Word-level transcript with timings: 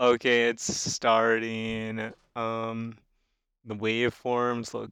Okay, 0.00 0.48
it's 0.48 0.64
starting. 0.64 2.12
Um, 2.36 2.96
the 3.64 3.74
waveforms 3.74 4.72
look 4.74 4.90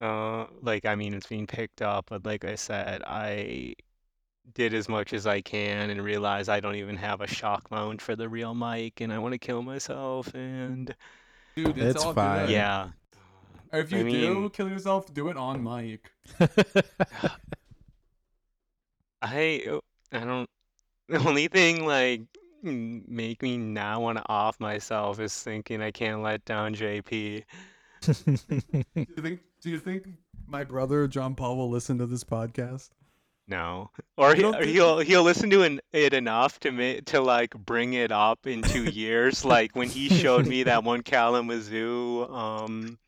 uh 0.00 0.46
like 0.62 0.84
I 0.84 0.96
mean 0.96 1.14
it's 1.14 1.28
being 1.28 1.46
picked 1.46 1.80
up, 1.82 2.06
but 2.08 2.26
like 2.26 2.44
I 2.44 2.56
said, 2.56 3.02
I 3.06 3.74
did 4.54 4.74
as 4.74 4.88
much 4.88 5.12
as 5.12 5.26
I 5.28 5.40
can 5.40 5.90
and 5.90 6.02
realized 6.02 6.48
I 6.48 6.58
don't 6.58 6.74
even 6.74 6.96
have 6.96 7.20
a 7.20 7.26
shock 7.28 7.70
mount 7.70 8.02
for 8.02 8.16
the 8.16 8.28
real 8.28 8.54
mic 8.54 9.00
and 9.00 9.12
I 9.12 9.18
want 9.18 9.32
to 9.32 9.38
kill 9.38 9.62
myself 9.62 10.34
and 10.34 10.92
Dude, 11.54 11.78
it's, 11.78 11.96
It's 11.96 12.04
all 12.04 12.12
fine. 12.14 12.46
good. 12.46 12.50
yeah. 12.52 12.88
Or 13.72 13.78
if 13.80 13.92
I 13.92 13.98
you 13.98 14.02
do 14.04 14.34
mean- 14.40 14.50
kill 14.50 14.68
yourself, 14.68 15.12
do 15.14 15.28
it 15.28 15.36
on 15.36 15.62
mic. 15.62 16.10
I 19.22 19.80
I 20.12 20.18
don't 20.18 20.48
the 21.08 21.18
only 21.18 21.48
thing 21.48 21.86
like 21.86 22.20
m- 22.20 22.26
make 22.62 23.42
me 23.42 23.56
now 23.58 24.00
want 24.00 24.18
to 24.18 24.24
off 24.28 24.60
myself 24.60 25.20
is 25.20 25.34
thinking 25.42 25.82
I 25.82 25.90
can't 25.90 26.22
let 26.22 26.44
down 26.44 26.74
JP. 26.74 27.44
Do 28.02 28.14
you 28.96 29.06
think? 29.06 29.40
Do 29.60 29.70
you 29.70 29.78
think 29.78 30.08
my 30.46 30.64
brother 30.64 31.06
John 31.06 31.34
Paul 31.34 31.56
will 31.56 31.70
listen 31.70 31.98
to 31.98 32.06
this 32.06 32.24
podcast? 32.24 32.90
No, 33.48 33.90
or, 34.16 34.34
he, 34.34 34.42
think- 34.42 34.64
he'll 34.64 34.98
he'll 35.00 35.24
listen 35.24 35.50
to 35.50 35.62
an, 35.62 35.80
it 35.92 36.14
enough 36.14 36.58
to 36.60 36.70
ma- 36.72 37.00
to 37.06 37.20
like 37.20 37.54
bring 37.54 37.92
it 37.94 38.12
up 38.12 38.46
in 38.46 38.62
two 38.62 38.84
years, 38.84 39.44
like 39.44 39.74
when 39.76 39.88
he 39.88 40.08
showed 40.08 40.46
me 40.46 40.62
that 40.62 40.84
one 40.84 41.02
Kalamazoo. 41.02 42.24
Um, 42.28 42.98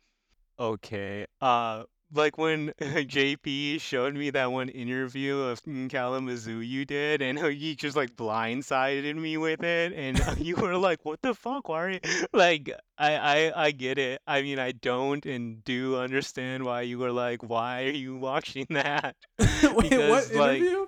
okay, 0.59 1.25
uh, 1.41 1.83
like 2.13 2.37
when 2.37 2.73
JP 2.79 3.81
showed 3.81 4.15
me 4.15 4.29
that 4.31 4.51
one 4.51 4.69
interview 4.69 5.37
of 5.37 5.61
Kalamazoo 5.63 6.59
you 6.59 6.85
did, 6.85 7.21
and 7.21 7.39
you 7.39 7.75
just 7.75 7.95
like 7.95 8.15
blindsided 8.15 9.15
me 9.15 9.37
with 9.37 9.63
it, 9.63 9.93
and 9.93 10.21
you 10.37 10.55
were 10.55 10.77
like, 10.77 11.03
"What 11.03 11.21
the 11.21 11.33
fuck? 11.33 11.69
Why 11.69 11.83
are 11.83 11.89
you 11.91 11.99
like?" 12.33 12.71
I 12.97 13.15
I 13.17 13.65
I 13.65 13.71
get 13.71 13.97
it. 13.97 14.21
I 14.25 14.41
mean, 14.41 14.59
I 14.59 14.71
don't 14.71 15.25
and 15.25 15.63
do 15.63 15.97
understand 15.97 16.63
why 16.63 16.81
you 16.81 16.97
were 16.99 17.11
like, 17.11 17.43
"Why 17.43 17.83
are 17.85 17.89
you 17.89 18.15
watching 18.17 18.67
that?" 18.69 19.15
Wait, 19.39 19.73
what 19.73 19.89
Because, 19.89 20.31
like, 20.33 20.61
interview? 20.61 20.87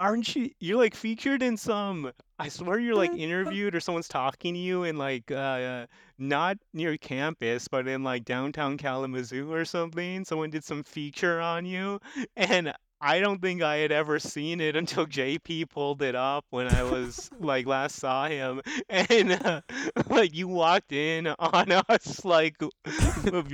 Aren't 0.00 0.34
you 0.34 0.50
you're 0.60 0.78
like 0.78 0.94
featured 0.94 1.42
in 1.42 1.56
some 1.56 2.10
i 2.38 2.48
swear 2.48 2.78
you're 2.80 2.94
like 2.94 3.12
interviewed 3.12 3.74
or 3.74 3.80
someone's 3.80 4.08
talking 4.08 4.54
to 4.54 4.60
you 4.60 4.84
in 4.84 4.96
like 4.98 5.30
uh 5.30 5.86
not 6.18 6.56
near 6.72 6.96
campus 6.96 7.68
but 7.68 7.86
in 7.86 8.02
like 8.02 8.24
downtown 8.24 8.78
kalamazoo 8.78 9.52
or 9.52 9.64
something 9.64 10.24
someone 10.24 10.50
did 10.50 10.64
some 10.64 10.82
feature 10.82 11.40
on 11.40 11.66
you 11.66 12.00
and 12.36 12.72
i 13.00 13.18
don't 13.20 13.40
think 13.40 13.62
i 13.62 13.76
had 13.76 13.90
ever 13.92 14.18
seen 14.18 14.60
it 14.60 14.76
until 14.76 15.06
jp 15.18 15.68
pulled 15.68 16.02
it 16.02 16.14
up 16.14 16.44
when 16.50 16.66
i 16.68 16.82
was 16.82 17.30
like 17.40 17.66
last 17.66 17.96
saw 17.96 18.26
him 18.28 18.60
and 18.88 19.32
uh, 19.32 19.60
like 20.08 20.34
you 20.34 20.48
walked 20.48 20.92
in 20.92 21.26
on 21.26 21.72
us 21.88 22.24
like 22.24 22.56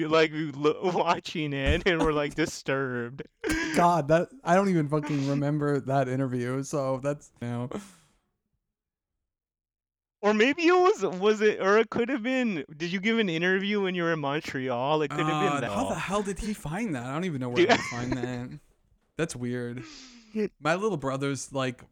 like 0.09 0.33
watching 0.83 1.53
it 1.53 1.83
and 1.87 2.01
we're 2.03 2.13
like 2.13 2.35
disturbed 2.35 3.23
God, 3.77 4.09
that 4.09 4.29
I 4.43 4.55
don't 4.55 4.71
even 4.71 4.89
fucking 4.89 5.29
remember 5.29 5.81
that 5.81 6.09
interview. 6.09 6.63
So 6.63 6.99
that's 7.03 7.31
you 7.43 7.49
know. 7.49 7.69
Or 10.23 10.33
maybe 10.33 10.67
it 10.67 10.73
was 10.73 11.03
was 11.21 11.41
it 11.43 11.61
or 11.61 11.77
it 11.79 11.91
could 11.91 12.09
have 12.09 12.23
been 12.23 12.65
did 12.75 12.91
you 12.91 13.01
give 13.01 13.19
an 13.19 13.29
interview 13.29 13.83
when 13.83 13.95
you 13.95 14.03
were 14.05 14.15
in 14.15 14.21
Montreal? 14.21 15.03
It 15.03 15.09
could 15.11 15.27
have 15.27 15.29
Uh, 15.29 15.51
been 15.53 15.61
that. 15.61 15.71
how 15.73 15.89
the 15.89 15.95
hell 15.95 16.23
did 16.23 16.39
he 16.39 16.55
find 16.55 16.95
that? 16.95 17.05
I 17.05 17.13
don't 17.13 17.25
even 17.25 17.41
know 17.41 17.51
where 17.51 17.67
Dude. 17.67 17.73
he 17.73 17.77
find 17.91 18.13
that. 18.15 18.59
That's 19.17 19.35
weird. 19.35 19.83
My 20.61 20.75
little 20.75 20.99
brother's 20.99 21.53
like 21.53 21.83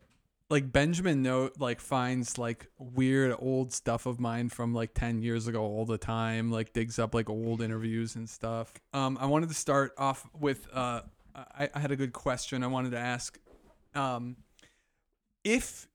like 0.51 0.71
Benjamin 0.71 1.23
note 1.23 1.55
like 1.59 1.81
finds 1.81 2.37
like 2.37 2.67
weird 2.79 3.35
old 3.39 3.73
stuff 3.73 4.07
of 4.07 4.21
mine 4.21 4.51
from 4.51 4.75
like 4.75 4.93
10 4.95 5.23
years 5.23 5.47
ago 5.47 5.63
all 5.63 5.87
the 5.87 5.97
time 5.99 6.51
like 6.51 6.73
digs 6.73 6.99
up 6.99 7.15
like 7.15 7.31
old 7.31 7.63
interviews 7.63 8.15
and 8.15 8.29
stuff. 8.29 8.73
Um 8.93 9.17
i 9.21 9.27
wanted 9.27 9.49
to 9.49 9.55
start 9.55 9.93
off 9.97 10.29
with 10.39 10.69
uh 10.73 11.01
i, 11.35 11.69
I 11.75 11.79
had 11.79 11.91
a 11.91 11.97
good 11.97 12.13
question 12.13 12.63
i 12.63 12.67
wanted 12.67 12.91
to 12.91 12.99
ask. 12.99 13.39
Um 13.95 14.37
if 15.43 15.89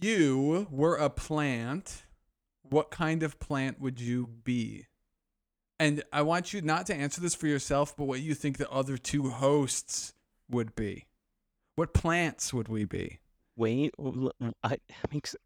you 0.00 0.66
were 0.70 0.96
a 0.96 1.10
plant 1.10 2.04
what 2.62 2.90
kind 2.90 3.22
of 3.22 3.38
plant 3.40 3.80
would 3.80 4.00
you 4.00 4.28
be? 4.44 4.86
And 5.80 6.04
i 6.12 6.22
want 6.22 6.52
you 6.52 6.62
not 6.62 6.86
to 6.86 6.94
answer 6.94 7.20
this 7.20 7.34
for 7.34 7.48
yourself 7.48 7.96
but 7.96 8.04
what 8.04 8.20
you 8.20 8.34
think 8.34 8.58
the 8.58 8.70
other 8.70 8.96
two 8.96 9.30
hosts 9.30 10.14
would 10.50 10.74
be 10.74 11.06
what 11.76 11.92
plants 11.94 12.52
would 12.52 12.68
we 12.68 12.84
be 12.84 13.18
Wait, 13.56 13.94
l- 13.98 14.32
I 14.64 14.78
makes 15.12 15.36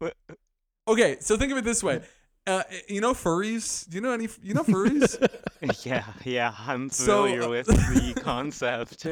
Okay, 0.87 1.17
so 1.19 1.37
think 1.37 1.51
of 1.51 1.57
it 1.59 1.63
this 1.63 1.83
way. 1.83 2.01
Uh, 2.47 2.63
you 2.87 2.99
know 2.99 3.13
furries? 3.13 3.87
Do 3.87 3.95
you 3.95 4.01
know 4.01 4.11
any? 4.11 4.27
You 4.41 4.55
know 4.55 4.63
furries? 4.63 5.15
yeah, 5.85 6.03
yeah, 6.25 6.55
I'm 6.57 6.89
So, 6.89 7.23
familiar 7.23 7.43
uh, 7.43 7.49
with 7.49 7.67
the 7.67 8.13
concept. 8.21 9.05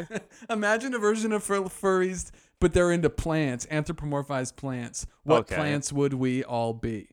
Imagine 0.50 0.96
a 0.96 1.00
version 1.00 1.32
of 1.32 1.44
fur- 1.44 1.62
furries, 1.64 2.32
but 2.60 2.74
they're 2.74 2.92
into 2.92 3.12
plants, 3.12 3.68
anthropomorphized 3.68 4.56
plants. 4.56 5.06
What 5.24 5.42
Okay. 5.42 5.56
plants 5.56 5.94
would 5.94 6.16
we 6.16 6.44
all 6.44 6.74
be? 6.74 7.10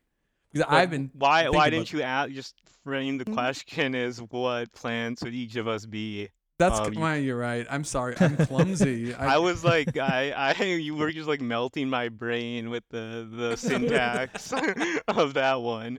Because 0.51 0.65
I've 0.67 0.89
been 0.89 1.11
why 1.13 1.49
why 1.49 1.69
didn't 1.69 1.93
you 1.93 2.01
ask, 2.01 2.31
just 2.31 2.55
frame 2.83 3.19
the 3.19 3.25
question 3.25 3.93
as 3.93 4.19
what 4.19 4.71
plants 4.71 5.21
would 5.23 5.33
each 5.33 5.55
of 5.57 5.67
us 5.67 5.85
be? 5.85 6.29
That's 6.57 6.79
um, 6.79 6.93
why 6.95 7.17
you're 7.17 7.37
right. 7.37 7.67
I'm 7.69 7.83
sorry. 7.83 8.15
I'm 8.19 8.37
clumsy. 8.37 9.13
I 9.19 9.37
was 9.37 9.63
like 9.63 9.97
I, 9.97 10.31
I 10.31 10.63
you 10.63 10.95
were 10.95 11.11
just 11.11 11.27
like 11.27 11.41
melting 11.41 11.89
my 11.89 12.09
brain 12.09 12.69
with 12.69 12.83
the 12.89 13.27
the 13.29 13.55
syntax 13.57 14.53
of 15.07 15.33
that 15.33 15.61
one. 15.61 15.97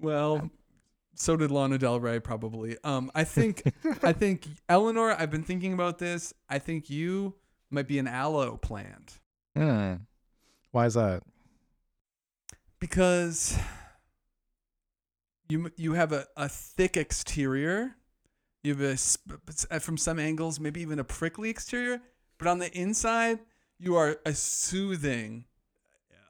Well, 0.00 0.50
so 1.14 1.36
did 1.36 1.50
Lana 1.50 1.78
Del 1.78 1.98
Rey 1.98 2.20
probably. 2.20 2.76
Um, 2.84 3.10
I 3.14 3.24
think 3.24 3.62
I 4.02 4.12
think 4.12 4.46
Eleanor. 4.68 5.12
I've 5.12 5.30
been 5.30 5.44
thinking 5.44 5.72
about 5.72 5.98
this. 5.98 6.32
I 6.48 6.58
think 6.58 6.88
you 6.88 7.34
might 7.70 7.88
be 7.88 7.98
an 7.98 8.06
aloe 8.06 8.56
plant. 8.56 9.18
Hmm. 9.56 9.94
Why 10.70 10.86
is 10.86 10.94
that? 10.94 11.22
because 12.82 13.56
you 15.48 15.70
you 15.76 15.92
have 15.92 16.10
a, 16.10 16.26
a 16.36 16.48
thick 16.48 16.96
exterior 16.96 17.94
you 18.62 18.72
have 18.74 18.80
a 18.82 18.96
sp- 18.96 19.40
uh, 19.70 19.78
from 19.78 19.96
some 19.96 20.18
angles 20.18 20.58
maybe 20.60 20.80
even 20.80 20.98
a 20.98 21.04
prickly 21.04 21.50
exterior 21.50 22.00
but 22.38 22.46
on 22.48 22.58
the 22.58 22.70
inside 22.76 23.38
you 23.78 23.96
are 23.96 24.16
a 24.24 24.32
soothing 24.34 25.44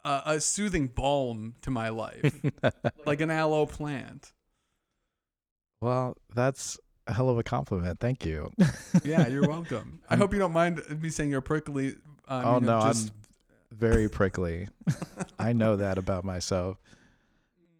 uh, 0.05 0.23
a 0.27 0.41
soothing 0.41 0.89
balm 0.89 1.55
to 1.63 1.71
my 1.71 1.89
life 1.89 2.35
like 3.07 3.21
an 3.21 3.31
aloe 3.31 3.67
plant 3.67 4.33
well, 5.81 6.17
that's 6.33 6.79
a 7.09 7.13
hell 7.13 7.29
of 7.29 7.39
a 7.39 7.43
compliment. 7.43 7.99
Thank 7.99 8.25
you. 8.25 8.53
yeah 9.05 9.27
you're 9.27 9.49
welcome 9.49 10.01
i 10.09 10.15
hope 10.17 10.33
you 10.33 10.39
don't 10.39 10.53
mind 10.53 10.81
me 11.03 11.09
saying 11.09 11.31
you're 11.31 11.41
prickly 11.41 11.97
uh, 12.29 12.35
I 12.35 12.43
oh 12.45 12.55
mean, 12.61 12.67
no, 12.67 12.81
just- 12.83 13.09
I'm 13.09 13.77
very 13.77 14.09
prickly. 14.09 14.69
I 15.39 15.53
know 15.55 15.77
that 15.77 15.99
about 15.99 16.25
myself. 16.25 16.77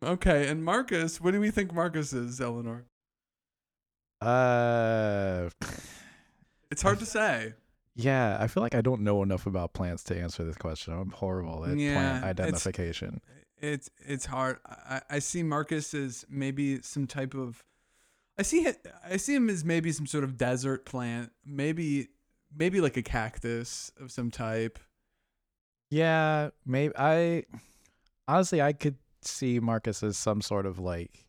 okay 0.03 0.49
and 0.49 0.65
marcus 0.65 1.21
what 1.21 1.31
do 1.33 1.39
we 1.41 1.51
think 1.53 1.73
marcus 1.73 2.13
is 2.13 2.41
eleanor 2.41 2.87
Uh, 4.27 5.51
it's 6.71 6.83
hard 6.83 6.99
to 7.01 7.07
say 7.07 7.55
yeah, 7.95 8.39
I 8.41 8.47
feel 8.47 8.63
like 8.63 8.75
I 8.75 8.81
don't 8.81 9.03
know 9.03 9.23
enough 9.23 9.45
about 9.47 9.75
plants 9.75 10.03
to 10.05 10.17
answer 10.19 10.45
this 10.45 10.57
question. 10.57 10.95
I'm 10.95 11.11
horrible 11.11 11.67
at 11.67 11.77
Yeah, 11.77 11.93
plant 11.95 12.17
it's- 12.17 12.31
identification. 12.47 13.21
it's 13.59 13.91
it's 13.99 14.25
hard. 14.25 14.59
I, 14.67 15.03
I 15.11 15.19
see 15.19 15.43
Marcus 15.43 15.93
as 15.93 16.25
maybe 16.29 16.81
some 16.83 17.07
type 17.07 17.35
of. 17.35 17.63
I 18.39 18.43
see 18.43 18.65
it. 18.65 18.87
I 19.07 19.19
see 19.19 19.35
him 19.35 19.51
as 19.51 19.63
maybe 19.65 19.93
some 19.93 20.07
sort 20.07 20.25
of 20.25 20.39
desert 20.39 20.87
plant. 20.87 21.33
Maybe 21.45 22.09
maybe 22.57 22.81
like 22.81 22.97
a 22.97 23.03
cactus 23.03 23.93
of 24.01 24.11
some 24.11 24.31
type. 24.31 24.79
Yeah, 25.91 26.49
maybe 26.65 26.95
I 26.97 27.45
honestly 28.27 28.63
I 28.63 28.73
could 28.73 28.97
see 29.21 29.61
Marcus 29.61 30.03
as 30.03 30.17
some 30.17 30.41
sort 30.41 30.65
of 30.65 30.79
like 30.79 31.27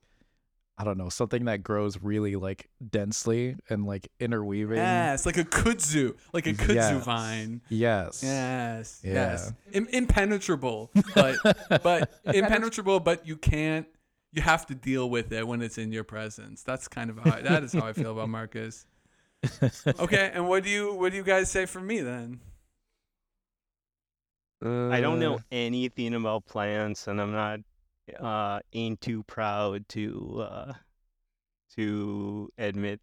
I 0.78 0.84
don't 0.84 0.98
know, 0.98 1.10
something 1.10 1.46
that 1.46 1.62
grows 1.62 2.02
really 2.02 2.36
like 2.36 2.68
densely 2.90 3.56
and 3.70 3.86
like 3.86 4.08
interweaving. 4.20 4.78
Yes, 4.78 5.26
like 5.26 5.38
a 5.38 5.44
kudzu, 5.44 6.16
like 6.34 6.48
a 6.48 6.54
kudzu 6.54 6.74
Yes. 6.76 7.06
vine. 7.06 7.62
Yes. 7.70 8.24
Yes, 8.24 9.02
Yeah. 9.04 9.14
yes, 9.14 9.54
Im- 9.72 9.88
impenetrable, 9.92 10.90
but 11.14 11.38
but 11.84 12.12
impenetrable, 12.26 13.00
but 13.00 13.28
you 13.28 13.38
can't. 13.38 13.86
You 14.32 14.42
have 14.42 14.66
to 14.66 14.74
deal 14.76 15.12
with 15.12 15.32
it 15.32 15.48
when 15.48 15.62
it's 15.62 15.78
in 15.78 15.92
your 15.92 16.04
presence. 16.04 16.64
That's 16.64 16.88
kind 16.88 17.12
of 17.12 17.20
how 17.20 17.34
I, 17.38 17.42
that 17.42 17.64
is 17.64 17.72
how 17.74 17.86
I 17.86 17.94
feel 17.94 18.12
about 18.12 18.30
Marcus. 18.30 18.86
Okay, 20.00 20.32
and 20.34 20.48
what 20.50 20.64
do 20.64 20.70
you 20.72 20.94
what 20.96 21.12
do 21.12 21.18
you 21.18 21.24
guys 21.24 21.52
say 21.52 21.66
for 21.68 21.82
me 21.82 22.00
then? 22.02 22.40
I 24.66 25.02
don't 25.02 25.20
know 25.20 25.36
Uh, 25.36 25.40
anything 25.52 26.14
about 26.16 26.46
plants, 26.46 27.08
and 27.08 27.20
I'm 27.22 27.34
not 27.34 27.60
uh 28.20 28.60
ain't 28.74 29.00
too 29.02 29.24
proud 29.24 29.88
to 29.90 30.46
uh 30.50 30.74
to 31.76 32.50
admit 32.58 33.00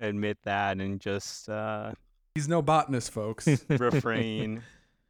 admit 0.00 0.38
that 0.44 0.78
and 0.80 1.00
just 1.00 1.48
uh 1.48 1.92
He's 2.34 2.48
no 2.48 2.62
botanist, 2.62 3.10
folks. 3.10 3.46
refrain. 3.68 4.62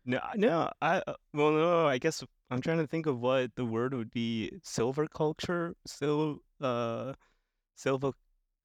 No, 0.04 0.18
no, 0.34 0.70
I 0.82 1.02
uh, 1.06 1.14
well, 1.32 1.52
no, 1.52 1.86
I 1.86 1.98
guess 1.98 2.24
I'm 2.50 2.60
trying 2.60 2.78
to 2.78 2.86
think 2.88 3.06
of 3.06 3.20
what 3.20 3.52
the 3.54 3.64
word 3.64 3.94
would 3.94 4.10
be. 4.10 4.50
Silviculture, 4.64 5.74
sil, 5.86 6.42
uh, 6.60 7.12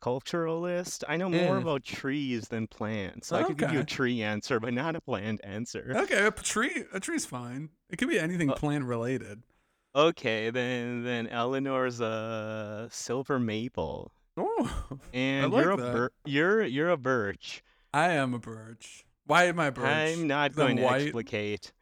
silviculturalist. 0.04 1.04
I 1.08 1.18
know 1.18 1.30
more 1.30 1.58
Eh. 1.58 1.62
about 1.62 1.84
trees 1.84 2.48
than 2.48 2.66
plants, 2.68 3.28
so 3.28 3.36
I 3.38 3.44
could 3.44 3.58
give 3.58 3.72
you 3.72 3.80
a 3.82 3.86
tree 3.86 4.22
answer, 4.24 4.60
but 4.60 4.74
not 4.74 4.96
a 4.96 5.02
plant 5.02 5.42
answer. 5.44 5.94
Okay, 5.96 6.26
a 6.26 6.32
tree. 6.32 6.86
A 6.94 7.00
tree's 7.00 7.26
fine. 7.26 7.70
It 7.90 7.98
could 7.98 8.10
be 8.10 8.20
anything 8.20 8.50
Uh, 8.50 8.56
plant 8.56 8.86
related. 8.86 9.44
Okay, 9.98 10.52
then 10.52 11.04
then 11.04 11.26
Eleanor's 11.28 12.00
a 12.00 12.88
silver 12.92 13.40
maple, 13.40 14.12
Oh, 14.38 14.70
and 15.14 15.52
like 15.52 15.64
you're 15.64 15.72
a 15.72 15.78
that. 15.78 15.92
bir- 15.92 16.12
you're 16.24 16.64
you're 16.64 16.90
a 16.90 16.98
birch. 16.98 17.64
I 17.94 18.12
am 18.12 18.36
a 18.36 18.40
birch. 18.40 19.06
Why 19.26 19.46
am 19.46 19.60
I 19.60 19.68
a 19.68 19.72
birch? 19.72 19.84
I'm 19.86 20.28
not 20.28 20.52
'Cause 20.52 20.60
I'm 20.60 20.66
going 20.66 20.78
to 20.78 20.84
white? 20.84 21.02
explicate. 21.08 21.74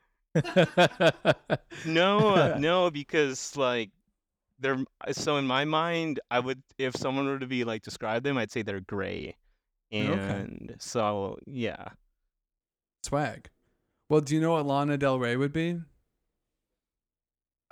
No, 1.85 2.29
uh, 2.35 2.55
no, 2.59 2.89
because 2.89 3.55
like 3.57 3.91
they're 4.59 4.77
so 5.11 5.35
in 5.37 5.45
my 5.45 5.65
mind, 5.65 6.19
I 6.31 6.39
would 6.39 6.63
if 6.77 6.95
someone 6.95 7.25
were 7.25 7.39
to 7.39 7.47
be 7.47 7.65
like 7.65 7.81
describe 7.83 8.23
them, 8.23 8.37
I'd 8.37 8.51
say 8.51 8.61
they're 8.61 8.79
gray, 8.79 9.35
and 9.91 10.75
so 10.79 11.37
yeah. 11.45 11.89
Swag. 13.03 13.49
Well, 14.09 14.21
do 14.21 14.33
you 14.35 14.41
know 14.41 14.51
what 14.53 14.65
Lana 14.65 14.97
Del 14.97 15.19
Rey 15.19 15.35
would 15.35 15.51
be? 15.53 15.79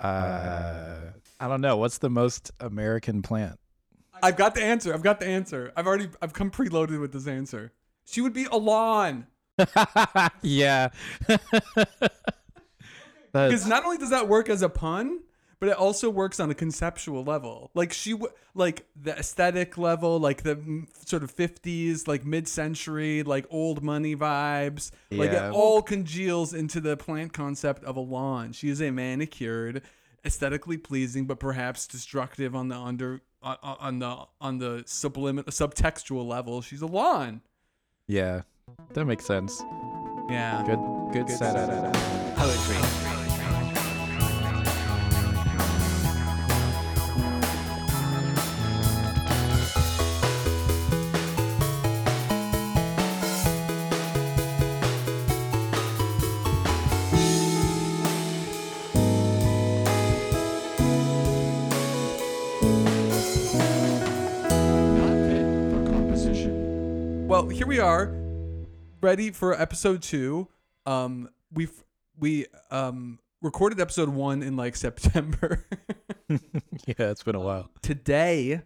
Uh, 0.04 1.00
I 1.40 1.48
don't 1.48 1.60
know. 1.60 1.76
What's 1.76 1.98
the 1.98 2.10
most 2.10 2.50
American 2.60 3.22
plant? 3.22 3.58
I've 4.22 4.36
got 4.36 4.54
the 4.54 4.62
answer. 4.62 4.94
I've 4.94 5.02
got 5.02 5.20
the 5.20 5.26
answer. 5.26 5.72
I've 5.76 5.86
already 5.86 6.08
I've 6.22 6.32
come 6.32 6.50
preloaded 6.50 7.00
with 7.00 7.12
this 7.12 7.26
answer. 7.26 7.72
She 8.04 8.20
would 8.20 8.32
be 8.32 8.44
a 8.44 8.56
lawn. 8.56 9.26
yeah. 10.42 10.88
Because 13.32 13.66
not 13.66 13.84
only 13.84 13.98
does 13.98 14.10
that 14.10 14.28
work 14.28 14.48
as 14.48 14.62
a 14.62 14.68
pun, 14.68 15.18
but 15.60 15.68
it 15.68 15.76
also 15.76 16.10
works 16.10 16.40
on 16.40 16.50
a 16.50 16.54
conceptual 16.54 17.24
level. 17.24 17.70
Like 17.74 17.92
she 17.92 18.12
w- 18.12 18.32
like 18.54 18.86
the 18.94 19.16
aesthetic 19.18 19.78
level, 19.78 20.18
like 20.18 20.42
the 20.42 20.86
sort 21.06 21.22
of 21.22 21.34
50s, 21.34 22.06
like 22.08 22.24
mid-century, 22.24 23.22
like 23.22 23.46
old 23.50 23.82
money 23.82 24.14
vibes. 24.16 24.90
Like 25.10 25.32
Yeah. 25.32 25.48
it 25.48 25.52
all 25.52 25.82
congeals 25.82 26.52
into 26.54 26.80
the 26.80 26.96
plant 26.96 27.32
concept 27.32 27.84
of 27.84 27.96
a 27.96 28.00
lawn. 28.00 28.52
She 28.52 28.68
is 28.68 28.80
a 28.82 28.90
manicured, 28.90 29.82
aesthetically 30.24 30.76
pleasing 30.78 31.26
but 31.26 31.38
perhaps 31.38 31.86
destructive 31.86 32.54
on 32.54 32.68
the 32.68 32.76
under 32.76 33.20
on, 33.42 33.56
on 33.62 33.98
the 33.98 34.16
on 34.40 34.58
the 34.58 34.82
subliminal 34.86 35.50
subtextual 35.50 36.26
level. 36.26 36.62
She's 36.62 36.82
a 36.82 36.86
lawn. 36.86 37.42
yeah. 38.06 38.42
That 38.94 39.04
makes 39.04 39.26
sense. 39.26 39.62
Yeah. 40.30 40.62
Good 40.64 40.78
good, 41.12 41.26
Good 41.26 41.36
setup. 41.36 41.68
setup. 41.70 42.36
Poetry. 42.36 43.13
Are, 67.84 68.10
ready 69.02 69.30
for 69.30 69.60
episode 69.60 70.00
two. 70.00 70.48
Um, 70.86 71.28
we've 71.52 71.84
we 72.18 72.46
um 72.70 73.18
recorded 73.42 73.78
episode 73.78 74.08
one 74.08 74.42
in 74.42 74.56
like 74.56 74.74
September. 74.86 75.66
yeah, 76.30 76.38
it's 76.96 77.22
been 77.22 77.34
a 77.34 77.40
while. 77.40 77.68
today, 77.82 78.62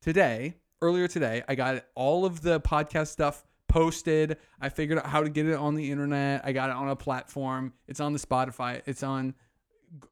today, 0.00 0.54
earlier 0.80 1.08
today, 1.08 1.42
I 1.48 1.56
got 1.56 1.84
all 1.96 2.24
of 2.24 2.42
the 2.42 2.60
podcast 2.60 3.08
stuff 3.08 3.44
posted. 3.66 4.36
I 4.60 4.68
figured 4.68 5.00
out 5.00 5.06
how 5.06 5.24
to 5.24 5.28
get 5.28 5.46
it 5.46 5.54
on 5.56 5.74
the 5.74 5.90
internet. 5.90 6.42
I 6.44 6.52
got 6.52 6.70
it 6.70 6.76
on 6.76 6.88
a 6.88 6.94
platform. 6.94 7.72
It's 7.88 7.98
on 7.98 8.12
the 8.12 8.20
Spotify. 8.20 8.82
It's 8.86 9.02
on 9.02 9.34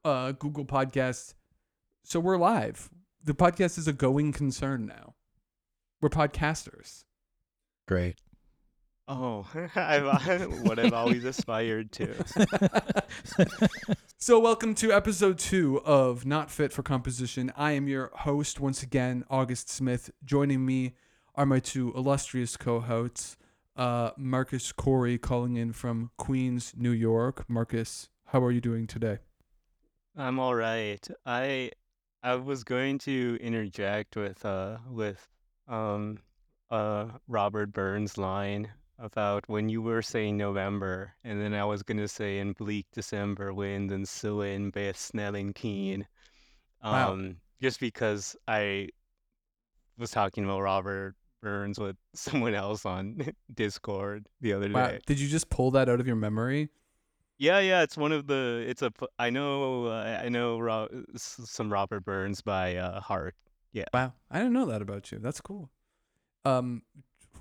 uh, 0.04 0.32
Google 0.32 0.64
Podcasts. 0.64 1.34
So 2.02 2.18
we're 2.18 2.36
live. 2.36 2.90
The 3.22 3.32
podcast 3.34 3.78
is 3.78 3.86
a 3.86 3.92
going 3.92 4.32
concern 4.32 4.86
now. 4.86 5.14
We're 6.00 6.08
podcasters. 6.08 7.04
Great. 7.86 8.16
Oh, 9.12 9.44
I've, 9.74 10.62
what 10.62 10.78
I've 10.78 10.92
always 10.92 11.24
aspired 11.24 11.90
to. 11.92 12.14
So, 14.22 14.38
welcome 14.38 14.74
to 14.76 14.92
episode 14.92 15.38
two 15.38 15.80
of 15.80 16.26
Not 16.26 16.50
Fit 16.50 16.74
for 16.74 16.82
Composition. 16.82 17.50
I 17.56 17.72
am 17.72 17.88
your 17.88 18.10
host 18.14 18.60
once 18.60 18.82
again, 18.82 19.24
August 19.30 19.70
Smith. 19.70 20.10
Joining 20.22 20.64
me 20.66 20.92
are 21.34 21.46
my 21.46 21.58
two 21.58 21.90
illustrious 21.96 22.56
co 22.58 22.80
hosts, 22.80 23.38
uh, 23.76 24.10
Marcus 24.18 24.72
Corey, 24.72 25.16
calling 25.16 25.56
in 25.56 25.72
from 25.72 26.10
Queens, 26.18 26.74
New 26.76 26.90
York. 26.92 27.48
Marcus, 27.48 28.10
how 28.26 28.44
are 28.44 28.52
you 28.52 28.60
doing 28.60 28.86
today? 28.86 29.18
I'm 30.14 30.38
all 30.38 30.54
right. 30.54 31.04
I 31.24 31.70
I 32.22 32.36
was 32.36 32.62
going 32.62 32.98
to 32.98 33.38
interject 33.40 34.16
with 34.16 34.44
uh 34.44 34.76
with 34.88 35.26
um 35.66 36.18
uh 36.70 37.06
Robert 37.26 37.72
Burns 37.72 38.18
line 38.18 38.68
about 39.00 39.48
when 39.48 39.68
you 39.68 39.82
were 39.82 40.02
saying 40.02 40.36
November, 40.36 41.14
and 41.24 41.40
then 41.40 41.54
I 41.54 41.64
was 41.64 41.82
gonna 41.82 42.08
say 42.08 42.38
in 42.38 42.52
bleak 42.52 42.86
December 42.92 43.52
wind 43.54 43.90
and 43.90 44.08
Sylvan 44.08 44.70
Bay 44.70 44.92
Snelling 44.94 45.52
Keen. 45.54 46.06
Wow. 46.84 47.12
Um 47.12 47.36
just 47.60 47.80
because 47.80 48.36
I 48.48 48.88
was 49.98 50.10
talking 50.10 50.44
about 50.44 50.60
Robert 50.60 51.14
Burns 51.42 51.78
with 51.78 51.96
someone 52.14 52.54
else 52.54 52.84
on 52.86 53.18
Discord 53.54 54.26
the 54.40 54.52
other 54.52 54.70
Wow. 54.70 54.88
day. 54.88 55.00
Did 55.06 55.18
you 55.20 55.28
just 55.28 55.50
pull 55.50 55.70
that 55.72 55.88
out 55.88 56.00
of 56.00 56.06
your 56.06 56.16
memory? 56.16 56.68
Yeah, 57.38 57.58
yeah, 57.60 57.80
it's 57.82 57.96
one 57.96 58.12
of 58.12 58.26
the. 58.26 58.66
It's 58.68 58.82
a. 58.82 58.92
I 59.18 59.30
know. 59.30 59.86
Uh, 59.86 60.20
I 60.22 60.28
know 60.28 60.58
Ro- 60.58 60.88
some 61.16 61.72
Robert 61.72 62.04
Burns 62.04 62.42
by 62.42 62.76
uh, 62.76 63.00
heart. 63.00 63.34
Yeah. 63.72 63.86
Wow. 63.94 64.12
I 64.30 64.36
didn't 64.38 64.52
know 64.52 64.66
that 64.66 64.82
about 64.82 65.10
you. 65.10 65.18
That's 65.18 65.40
cool. 65.40 65.70
Um, 66.44 66.82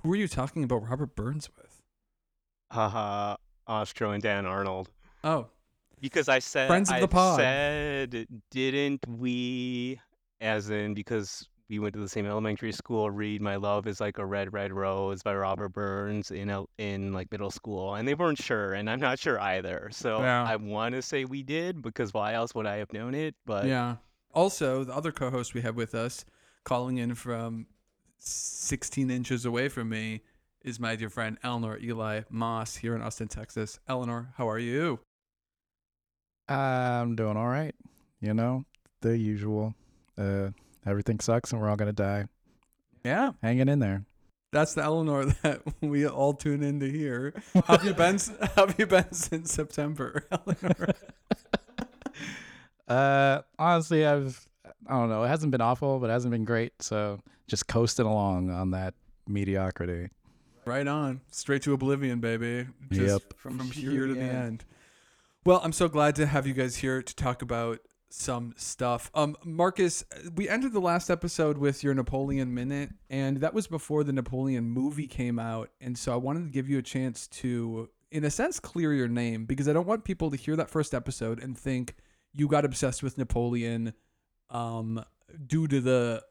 who 0.03 0.11
are 0.13 0.15
you 0.15 0.27
talking 0.27 0.63
about 0.63 0.87
Robert 0.89 1.15
Burns 1.15 1.49
with? 1.57 1.81
Haha, 2.71 3.35
Ostro 3.67 4.11
and 4.11 4.21
Dan 4.21 4.45
Arnold. 4.45 4.89
Oh, 5.23 5.47
Because 6.01 6.29
I 6.29 6.39
said. 6.39 6.67
Friends 6.67 6.91
of 6.91 6.99
the 7.01 7.07
pod. 7.07 7.37
said, 7.39 8.27
didn't 8.51 9.05
we? 9.07 9.99
As 10.41 10.69
in, 10.69 10.93
because 10.93 11.49
we 11.69 11.79
went 11.79 11.93
to 11.93 11.99
the 11.99 12.07
same 12.07 12.25
elementary 12.25 12.71
school. 12.71 13.11
Read 13.11 13.41
"My 13.41 13.57
Love 13.57 13.85
Is 13.87 13.99
Like 13.99 14.17
a 14.17 14.25
Red 14.25 14.53
Red 14.53 14.71
Rose" 14.71 15.21
by 15.21 15.35
Robert 15.35 15.69
Burns 15.69 16.31
in 16.31 16.49
el- 16.49 16.69
in 16.77 17.11
like 17.13 17.29
middle 17.31 17.51
school, 17.51 17.95
and 17.95 18.07
they 18.07 18.13
weren't 18.13 18.41
sure, 18.41 18.73
and 18.73 18.89
I'm 18.89 18.99
not 19.01 19.19
sure 19.19 19.39
either. 19.39 19.89
So 19.91 20.19
Yeah. 20.21 20.45
I 20.47 20.55
want 20.55 20.95
to 20.95 21.01
say 21.01 21.25
we 21.25 21.43
did 21.43 21.81
because 21.81 22.13
why 22.13 22.33
else 22.33 22.55
would 22.55 22.65
I 22.65 22.77
have 22.77 22.91
known 22.93 23.13
it? 23.13 23.35
But 23.45 23.65
yeah. 23.65 23.97
Also, 24.33 24.83
the 24.85 24.95
other 24.95 25.11
co-host 25.11 25.53
we 25.53 25.61
have 25.61 25.75
with 25.75 25.93
us, 25.93 26.23
calling 26.63 26.97
in 26.99 27.15
from 27.15 27.67
16 28.19 29.09
inches 29.09 29.45
away 29.45 29.69
from 29.69 29.89
me, 29.89 30.21
is 30.63 30.79
my 30.79 30.95
dear 30.95 31.09
friend 31.09 31.37
Eleanor 31.43 31.77
Eli 31.81 32.21
Moss 32.29 32.75
here 32.75 32.95
in 32.95 33.01
Austin, 33.01 33.27
Texas. 33.29 33.79
Eleanor, 33.87 34.33
how 34.37 34.49
are 34.49 34.59
you? 34.59 34.99
I'm 36.47 37.15
doing 37.15 37.37
all 37.37 37.47
right. 37.47 37.73
You 38.19 38.33
know, 38.33 38.65
the 39.01 39.17
usual. 39.17 39.73
Uh, 40.17 40.49
everything 40.85 41.19
sucks 41.21 41.51
and 41.53 41.61
we're 41.61 41.69
all 41.69 41.77
gonna 41.77 41.93
die. 41.93 42.25
Yeah, 43.05 43.31
Hanging 43.41 43.69
in 43.69 43.79
there. 43.79 44.03
that's 44.51 44.73
the 44.73 44.83
Eleanor 44.83 45.25
that 45.43 45.61
we 45.79 46.05
all 46.05 46.33
tune 46.33 46.61
in 46.63 46.81
to 46.81 46.91
hear. 46.91 47.33
Have 47.67 47.85
you 47.85 47.93
been? 47.93 48.19
have 48.57 48.75
you 48.77 48.85
been 48.85 49.13
since 49.13 49.53
September, 49.53 50.25
Eleanor? 50.31 50.93
Uh, 52.87 53.41
honestly, 53.57 54.05
I've 54.05 54.48
I 54.89 54.93
don't 54.93 55.09
know. 55.09 55.23
It 55.23 55.27
hasn't 55.27 55.51
been 55.51 55.61
awful, 55.61 55.99
but 55.99 56.09
it 56.09 56.13
hasn't 56.13 56.31
been 56.31 56.45
great. 56.45 56.73
So 56.81 57.19
just 57.47 57.67
coasting 57.67 58.05
along 58.05 58.49
on 58.49 58.71
that 58.71 58.95
mediocrity. 59.27 60.09
Right 60.65 60.87
on. 60.87 61.21
Straight 61.31 61.61
to 61.63 61.73
oblivion, 61.73 62.19
baby. 62.19 62.67
Just 62.91 63.23
Yep. 63.23 63.33
From, 63.37 63.59
here 63.71 64.07
to 64.07 64.13
the 64.13 64.21
end. 64.21 64.65
Well, 65.45 65.61
I'm 65.63 65.71
so 65.71 65.87
glad 65.87 66.15
to 66.17 66.25
have 66.25 66.45
you 66.45 66.53
guys 66.53 66.77
here 66.77 67.01
to 67.01 67.15
talk 67.15 67.41
about 67.41 67.79
some 68.09 68.53
stuff. 68.57 69.11
Um, 69.13 69.35
Marcus, 69.43 70.03
we 70.35 70.49
ended 70.49 70.73
the 70.73 70.81
last 70.81 71.09
episode 71.09 71.57
with 71.57 71.83
your 71.83 71.93
Napoleon 71.93 72.53
minute, 72.53 72.89
and 73.09 73.37
that 73.37 73.53
was 73.53 73.67
before 73.67 74.03
the 74.03 74.13
Napoleon 74.13 74.65
movie 74.65 75.07
came 75.07 75.39
out. 75.39 75.69
And 75.79 75.97
so 75.97 76.13
I 76.13 76.17
wanted 76.17 76.45
to 76.45 76.49
give 76.49 76.67
you 76.67 76.79
a 76.79 76.83
chance 76.83 77.27
to, 77.27 77.89
in 78.11 78.23
a 78.23 78.31
sense, 78.31 78.59
clear 78.59 78.93
your 78.93 79.07
name 79.07 79.45
because 79.45 79.69
I 79.69 79.73
don't 79.73 79.87
want 79.87 80.03
people 80.03 80.31
to 80.31 80.37
hear 80.37 80.55
that 80.55 80.69
first 80.69 80.93
episode 80.93 81.41
and 81.41 81.57
think 81.57 81.95
you 82.33 82.47
got 82.47 82.65
obsessed 82.65 83.03
with 83.03 83.17
Napoleon 83.17 83.93
um, 84.49 85.03
due 85.45 85.67
to 85.67 85.79
the 85.81 86.23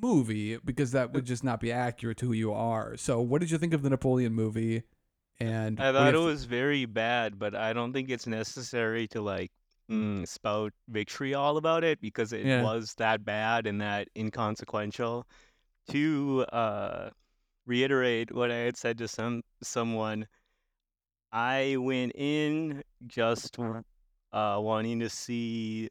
movie 0.00 0.58
because 0.58 0.92
that 0.92 1.12
would 1.12 1.24
just 1.24 1.42
not 1.44 1.60
be 1.60 1.72
accurate 1.72 2.18
to 2.18 2.26
who 2.26 2.32
you 2.32 2.52
are. 2.52 2.96
So, 2.96 3.20
what 3.20 3.40
did 3.40 3.50
you 3.50 3.58
think 3.58 3.72
of 3.74 3.82
the 3.82 3.90
Napoleon 3.90 4.32
movie? 4.32 4.82
And 5.38 5.78
I 5.78 5.92
thought 5.92 6.14
it 6.14 6.18
was 6.18 6.44
very 6.44 6.86
bad, 6.86 7.38
but 7.38 7.54
I 7.54 7.72
don't 7.74 7.92
think 7.92 8.08
it's 8.08 8.26
necessary 8.26 9.06
to 9.08 9.20
like 9.20 9.52
mm, 9.90 10.26
spout 10.26 10.72
victory 10.88 11.34
all 11.34 11.58
about 11.58 11.84
it 11.84 12.00
because 12.00 12.32
it 12.32 12.46
Yeah. 12.46 12.62
was 12.62 12.94
that 12.96 13.24
bad 13.24 13.66
and 13.66 13.80
that 13.80 14.08
inconsequential. 14.16 15.26
To 15.90 16.44
uh, 16.52 17.10
reiterate 17.66 18.34
what 18.34 18.50
I 18.50 18.56
had 18.56 18.76
said 18.76 18.98
to 18.98 19.08
some 19.08 19.42
someone, 19.62 20.26
I 21.32 21.76
went 21.78 22.12
in 22.14 22.82
just 23.06 23.58
uh, 24.32 24.58
wanting 24.60 25.00
to 25.00 25.08
see 25.10 25.88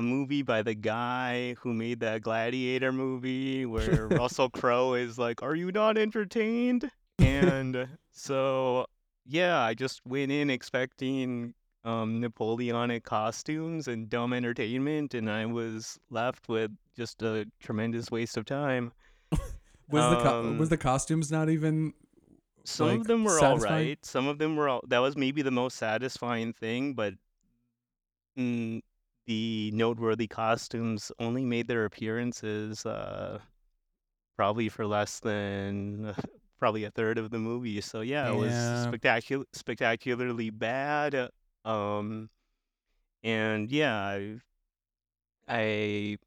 a 0.00 0.02
movie 0.02 0.40
by 0.42 0.62
the 0.62 0.74
guy 0.74 1.54
who 1.60 1.74
made 1.74 2.00
that 2.00 2.22
Gladiator 2.22 2.90
movie 2.90 3.66
where 3.66 4.08
Russell 4.20 4.48
Crowe 4.48 4.94
is 4.94 5.18
like, 5.18 5.42
"Are 5.42 5.54
you 5.54 5.70
not 5.70 5.96
entertained?" 5.96 6.90
And 7.18 7.86
so, 8.12 8.86
yeah, 9.26 9.60
I 9.60 9.74
just 9.74 10.00
went 10.06 10.32
in 10.32 10.48
expecting 10.48 11.52
um, 11.84 12.18
Napoleonic 12.18 13.04
costumes 13.04 13.88
and 13.88 14.08
dumb 14.08 14.32
entertainment, 14.32 15.12
and 15.12 15.30
I 15.30 15.44
was 15.44 15.98
left 16.08 16.48
with 16.48 16.70
just 16.96 17.20
a 17.20 17.44
tremendous 17.60 18.10
waste 18.10 18.38
of 18.38 18.46
time. 18.46 18.92
was 19.90 20.16
the 20.16 20.16
co- 20.22 20.42
was 20.52 20.68
um, 20.68 20.68
the 20.68 20.78
costumes 20.78 21.30
not 21.30 21.50
even 21.50 21.92
Some 22.64 22.88
like, 22.88 23.00
of 23.00 23.06
them 23.06 23.24
were 23.24 23.32
all 23.32 23.58
satisfying? 23.58 23.88
right. 23.88 23.98
Some 24.02 24.26
of 24.26 24.38
them 24.38 24.56
were 24.56 24.70
all. 24.70 24.80
That 24.88 25.00
was 25.00 25.14
maybe 25.14 25.42
the 25.42 25.50
most 25.50 25.76
satisfying 25.76 26.54
thing, 26.54 26.94
but 26.94 27.12
mm, 28.38 28.80
the 29.30 29.70
noteworthy 29.72 30.26
costumes 30.26 31.12
only 31.20 31.44
made 31.44 31.68
their 31.68 31.84
appearances 31.84 32.84
uh, 32.84 33.38
probably 34.36 34.68
for 34.68 34.84
less 34.86 35.20
than 35.20 36.12
probably 36.58 36.82
a 36.82 36.90
third 36.90 37.16
of 37.16 37.30
the 37.30 37.38
movie. 37.38 37.80
So 37.80 38.00
yeah, 38.00 38.28
it 38.28 38.36
was 38.36 38.56
spectacular, 38.56 39.44
spectacularly 39.52 40.50
bad. 40.50 41.14
uh, 41.14 41.28
Um, 41.64 42.28
and 43.22 43.70
yeah, 43.70 43.94
I, 44.02 44.38
I 45.46 46.18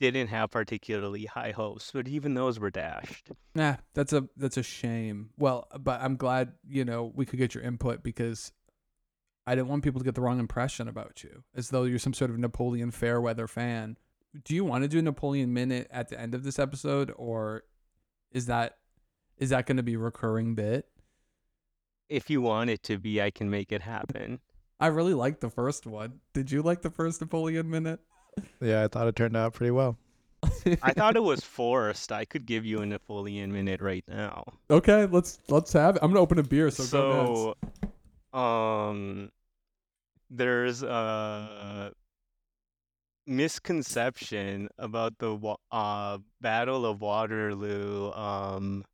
didn't 0.00 0.28
have 0.28 0.50
particularly 0.50 1.24
high 1.24 1.52
hopes, 1.52 1.92
but 1.94 2.08
even 2.08 2.34
those 2.34 2.60
were 2.60 2.70
dashed. 2.70 3.30
Nah, 3.54 3.76
that's 3.94 4.12
a 4.12 4.28
that's 4.36 4.58
a 4.58 4.62
shame. 4.62 5.30
Well, 5.38 5.66
but 5.80 6.02
I'm 6.02 6.16
glad 6.16 6.52
you 6.68 6.84
know 6.84 7.10
we 7.14 7.24
could 7.24 7.38
get 7.38 7.54
your 7.54 7.64
input 7.64 8.02
because 8.02 8.52
I 9.46 9.54
didn't 9.54 9.68
want 9.68 9.84
people 9.84 10.00
to 10.00 10.04
get 10.04 10.14
the 10.14 10.22
wrong 10.22 10.38
impression 10.38 10.88
about 10.88 11.22
you, 11.22 11.44
as 11.54 11.70
though 11.70 11.84
you're 11.84 11.98
some 11.98 12.14
sort 12.14 12.30
of 12.30 12.38
Napoleon 12.38 12.90
Fairweather 12.90 13.46
fan. 13.46 13.96
Do 14.44 14.54
you 14.54 14.64
want 14.64 14.82
to 14.82 14.88
do 14.88 14.98
a 14.98 15.02
Napoleon 15.02 15.52
minute 15.52 15.86
at 15.90 16.08
the 16.08 16.20
end 16.20 16.34
of 16.34 16.44
this 16.44 16.58
episode, 16.58 17.12
or 17.16 17.64
is 18.32 18.46
that 18.46 18.78
is 19.36 19.50
that 19.50 19.66
going 19.66 19.76
to 19.76 19.82
be 19.82 19.94
a 19.94 19.98
recurring 19.98 20.54
bit? 20.54 20.86
If 22.08 22.30
you 22.30 22.40
want 22.40 22.70
it 22.70 22.82
to 22.84 22.98
be, 22.98 23.20
I 23.20 23.30
can 23.30 23.50
make 23.50 23.72
it 23.72 23.82
happen. 23.82 24.40
I 24.80 24.88
really 24.88 25.14
liked 25.14 25.40
the 25.40 25.50
first 25.50 25.86
one. 25.86 26.20
Did 26.32 26.50
you 26.50 26.62
like 26.62 26.82
the 26.82 26.90
first 26.90 27.20
Napoleon 27.20 27.70
minute? 27.70 28.00
Yeah, 28.60 28.84
I 28.84 28.88
thought 28.88 29.06
it 29.06 29.16
turned 29.16 29.36
out 29.36 29.54
pretty 29.54 29.70
well. 29.70 29.96
I 30.82 30.92
thought 30.92 31.16
it 31.16 31.22
was 31.22 31.42
forced. 31.42 32.12
I 32.12 32.24
could 32.24 32.46
give 32.46 32.64
you 32.64 32.80
a 32.80 32.86
Napoleon 32.86 33.52
minute 33.52 33.80
right 33.80 34.04
now. 34.08 34.44
okay, 34.70 35.06
let's 35.06 35.38
let's 35.48 35.72
have 35.72 35.96
it. 35.96 36.02
I'm 36.02 36.10
gonna 36.10 36.20
open 36.20 36.38
a 36.38 36.42
beer, 36.42 36.70
so, 36.70 36.84
go 36.90 37.26
nuts. 37.26 37.40
So, 37.40 37.83
um, 38.34 39.30
there's 40.28 40.82
a 40.82 41.92
misconception 43.26 44.68
about 44.78 45.18
the 45.18 45.56
uh, 45.70 46.18
Battle 46.40 46.84
of 46.84 47.00
Waterloo, 47.00 48.10
um, 48.12 48.84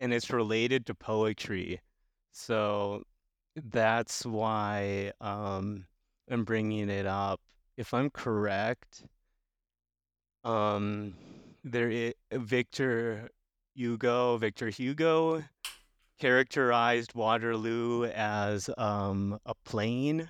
and 0.00 0.12
it's 0.12 0.30
related 0.30 0.86
to 0.86 0.94
poetry. 0.94 1.80
So 2.32 3.04
that's 3.54 4.26
why 4.26 5.12
um, 5.20 5.86
I'm 6.28 6.44
bringing 6.44 6.90
it 6.90 7.06
up. 7.06 7.40
If 7.76 7.94
I'm 7.94 8.10
correct, 8.10 9.04
um, 10.44 11.14
there 11.64 11.90
is 11.90 12.14
Victor 12.32 13.30
Hugo, 13.74 14.36
Victor 14.36 14.68
Hugo 14.68 15.44
characterized 16.18 17.14
Waterloo 17.14 18.04
as 18.06 18.70
um, 18.78 19.38
a 19.44 19.54
plain. 19.64 20.28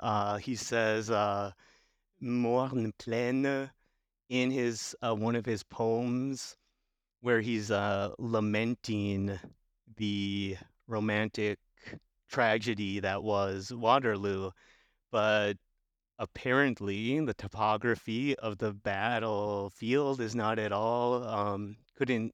Uh, 0.00 0.36
he 0.36 0.54
says 0.54 1.10
uh, 1.10 1.52
"morne 2.20 2.92
plaine" 2.98 3.70
in 4.28 4.50
his 4.50 4.94
uh, 5.02 5.14
one 5.14 5.36
of 5.36 5.44
his 5.46 5.62
poems, 5.62 6.56
where 7.20 7.40
he's 7.40 7.70
uh, 7.70 8.10
lamenting 8.18 9.38
the 9.96 10.56
romantic 10.86 11.58
tragedy 12.28 13.00
that 13.00 13.22
was 13.22 13.72
Waterloo, 13.72 14.50
but 15.10 15.56
apparently 16.18 17.20
the 17.20 17.34
topography 17.34 18.36
of 18.36 18.58
the 18.58 18.72
battlefield 18.72 20.20
is 20.20 20.34
not 20.34 20.58
at 20.58 20.72
all 20.72 21.24
um, 21.24 21.76
couldn't 21.96 22.32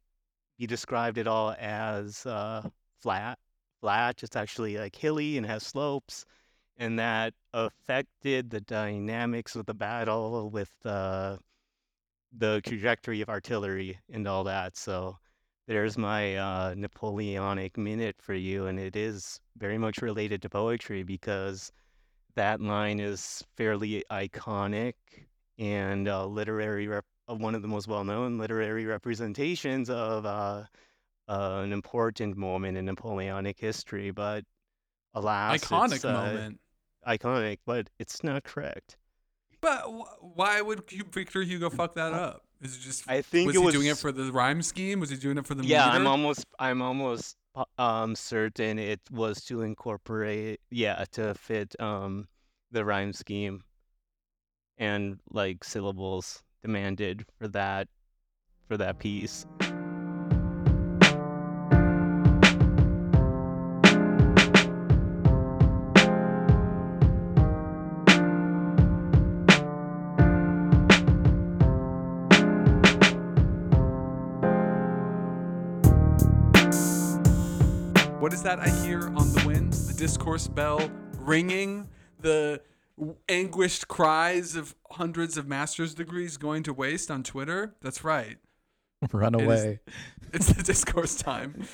be 0.58 0.66
described 0.66 1.16
at 1.16 1.26
all 1.26 1.54
as 1.58 2.26
uh, 2.26 2.68
flat 3.00 3.38
flat 3.80 4.22
it's 4.22 4.36
actually 4.36 4.76
like 4.76 4.94
hilly 4.94 5.36
and 5.36 5.46
has 5.46 5.62
slopes 5.62 6.24
and 6.76 6.98
that 6.98 7.34
affected 7.52 8.50
the 8.50 8.60
dynamics 8.60 9.54
of 9.54 9.66
the 9.66 9.74
battle 9.74 10.50
with 10.50 10.70
uh, 10.84 11.36
the 12.36 12.60
trajectory 12.64 13.20
of 13.20 13.28
artillery 13.28 13.98
and 14.12 14.26
all 14.26 14.44
that 14.44 14.76
so 14.76 15.16
there's 15.66 15.96
my 15.96 16.36
uh, 16.36 16.74
napoleonic 16.76 17.76
minute 17.78 18.16
for 18.18 18.34
you 18.34 18.66
and 18.66 18.78
it 18.78 18.96
is 18.96 19.40
very 19.56 19.78
much 19.78 19.98
related 19.98 20.42
to 20.42 20.48
poetry 20.48 21.02
because 21.02 21.72
that 22.34 22.60
line 22.60 23.00
is 23.00 23.44
fairly 23.56 24.04
iconic 24.10 24.94
and 25.58 26.08
uh, 26.08 26.26
literary 26.26 26.88
rep- 26.88 27.04
uh, 27.28 27.34
one 27.34 27.54
of 27.54 27.62
the 27.62 27.68
most 27.68 27.86
well-known 27.86 28.38
literary 28.38 28.86
representations 28.86 29.90
of 29.90 30.24
uh, 31.30 31.32
uh, 31.32 31.62
an 31.62 31.72
important 31.72 32.36
moment 32.36 32.76
in 32.76 32.84
Napoleonic 32.86 33.58
history. 33.58 34.10
But 34.10 34.44
alas, 35.14 35.62
Iconic 35.62 35.96
it's, 35.96 36.04
uh, 36.04 36.12
moment. 36.12 36.60
iconic, 37.06 37.58
but 37.64 37.88
it's 37.98 38.22
not 38.24 38.44
correct. 38.44 38.96
But 39.60 39.82
wh- 39.82 40.36
why 40.36 40.60
would 40.60 40.90
Victor 41.12 41.42
Hugo 41.42 41.70
fuck 41.70 41.94
that 41.94 42.12
up? 42.12 42.42
Is 42.62 42.76
it 42.76 42.80
just 42.80 43.08
I 43.08 43.22
think 43.22 43.46
was 43.46 43.56
it 43.56 43.58
he 43.58 43.64
was 43.64 43.74
doing 43.74 43.86
it 43.86 43.96
for 43.96 44.12
the 44.12 44.30
rhyme 44.32 44.62
scheme? 44.62 45.00
Was 45.00 45.10
he 45.10 45.16
doing 45.16 45.38
it 45.38 45.46
for 45.46 45.54
the 45.54 45.64
yeah. 45.64 45.86
meter? 45.86 45.96
I'm 45.96 46.06
almost 46.06 46.44
I'm 46.58 46.82
almost 46.82 47.36
po- 47.54 47.66
um 47.78 48.14
certain 48.14 48.78
it 48.78 49.00
was 49.10 49.42
to 49.46 49.62
incorporate 49.62 50.60
yeah 50.70 51.04
to 51.12 51.34
fit 51.34 51.74
um 51.80 52.28
the 52.70 52.84
rhyme 52.84 53.14
scheme 53.14 53.64
and 54.76 55.20
like 55.30 55.64
syllables 55.64 56.42
demanded 56.62 57.24
for 57.38 57.48
that 57.48 57.88
for 58.68 58.76
that 58.76 58.98
piece. 58.98 59.46
What 78.30 78.34
is 78.36 78.44
that 78.44 78.60
I 78.60 78.68
hear 78.86 79.08
on 79.08 79.32
the 79.32 79.42
wind? 79.44 79.72
The 79.72 79.92
discourse 79.92 80.46
bell 80.46 80.88
ringing, 81.18 81.88
the 82.20 82.60
anguished 83.28 83.88
cries 83.88 84.54
of 84.54 84.76
hundreds 84.92 85.36
of 85.36 85.48
master's 85.48 85.96
degrees 85.96 86.36
going 86.36 86.62
to 86.62 86.72
waste 86.72 87.10
on 87.10 87.24
Twitter. 87.24 87.74
That's 87.82 88.04
right. 88.04 88.36
Run 89.12 89.34
It 89.34 89.40
is- 89.40 89.46
away. 89.64 89.80
It's 90.32 90.46
the 90.46 90.62
discourse 90.62 91.16
time. 91.16 91.66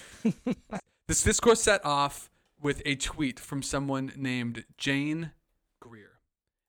this 1.06 1.22
discourse 1.22 1.60
set 1.60 1.84
off 1.84 2.30
with 2.62 2.80
a 2.86 2.94
tweet 2.94 3.38
from 3.38 3.62
someone 3.62 4.10
named 4.16 4.64
Jane 4.78 5.32
Greer. 5.78 6.12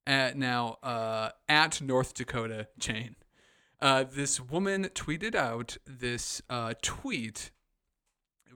At 0.06 0.36
now, 0.38 0.80
uh, 0.84 1.30
at 1.48 1.80
North 1.82 2.14
Dakota 2.14 2.68
Jane. 2.78 3.16
Uh, 3.82 4.04
this 4.04 4.38
woman 4.42 4.90
tweeted 4.94 5.34
out 5.34 5.78
this 5.88 6.42
uh, 6.50 6.74
tweet. 6.82 7.52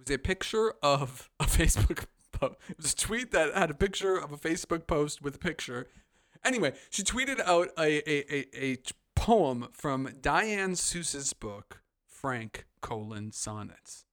Was 0.02 0.16
a 0.16 0.18
picture 0.18 0.74
of 0.82 1.30
a 1.40 1.44
Facebook 1.46 2.06
post. 2.32 2.56
It 2.70 2.78
was 2.78 2.94
a 2.94 2.96
tweet 2.96 3.32
that 3.32 3.54
had 3.54 3.70
a 3.72 3.76
picture 3.76 4.18
of 4.18 4.32
a 4.32 4.38
Facebook 4.38 4.88
post 4.88 5.22
with 5.22 5.36
a 5.36 5.40
picture. 5.40 5.88
Anyway, 6.44 6.74
she 6.90 7.04
tweeted 7.04 7.40
out 7.42 7.70
a 7.78 8.02
a 8.10 8.74
a 8.74 8.78
poem 9.16 9.68
from 9.72 10.10
Diane 10.22 10.72
Seuss's 10.72 11.34
book, 11.34 11.82
Frank 12.08 12.66
colon 12.82 13.32
sonnets. 13.32 14.06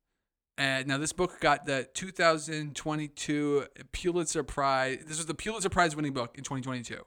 And 0.59 0.89
now 0.89 0.99
this 0.99 1.13
book 1.13 1.39
got 1.41 1.67
the 1.67 1.89
2022 1.95 3.67
Pulitzer 3.93 4.43
Prize. 4.43 4.99
This 5.07 5.17
was 5.17 5.27
the 5.27 5.35
Pulitzer 5.35 5.69
Prize 5.69 5.95
winning 5.95 6.13
book 6.13 6.37
in 6.37 6.43
2022. 6.43 6.95
And 6.95 7.05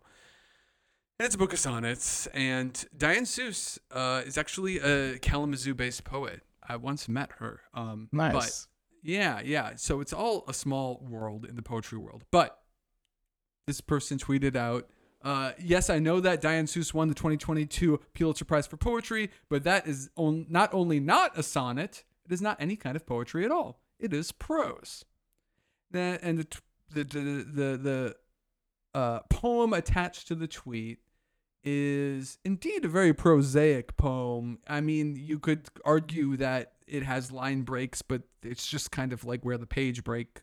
it's 1.25 1.35
a 1.35 1.37
book 1.37 1.51
of 1.51 1.59
sonnets. 1.59 2.27
And 2.27 2.83
Diane 2.97 3.25
Seuss 3.25 3.77
uh, 3.91 4.23
is 4.25 4.37
actually 4.37 4.79
a 4.79 5.19
Kalamazoo 5.19 5.75
based 5.75 6.05
poet. 6.05 6.41
I 6.67 6.77
once 6.77 7.09
met 7.09 7.31
her. 7.39 7.59
Um, 7.73 8.07
Nice. 8.13 8.67
Yeah, 9.01 9.41
yeah. 9.43 9.71
So 9.75 9.99
it's 9.99 10.13
all 10.13 10.43
a 10.47 10.53
small 10.53 11.05
world 11.07 11.45
in 11.45 11.55
the 11.55 11.61
poetry 11.61 11.97
world. 11.97 12.23
But 12.31 12.59
this 13.67 13.81
person 13.81 14.17
tweeted 14.17 14.55
out, 14.55 14.89
uh, 15.23 15.51
yes, 15.59 15.89
I 15.89 15.99
know 15.99 16.19
that 16.19 16.41
Diane 16.41 16.65
Seuss 16.65 16.93
won 16.93 17.07
the 17.07 17.13
2022 17.13 17.99
Pulitzer 18.13 18.45
Prize 18.45 18.65
for 18.65 18.77
Poetry, 18.77 19.29
but 19.49 19.63
that 19.63 19.87
is 19.87 20.09
on, 20.15 20.47
not 20.49 20.73
only 20.73 20.99
not 20.99 21.37
a 21.37 21.43
sonnet, 21.43 22.03
it 22.25 22.33
is 22.33 22.41
not 22.41 22.57
any 22.59 22.75
kind 22.75 22.95
of 22.95 23.05
poetry 23.05 23.45
at 23.45 23.51
all. 23.51 23.81
It 23.99 24.13
is 24.13 24.31
prose. 24.31 25.05
That 25.91 26.23
and 26.23 26.39
the 26.39 26.47
the 26.93 27.03
the 27.03 27.19
the, 27.19 27.77
the 27.77 28.15
uh, 28.93 29.19
poem 29.29 29.73
attached 29.73 30.27
to 30.29 30.35
the 30.35 30.47
tweet 30.47 30.99
is 31.63 32.39
indeed 32.43 32.85
a 32.85 32.87
very 32.87 33.13
prosaic 33.13 33.95
poem. 33.97 34.59
I 34.67 34.81
mean, 34.81 35.15
you 35.15 35.37
could 35.37 35.69
argue 35.85 36.35
that 36.37 36.73
it 36.91 37.03
has 37.03 37.31
line 37.31 37.61
breaks, 37.61 38.01
but 38.01 38.21
it's 38.43 38.67
just 38.67 38.91
kind 38.91 39.13
of 39.13 39.23
like 39.23 39.43
where 39.43 39.57
the 39.57 39.65
page 39.65 40.03
break, 40.03 40.41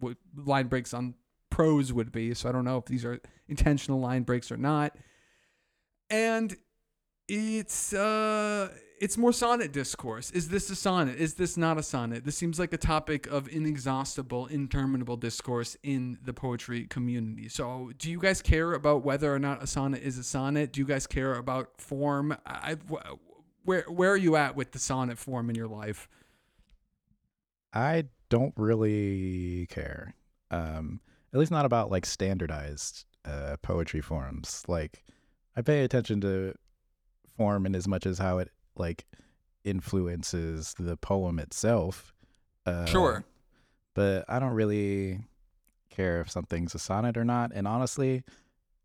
what 0.00 0.16
line 0.36 0.66
breaks 0.66 0.92
on 0.92 1.14
prose 1.48 1.92
would 1.92 2.12
be. 2.12 2.34
So 2.34 2.48
I 2.48 2.52
don't 2.52 2.64
know 2.64 2.78
if 2.78 2.86
these 2.86 3.04
are 3.04 3.20
intentional 3.48 4.00
line 4.00 4.24
breaks 4.24 4.50
or 4.50 4.56
not. 4.56 4.96
And 6.10 6.56
it's 7.28 7.92
uh 7.92 8.68
it's 8.98 9.18
more 9.18 9.32
sonnet 9.32 9.72
discourse. 9.72 10.30
Is 10.30 10.48
this 10.48 10.70
a 10.70 10.76
sonnet? 10.76 11.16
Is 11.18 11.34
this 11.34 11.56
not 11.56 11.76
a 11.78 11.82
sonnet? 11.82 12.24
This 12.24 12.36
seems 12.36 12.58
like 12.58 12.72
a 12.72 12.78
topic 12.78 13.26
of 13.26 13.48
inexhaustible, 13.48 14.46
interminable 14.46 15.16
discourse 15.16 15.76
in 15.82 16.18
the 16.24 16.32
poetry 16.32 16.86
community. 16.86 17.48
So, 17.48 17.90
do 17.98 18.10
you 18.10 18.18
guys 18.18 18.40
care 18.40 18.72
about 18.72 19.04
whether 19.04 19.34
or 19.34 19.38
not 19.38 19.62
a 19.62 19.66
sonnet 19.66 20.02
is 20.02 20.16
a 20.16 20.24
sonnet? 20.24 20.72
Do 20.72 20.80
you 20.80 20.86
guys 20.86 21.06
care 21.06 21.34
about 21.34 21.78
form? 21.78 22.36
I, 22.46 22.76
where 23.66 23.82
where 23.88 24.10
are 24.10 24.16
you 24.16 24.36
at 24.36 24.56
with 24.56 24.72
the 24.72 24.78
sonnet 24.78 25.18
form 25.18 25.50
in 25.50 25.56
your 25.56 25.68
life? 25.68 26.08
I 27.72 28.04
don't 28.28 28.54
really 28.56 29.66
care. 29.70 30.14
Um, 30.50 31.00
at 31.32 31.38
least 31.38 31.50
not 31.50 31.66
about 31.66 31.90
like 31.90 32.06
standardized 32.06 33.04
uh, 33.24 33.56
poetry 33.62 34.00
forms. 34.00 34.62
Like, 34.68 35.04
I 35.56 35.62
pay 35.62 35.84
attention 35.84 36.20
to 36.22 36.54
form 37.36 37.66
in 37.66 37.74
as 37.74 37.86
much 37.86 38.06
as 38.06 38.18
how 38.18 38.38
it 38.38 38.50
like 38.76 39.04
influences 39.64 40.74
the 40.78 40.96
poem 40.96 41.38
itself. 41.38 42.14
Uh, 42.64 42.86
Sure. 42.86 43.24
But 43.94 44.24
I 44.28 44.38
don't 44.38 44.52
really 44.52 45.20
care 45.90 46.20
if 46.20 46.30
something's 46.30 46.74
a 46.74 46.78
sonnet 46.78 47.16
or 47.16 47.24
not. 47.24 47.50
And 47.54 47.66
honestly, 47.66 48.22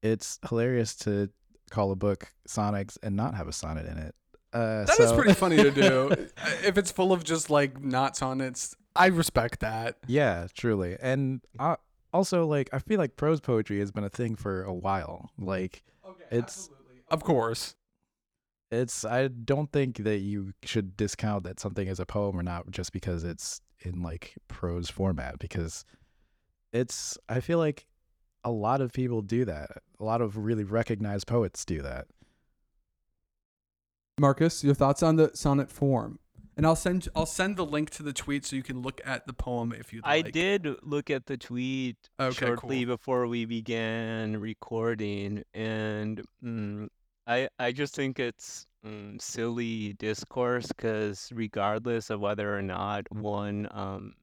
it's 0.02 0.40
hilarious 0.48 0.96
to 0.98 1.30
call 1.70 1.92
a 1.92 1.96
book 1.96 2.34
sonnets 2.48 2.98
and 3.04 3.16
not 3.16 3.36
have 3.36 3.48
a 3.48 3.54
sonnet 3.54 3.86
in 3.86 3.98
it. 3.98 4.16
Uh, 4.54 4.86
That 4.86 5.00
is 5.00 5.10
so- 5.10 5.16
pretty 5.16 5.34
funny 5.34 5.58
to 5.58 5.72
do. 5.72 6.10
if 6.64 6.78
it's 6.78 6.92
full 6.92 7.12
of 7.14 7.24
just 7.24 7.50
like 7.50 7.82
knots 7.82 8.22
on 8.22 8.40
sonnets, 8.40 8.76
I 8.96 9.08
respect 9.08 9.62
that. 9.62 9.98
Yeah, 10.08 10.48
truly. 10.54 10.98
And 11.02 11.42
uh, 11.58 11.78
also, 12.14 12.46
like, 12.46 12.70
I 12.74 12.80
feel 12.80 12.98
like 13.00 13.16
prose 13.16 13.40
poetry 13.40 13.80
has 13.80 13.92
been 13.92 14.04
a 14.04 14.10
thing 14.10 14.36
for 14.36 14.64
a 14.64 14.74
while. 14.74 15.30
Like, 15.40 15.84
It's- 16.30 16.70
Of 17.10 17.24
course. 17.24 17.76
it's, 18.70 19.06
I 19.06 19.28
don't 19.30 19.72
think 19.72 19.98
that 20.00 20.20
you 20.20 20.54
should 20.64 20.98
discount 20.98 21.44
that 21.46 21.60
something 21.60 21.88
is 21.88 22.00
a 22.02 22.06
poem 22.06 22.38
or 22.40 22.44
not 22.44 22.70
just 22.72 22.92
because 22.92 23.24
it's 23.24 23.62
in 23.80 24.02
like 24.02 24.36
prose 24.50 24.90
format, 24.90 25.40
because 25.40 25.86
it's, 26.74 27.18
I 27.30 27.40
feel 27.40 27.58
like 27.60 27.86
a 28.44 28.52
lot 28.52 28.82
of 28.82 28.92
people 28.92 29.22
do 29.22 29.46
that. 29.46 29.72
A 30.00 30.04
lot 30.04 30.22
of 30.22 30.36
really 30.38 30.64
recognized 30.66 31.28
poets 31.28 31.64
do 31.66 31.82
that. 31.82 32.08
Marcus, 34.20 34.64
your 34.64 34.74
thoughts 34.76 35.02
on 35.04 35.16
the 35.16 35.32
sonnet 35.34 35.72
form? 35.72 36.20
And 36.58 36.66
I'll 36.66 36.76
send 36.76 37.08
I'll 37.16 37.26
send 37.26 37.56
the 37.58 37.66
link 37.66 37.90
to 37.92 38.04
the 38.04 38.14
tweet 38.14 38.46
so 38.46 38.56
you 38.56 38.64
can 38.64 38.82
look 38.82 39.02
at 39.06 39.26
the 39.26 39.34
poem 39.34 39.72
if 39.72 39.94
you'd 39.94 40.06
I 40.06 40.18
like. 40.22 40.34
did 40.34 40.68
look 40.84 41.10
at 41.10 41.26
the 41.26 41.38
tweet 41.38 41.98
Okay, 42.20 42.34
shortly 42.46 42.86
cool. 42.86 42.96
before 42.98 43.28
we 43.28 43.46
began 43.46 44.38
recording, 44.40 45.44
and 45.54 46.22
mm, 46.44 46.88
I 47.26 47.50
I 47.58 47.72
just 47.72 47.96
think 47.96 48.20
it's 48.20 48.68
mm, 48.86 49.20
silly 49.22 49.94
discourse 49.94 50.68
because 50.68 51.32
regardless 51.34 52.10
of 52.10 52.20
whether 52.20 52.56
or 52.56 52.62
not 52.62 53.10
one 53.12 53.68
um, 53.72 54.16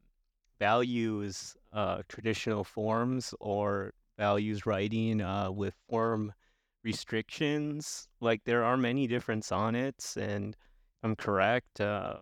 values 0.61 1.57
uh, 1.73 2.03
traditional 2.09 2.65
forms 2.65 3.35
or 3.41 3.93
values 4.19 4.67
writing 4.67 5.21
uh, 5.23 5.51
with 5.51 5.75
form 5.89 6.33
restrictions, 6.89 8.09
like 8.21 8.43
there 8.45 8.65
are 8.65 8.79
many 8.79 9.07
different 9.07 9.45
sonnets, 9.45 10.17
and 10.17 10.57
I'm 11.03 11.15
correct. 11.17 11.83
Uh, 11.83 12.17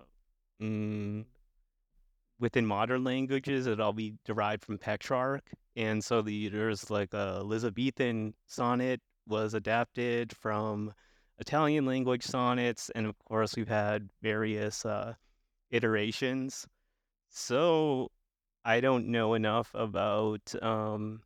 mm, 0.61 1.25
within 2.41 2.67
modern 2.67 3.05
languages, 3.05 3.69
it 3.69 3.79
all 3.81 3.93
be 3.93 4.15
derived 4.25 4.65
from 4.65 4.79
Petrarch, 4.79 5.45
and 5.77 6.03
so 6.03 6.21
the 6.21 6.49
there's 6.49 6.91
like 6.91 7.15
a 7.15 7.39
Elizabethan 7.43 8.35
sonnet 8.47 9.01
was 9.29 9.55
adapted 9.55 10.35
from 10.37 10.93
Italian 11.39 11.87
language 11.87 12.25
sonnets, 12.25 12.91
and 12.97 13.07
of 13.07 13.17
course 13.21 13.55
we've 13.57 13.69
had 13.69 14.09
various 14.21 14.85
uh, 14.85 15.15
iterations. 15.71 16.67
So 17.31 18.11
I 18.65 18.81
don't 18.81 19.07
know 19.17 19.35
enough 19.35 19.71
about 19.75 20.43
um, 20.61 21.23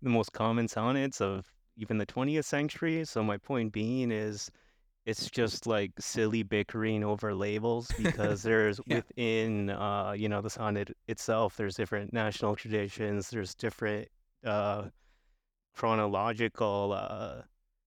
the 0.00 0.08
most 0.08 0.32
common 0.32 0.68
sonnets 0.68 1.20
of 1.20 1.52
even 1.76 1.98
the 1.98 2.06
20th 2.06 2.46
century. 2.46 3.04
So 3.04 3.22
my 3.22 3.36
point 3.38 3.72
being 3.72 4.10
is 4.10 4.50
it's 5.06 5.30
just 5.30 5.66
like 5.66 5.92
silly 5.98 6.42
bickering 6.42 7.04
over 7.04 7.34
labels 7.34 7.92
because 7.96 8.42
there's 8.44 8.80
Yeah. 8.86 9.02
within 9.16 9.70
uh 9.70 10.12
you 10.16 10.28
know 10.28 10.42
the 10.42 10.50
sonnet 10.50 10.90
itself 11.08 11.56
there's 11.56 11.76
different 11.76 12.12
national 12.12 12.56
traditions 12.56 13.30
there's 13.30 13.54
different 13.54 14.08
uh 14.44 14.84
chronological 15.74 16.92
uh 16.98 17.42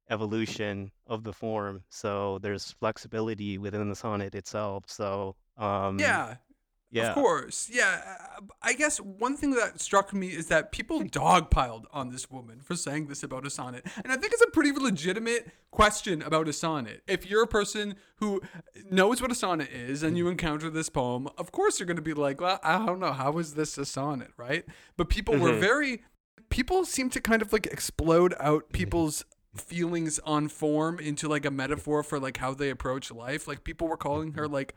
evolution 0.09 0.91
of 1.07 1.23
the 1.23 1.33
form 1.33 1.83
so 1.89 2.39
there's 2.39 2.71
flexibility 2.79 3.57
within 3.57 3.89
the 3.89 3.95
sonnet 3.95 4.33
itself 4.35 4.83
so 4.87 5.35
um 5.57 5.97
Yeah, 5.99 6.37
yeah 6.91 7.09
of 7.09 7.13
course. 7.15 7.69
Yeah, 7.71 8.01
uh, 8.37 8.41
I 8.61 8.73
guess 8.73 8.97
one 8.99 9.37
thing 9.37 9.51
that 9.51 9.79
struck 9.79 10.13
me 10.13 10.27
is 10.27 10.47
that 10.47 10.71
people 10.71 11.01
dogpiled 11.03 11.83
on 11.93 12.09
this 12.09 12.29
woman 12.31 12.61
for 12.61 12.75
saying 12.75 13.07
this 13.07 13.21
about 13.23 13.45
a 13.45 13.49
sonnet. 13.49 13.85
And 14.03 14.11
I 14.11 14.17
think 14.17 14.33
it's 14.33 14.41
a 14.41 14.49
pretty 14.51 14.71
legitimate 14.71 15.51
question 15.71 16.21
about 16.21 16.47
a 16.47 16.53
sonnet. 16.53 17.01
If 17.07 17.29
you're 17.29 17.43
a 17.43 17.47
person 17.47 17.95
who 18.17 18.41
knows 18.89 19.21
what 19.21 19.31
a 19.31 19.35
sonnet 19.35 19.69
is 19.71 20.01
and 20.03 20.17
you 20.17 20.27
encounter 20.27 20.69
this 20.69 20.89
poem, 20.89 21.27
of 21.37 21.51
course 21.51 21.79
you're 21.79 21.87
going 21.87 21.95
to 21.97 22.01
be 22.01 22.13
like, 22.13 22.41
well, 22.41 22.59
I 22.63 22.85
don't 22.85 22.99
know, 22.99 23.13
how 23.13 23.37
is 23.37 23.53
this 23.53 23.77
a 23.77 23.85
sonnet, 23.85 24.31
right? 24.37 24.65
But 24.97 25.09
people 25.09 25.37
were 25.37 25.51
Mhm. 25.51 25.59
very, 25.59 26.03
people 26.49 26.85
seem 26.85 27.09
to 27.11 27.21
kind 27.21 27.41
of 27.41 27.53
like 27.53 27.67
explode 27.67 28.33
out 28.39 28.71
people's 28.71 29.25
feelings 29.55 30.19
on 30.19 30.47
form 30.47 30.99
into 30.99 31.27
like 31.27 31.45
a 31.45 31.51
metaphor 31.51 32.03
for 32.03 32.19
like 32.19 32.37
how 32.37 32.53
they 32.53 32.69
approach 32.69 33.11
life. 33.11 33.47
Like 33.47 33.63
people 33.63 33.87
were 33.87 33.97
calling 33.97 34.33
her 34.33 34.47
like, 34.47 34.73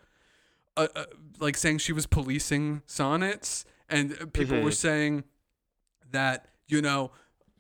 uh, 0.77 0.89
uh, 0.95 1.05
like 1.39 1.57
saying 1.57 1.79
she 1.79 1.93
was 1.93 2.07
policing 2.07 2.83
sonnets, 2.87 3.65
and 3.89 4.33
people 4.33 4.61
were 4.63 4.71
Mhm. 4.71 4.75
saying 4.75 5.25
that 6.11 6.49
you 6.69 6.81
know, 6.83 7.11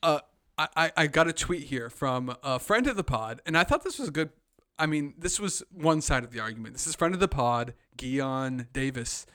uh, 0.02 0.20
I 0.58 0.68
I- 0.76 0.92
I 0.96 1.06
got 1.06 1.28
a 1.28 1.32
tweet 1.32 1.64
here 1.64 1.90
from 1.90 2.34
a 2.42 2.58
friend 2.58 2.86
of 2.86 2.96
the 2.96 3.04
pod, 3.04 3.40
and 3.46 3.56
I 3.58 3.64
thought 3.64 3.84
this 3.84 3.98
was 3.98 4.08
a 4.08 4.12
good. 4.12 4.30
I 4.78 4.86
mean, 4.86 5.14
this 5.18 5.38
was 5.38 5.62
one 5.70 6.00
side 6.00 6.24
of 6.24 6.30
the 6.32 6.40
argument. 6.40 6.74
This 6.74 6.86
is 6.86 6.94
friend 6.94 7.12
of 7.14 7.20
the 7.20 7.28
pod, 7.28 7.74
Guion 7.96 8.66
Davis, 8.72 9.26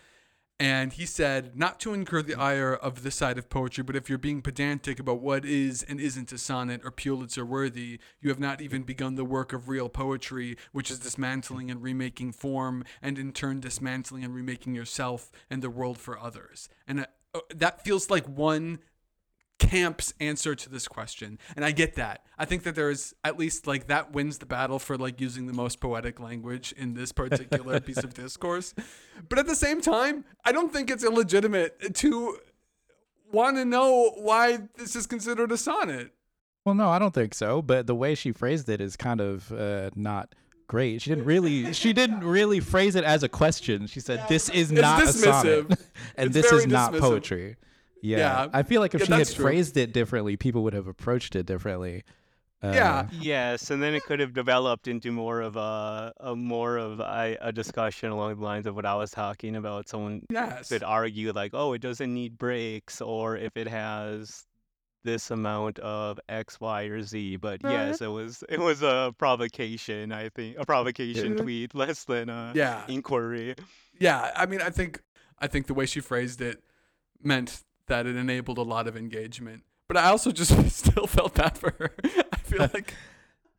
and 0.59 0.93
he 0.93 1.05
said 1.05 1.55
not 1.55 1.79
to 1.81 1.93
incur 1.93 2.21
the 2.23 2.35
ire 2.35 2.73
of 2.73 3.03
this 3.03 3.15
side 3.15 3.37
of 3.37 3.49
poetry, 3.49 3.83
but 3.83 3.95
if 3.95 4.09
you're 4.09 4.17
being 4.17 4.41
pedantic 4.41 4.99
about 4.99 5.21
what 5.21 5.45
is 5.45 5.83
and 5.83 5.99
isn't 5.99 6.31
a 6.31 6.37
sonnet 6.37 6.81
or 6.83 6.91
Pulitzer 6.91 7.45
worthy, 7.45 7.99
you 8.21 8.29
have 8.29 8.39
not 8.39 8.59
even 8.59 8.81
begun 8.81 9.15
the 9.15 9.25
work 9.25 9.53
of 9.53 9.69
real 9.69 9.87
poetry, 9.87 10.57
which 10.71 10.89
is 10.89 10.99
dismantling 10.99 11.69
and 11.69 11.83
remaking 11.83 12.31
form, 12.31 12.83
and 13.01 13.19
in 13.19 13.33
turn 13.33 13.59
dismantling 13.59 14.23
and 14.23 14.33
remaking 14.33 14.73
yourself 14.73 15.31
and 15.49 15.61
the 15.61 15.69
world 15.69 15.97
for 15.99 16.19
others. 16.19 16.69
And 16.87 17.01
uh, 17.01 17.05
uh, 17.35 17.41
that 17.53 17.83
feels 17.83 18.09
like 18.09 18.25
one 18.25 18.79
camp's 19.59 20.13
answer 20.19 20.53
to 20.53 20.69
this 20.69 20.87
question 20.87 21.39
and 21.55 21.65
i 21.65 21.71
get 21.71 21.95
that 21.95 22.23
i 22.37 22.45
think 22.45 22.61
that 22.63 22.75
there's 22.75 23.13
at 23.23 23.39
least 23.39 23.65
like 23.65 23.87
that 23.87 24.11
wins 24.13 24.37
the 24.37 24.45
battle 24.45 24.77
for 24.77 24.97
like 24.97 25.19
using 25.19 25.47
the 25.47 25.53
most 25.53 25.79
poetic 25.79 26.19
language 26.19 26.73
in 26.77 26.93
this 26.93 27.11
particular 27.11 27.79
piece 27.87 27.97
of 27.97 28.13
discourse 28.13 28.75
but 29.29 29.39
at 29.39 29.47
the 29.47 29.55
same 29.55 29.81
time 29.81 30.23
i 30.45 30.51
don't 30.51 30.71
think 30.71 30.91
it's 30.91 31.03
illegitimate 31.03 31.95
to 31.95 32.37
want 33.31 33.57
to 33.57 33.65
know 33.65 34.11
why 34.17 34.59
this 34.77 34.95
is 34.95 35.07
considered 35.07 35.51
a 35.51 35.57
sonnet 35.57 36.11
Well, 36.63 36.75
no, 36.75 36.89
I 36.89 36.99
don't 36.99 37.13
think 37.13 37.33
so. 37.33 37.61
But 37.61 37.87
the 37.87 37.95
way 37.95 38.13
she 38.15 38.31
phrased 38.31 38.69
it 38.69 38.79
is 38.81 38.95
kind 38.97 39.21
of 39.21 39.51
uh, 39.51 39.89
not 39.95 40.35
great. 40.67 41.01
She 41.01 41.09
didn't 41.11 41.25
really. 41.25 41.73
She 41.73 41.93
didn't 41.93 42.23
really 42.23 42.59
phrase 42.59 42.95
it 42.95 43.03
as 43.05 43.23
a 43.23 43.29
question. 43.29 43.87
She 43.87 44.01
said, 44.01 44.25
"This 44.27 44.49
is 44.49 44.71
not 44.71 45.03
a 45.03 45.07
sonnet, 45.13 45.67
and 46.17 46.27
It's 46.27 46.33
this 46.33 46.51
is 46.51 46.67
not 46.67 46.91
dismissive. 46.93 46.99
poetry." 46.99 47.55
Yeah. 48.01 48.17
Yeah. 48.17 48.47
I 48.53 48.63
feel 48.63 48.81
like 48.81 48.93
if 48.95 49.01
Yeah, 49.01 49.05
she 49.07 49.13
had 49.13 49.27
true. 49.27 49.45
phrased 49.45 49.77
it 49.77 49.93
differently, 49.93 50.37
people 50.37 50.63
would 50.63 50.73
have 50.73 50.87
approached 50.87 51.35
it 51.35 51.45
differently. 51.45 52.03
Uh, 52.63 52.71
Yeah. 52.73 53.07
Yes, 53.11 53.69
and 53.69 53.83
then 53.83 53.93
it 53.93 54.03
could 54.03 54.19
have 54.19 54.33
developed 54.33 54.87
into 54.87 55.11
more 55.11 55.41
of 55.41 55.55
a, 55.55 56.11
a 56.19 56.35
more 56.35 56.77
of 56.77 56.99
a, 56.99 57.37
a 57.41 57.51
discussion 57.51 58.09
along 58.11 58.35
the 58.37 58.43
lines 58.43 58.65
of 58.65 58.75
what 58.75 58.85
I 58.85 58.95
was 58.95 59.11
talking 59.11 59.55
about. 59.55 59.87
Someone 59.89 60.23
Yes. 60.31 60.69
could 60.69 60.83
argue 60.83 61.31
like, 61.33 61.51
oh, 61.53 61.73
it 61.73 61.81
doesn't 61.81 62.11
need 62.13 62.37
brakes, 62.37 62.99
or 63.01 63.37
if 63.37 63.55
it 63.57 63.67
has 63.67 64.45
this 65.03 65.29
amount 65.31 65.77
of 65.79 66.19
X, 66.27 66.59
Y, 66.59 66.83
or 66.85 67.01
Z. 67.03 67.37
But 67.37 67.61
Right. 67.63 67.71
yes, 67.73 68.01
it 68.01 68.07
was 68.07 68.43
it 68.49 68.59
was 68.59 68.81
a 68.81 69.13
provocation. 69.17 70.11
I 70.11 70.29
think 70.29 70.57
a 70.57 70.65
provocation 70.65 71.37
Yeah. 71.37 71.43
tweet, 71.43 71.75
less 71.75 72.03
than 72.05 72.27
a 72.29 72.51
Yeah. 72.55 72.83
inquiry. 72.87 73.55
Yeah, 73.99 74.31
I 74.35 74.45
mean, 74.47 74.61
I 74.61 74.69
think 74.71 75.01
I 75.39 75.47
think 75.47 75.67
the 75.67 75.73
way 75.75 75.85
she 75.85 75.99
phrased 75.99 76.41
it 76.41 76.63
meant 77.21 77.63
that 77.87 78.05
it 78.05 78.15
enabled 78.15 78.57
a 78.57 78.63
lot 78.63 78.87
of 78.87 78.95
engagement. 78.95 79.63
But 79.87 79.97
I 79.97 80.09
also 80.09 80.31
just 80.31 80.51
still 80.77 81.07
felt 81.07 81.33
bad 81.35 81.57
for 81.57 81.71
her. 81.79 81.93
I 82.31 82.37
feel 82.37 82.69
like 82.73 82.93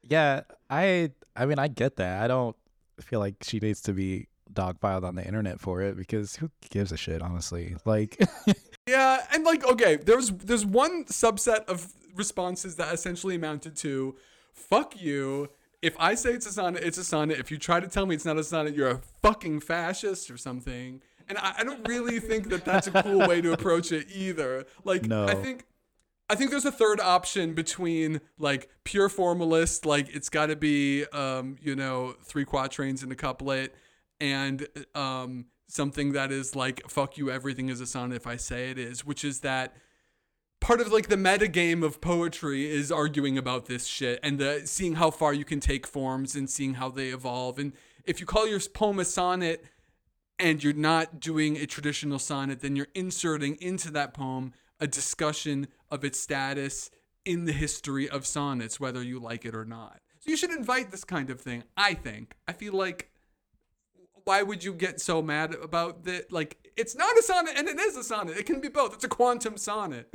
Yeah, 0.03 0.43
I 0.71 1.13
I 1.37 1.47
mean 1.47 1.59
I 1.59 1.69
get 1.69 1.97
that. 1.97 2.23
I 2.23 2.29
don't 2.29 2.57
feel 3.01 3.21
like 3.21 3.37
she 3.43 3.59
needs 3.59 3.81
to 3.83 3.93
be 3.93 4.29
dogpiled 4.53 5.05
on 5.05 5.15
the 5.15 5.25
internet 5.25 5.61
for 5.61 5.83
it 5.83 5.97
because 5.97 6.37
who 6.37 6.51
gives 6.71 6.93
a 6.93 6.97
shit, 6.97 7.23
honestly? 7.23 7.77
Like 7.85 8.19
yeah, 8.89 9.25
and 9.33 9.45
like 9.45 9.65
okay, 9.65 9.97
there's 9.97 10.31
there's 10.31 10.67
one 10.67 11.05
subset 11.05 11.65
of 11.67 11.93
responses 12.15 12.77
that 12.77 12.93
essentially 12.93 13.35
amounted 13.37 13.77
to 13.77 14.17
fuck 14.53 15.01
you. 15.01 15.49
If 15.81 15.95
I 16.01 16.17
say 16.17 16.33
it's 16.33 16.47
a 16.47 16.53
sonnet, 16.53 16.83
it's 16.83 16.99
a 16.99 17.05
sonnet. 17.05 17.39
If 17.39 17.53
you 17.53 17.57
try 17.59 17.79
to 17.79 17.87
tell 17.87 18.05
me 18.05 18.17
it's 18.17 18.25
not 18.25 18.37
a 18.37 18.43
sonnet, 18.43 18.75
you're 18.75 18.91
a 18.91 19.01
fucking 19.23 19.61
fascist 19.61 20.29
or 20.31 20.37
something. 20.37 21.01
And 21.29 21.39
I, 21.39 21.57
I 21.59 21.65
don't 21.65 21.87
really 21.87 22.21
think 22.21 22.49
that 22.51 22.65
that's 22.65 22.87
a 22.87 23.03
cool 23.03 23.27
way 23.27 23.41
to 23.41 23.53
approach 23.53 23.93
it 23.93 24.07
either. 24.15 24.65
Like, 24.85 25.05
No. 25.05 25.27
I 25.27 25.35
think 25.35 25.65
I 26.31 26.35
think 26.35 26.51
there's 26.51 26.67
a 26.67 26.73
third 26.73 27.01
option 27.01 27.55
between 27.55 28.21
like 28.39 28.69
pure 28.85 29.09
formalist, 29.09 29.87
like 29.87 30.15
it's 30.15 30.29
got 30.29 30.47
to 30.47 30.57
be, 30.57 31.07
um, 31.07 31.57
you 31.61 31.75
know, 31.75 32.17
three 32.23 32.45
quatrains 32.45 33.03
in 33.03 33.11
a 33.11 33.15
couplet, 33.15 33.75
and 34.21 34.67
um, 34.95 35.47
something 35.69 36.13
that 36.13 36.31
is 36.31 36.55
like 36.55 36.83
"fuck 36.89 37.17
you, 37.17 37.31
everything 37.31 37.71
is 37.71 37.81
a 37.81 37.87
sonnet 37.87 38.17
if 38.17 38.27
I 38.27 38.37
say 38.37 38.71
it 38.71 38.79
is," 38.79 39.07
which 39.07 39.25
is 39.25 39.41
that 39.41 39.75
part 40.61 40.81
of 40.81 40.93
like 40.93 41.09
the 41.09 41.17
meta 41.17 41.49
game 41.49 41.83
of 41.83 42.01
poetry 42.01 42.71
is 42.71 42.93
arguing 42.93 43.39
about 43.39 43.67
this 43.67 43.87
shit 43.87 44.21
and 44.23 44.39
the 44.39 44.63
seeing 44.67 44.97
how 44.97 45.11
far 45.11 45.33
you 45.33 45.45
can 45.45 45.61
take 45.61 45.87
forms 45.87 46.35
and 46.35 46.51
seeing 46.51 46.75
how 46.75 46.91
they 46.91 47.09
evolve. 47.09 47.59
And 47.59 47.73
if 48.05 48.21
you 48.21 48.27
call 48.27 48.47
your 48.47 48.61
poem 48.61 48.99
a 48.99 49.05
sonnet 49.05 49.65
and 50.39 50.63
you're 50.63 50.73
not 50.73 51.21
doing 51.21 51.57
a 51.57 51.67
traditional 51.67 52.19
sonnet, 52.19 52.61
then 52.61 52.77
you're 52.77 52.89
inserting 52.95 53.57
into 53.61 53.91
that 53.93 54.15
poem 54.15 54.53
a 54.81 54.87
discussion 54.87 55.69
of 55.91 56.05
its 56.05 56.21
status 56.21 56.91
in 57.25 57.45
the 57.45 57.53
history 57.53 58.09
of 58.09 58.27
sonnets, 58.27 58.79
whether 58.79 59.03
you 59.03 59.19
like 59.19 59.45
it 59.45 59.55
or 59.55 59.65
not. 59.65 60.01
So 60.21 60.31
you 60.31 60.37
should 60.37 60.51
invite 60.51 60.91
this 60.91 61.05
kind 61.05 61.31
of 61.31 61.41
thing, 61.41 61.65
I 61.77 61.95
think. 61.95 62.35
I 62.47 62.53
feel 62.53 62.73
like 62.73 63.11
why 64.25 64.43
would 64.43 64.63
you 64.63 64.75
get 64.75 65.01
so 65.01 65.23
mad 65.23 65.55
about 65.55 66.05
that? 66.05 66.33
Like, 66.33 66.59
it's 66.77 66.95
not 66.95 67.17
a 67.19 67.23
sonnet 67.23 67.55
and 67.57 67.67
it 67.69 67.79
is 67.79 67.97
a 67.97 68.05
sonnet. 68.05 68.37
It 68.37 68.47
can 68.47 68.61
be 68.61 68.69
both. 68.69 68.95
It's 68.95 69.05
a 69.05 69.09
quantum 69.09 69.57
sonnet. 69.57 70.13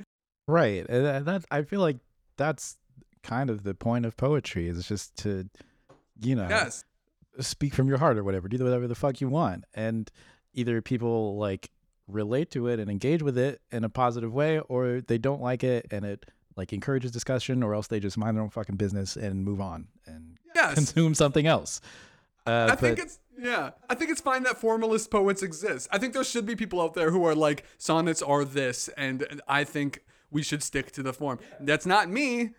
Right. 0.48 0.86
And 0.88 1.26
that- 1.26 1.46
I 1.52 1.64
feel 1.64 1.82
like 1.82 1.98
that's 2.38 2.78
kind 3.24 3.50
of 3.50 3.64
the 3.64 3.74
point 3.74 4.06
of 4.06 4.16
poetry 4.18 4.68
is 4.68 4.88
just 4.88 5.16
to 5.16 5.50
you 6.22 6.36
know 6.36 6.48
Yes. 6.50 6.84
Speak 7.40 7.74
from 7.74 7.88
your 7.88 7.98
heart 7.98 8.18
or 8.18 8.24
whatever. 8.24 8.48
Do 8.48 8.64
whatever 8.64 8.88
the 8.88 8.96
fuck 8.96 9.22
you 9.22 9.30
want. 9.30 9.66
And 9.74 10.10
either 10.54 10.82
people 10.82 11.38
like 11.38 11.70
relate 12.08 12.52
to 12.52 12.68
it 12.68 12.80
and 12.80 12.92
engage 12.92 13.22
with 13.24 13.38
it 13.38 13.62
in 13.72 13.84
a 13.84 13.90
positive 13.90 14.34
way 14.34 14.60
or 14.60 15.02
they 15.02 15.18
don't 15.18 15.42
like 15.42 15.64
it 15.64 15.88
and 15.90 16.04
it 16.06 16.26
like 16.56 16.74
encourages 16.74 17.12
discussion 17.12 17.64
or 17.64 17.74
else 17.74 17.88
they 17.88 18.00
just 18.00 18.18
mind 18.18 18.36
their 18.38 18.44
own 18.44 18.50
fucking 18.50 18.76
business 18.76 19.16
and 19.16 19.44
move 19.44 19.60
on 19.62 19.88
and 20.06 20.38
Yes. 20.54 20.76
consume 20.76 21.16
something 21.16 21.48
else. 21.48 21.82
Uh, 22.46 22.68
I 22.72 22.76
think 22.76 23.00
it's 23.00 23.20
yeah. 23.40 23.72
I 23.90 23.96
think 23.96 24.12
it's 24.12 24.22
fine 24.22 24.44
that 24.44 24.58
formalist 24.60 25.10
poets 25.10 25.42
exist. 25.42 25.88
I 25.92 25.98
think 25.98 26.14
there 26.14 26.24
should 26.24 26.46
be 26.46 26.56
people 26.56 26.80
out 26.82 26.94
there 26.94 27.10
who 27.10 27.26
are 27.26 27.34
like 27.34 27.64
sonnets 27.80 28.22
are 28.22 28.46
this, 28.46 28.88
and 28.90 29.42
I 29.48 29.64
think 29.64 30.04
we 30.30 30.44
should 30.44 30.62
stick 30.62 30.92
to 30.92 31.02
the 31.02 31.14
form. 31.14 31.40
That's 31.60 31.86
not 31.88 32.10
me, 32.10 32.52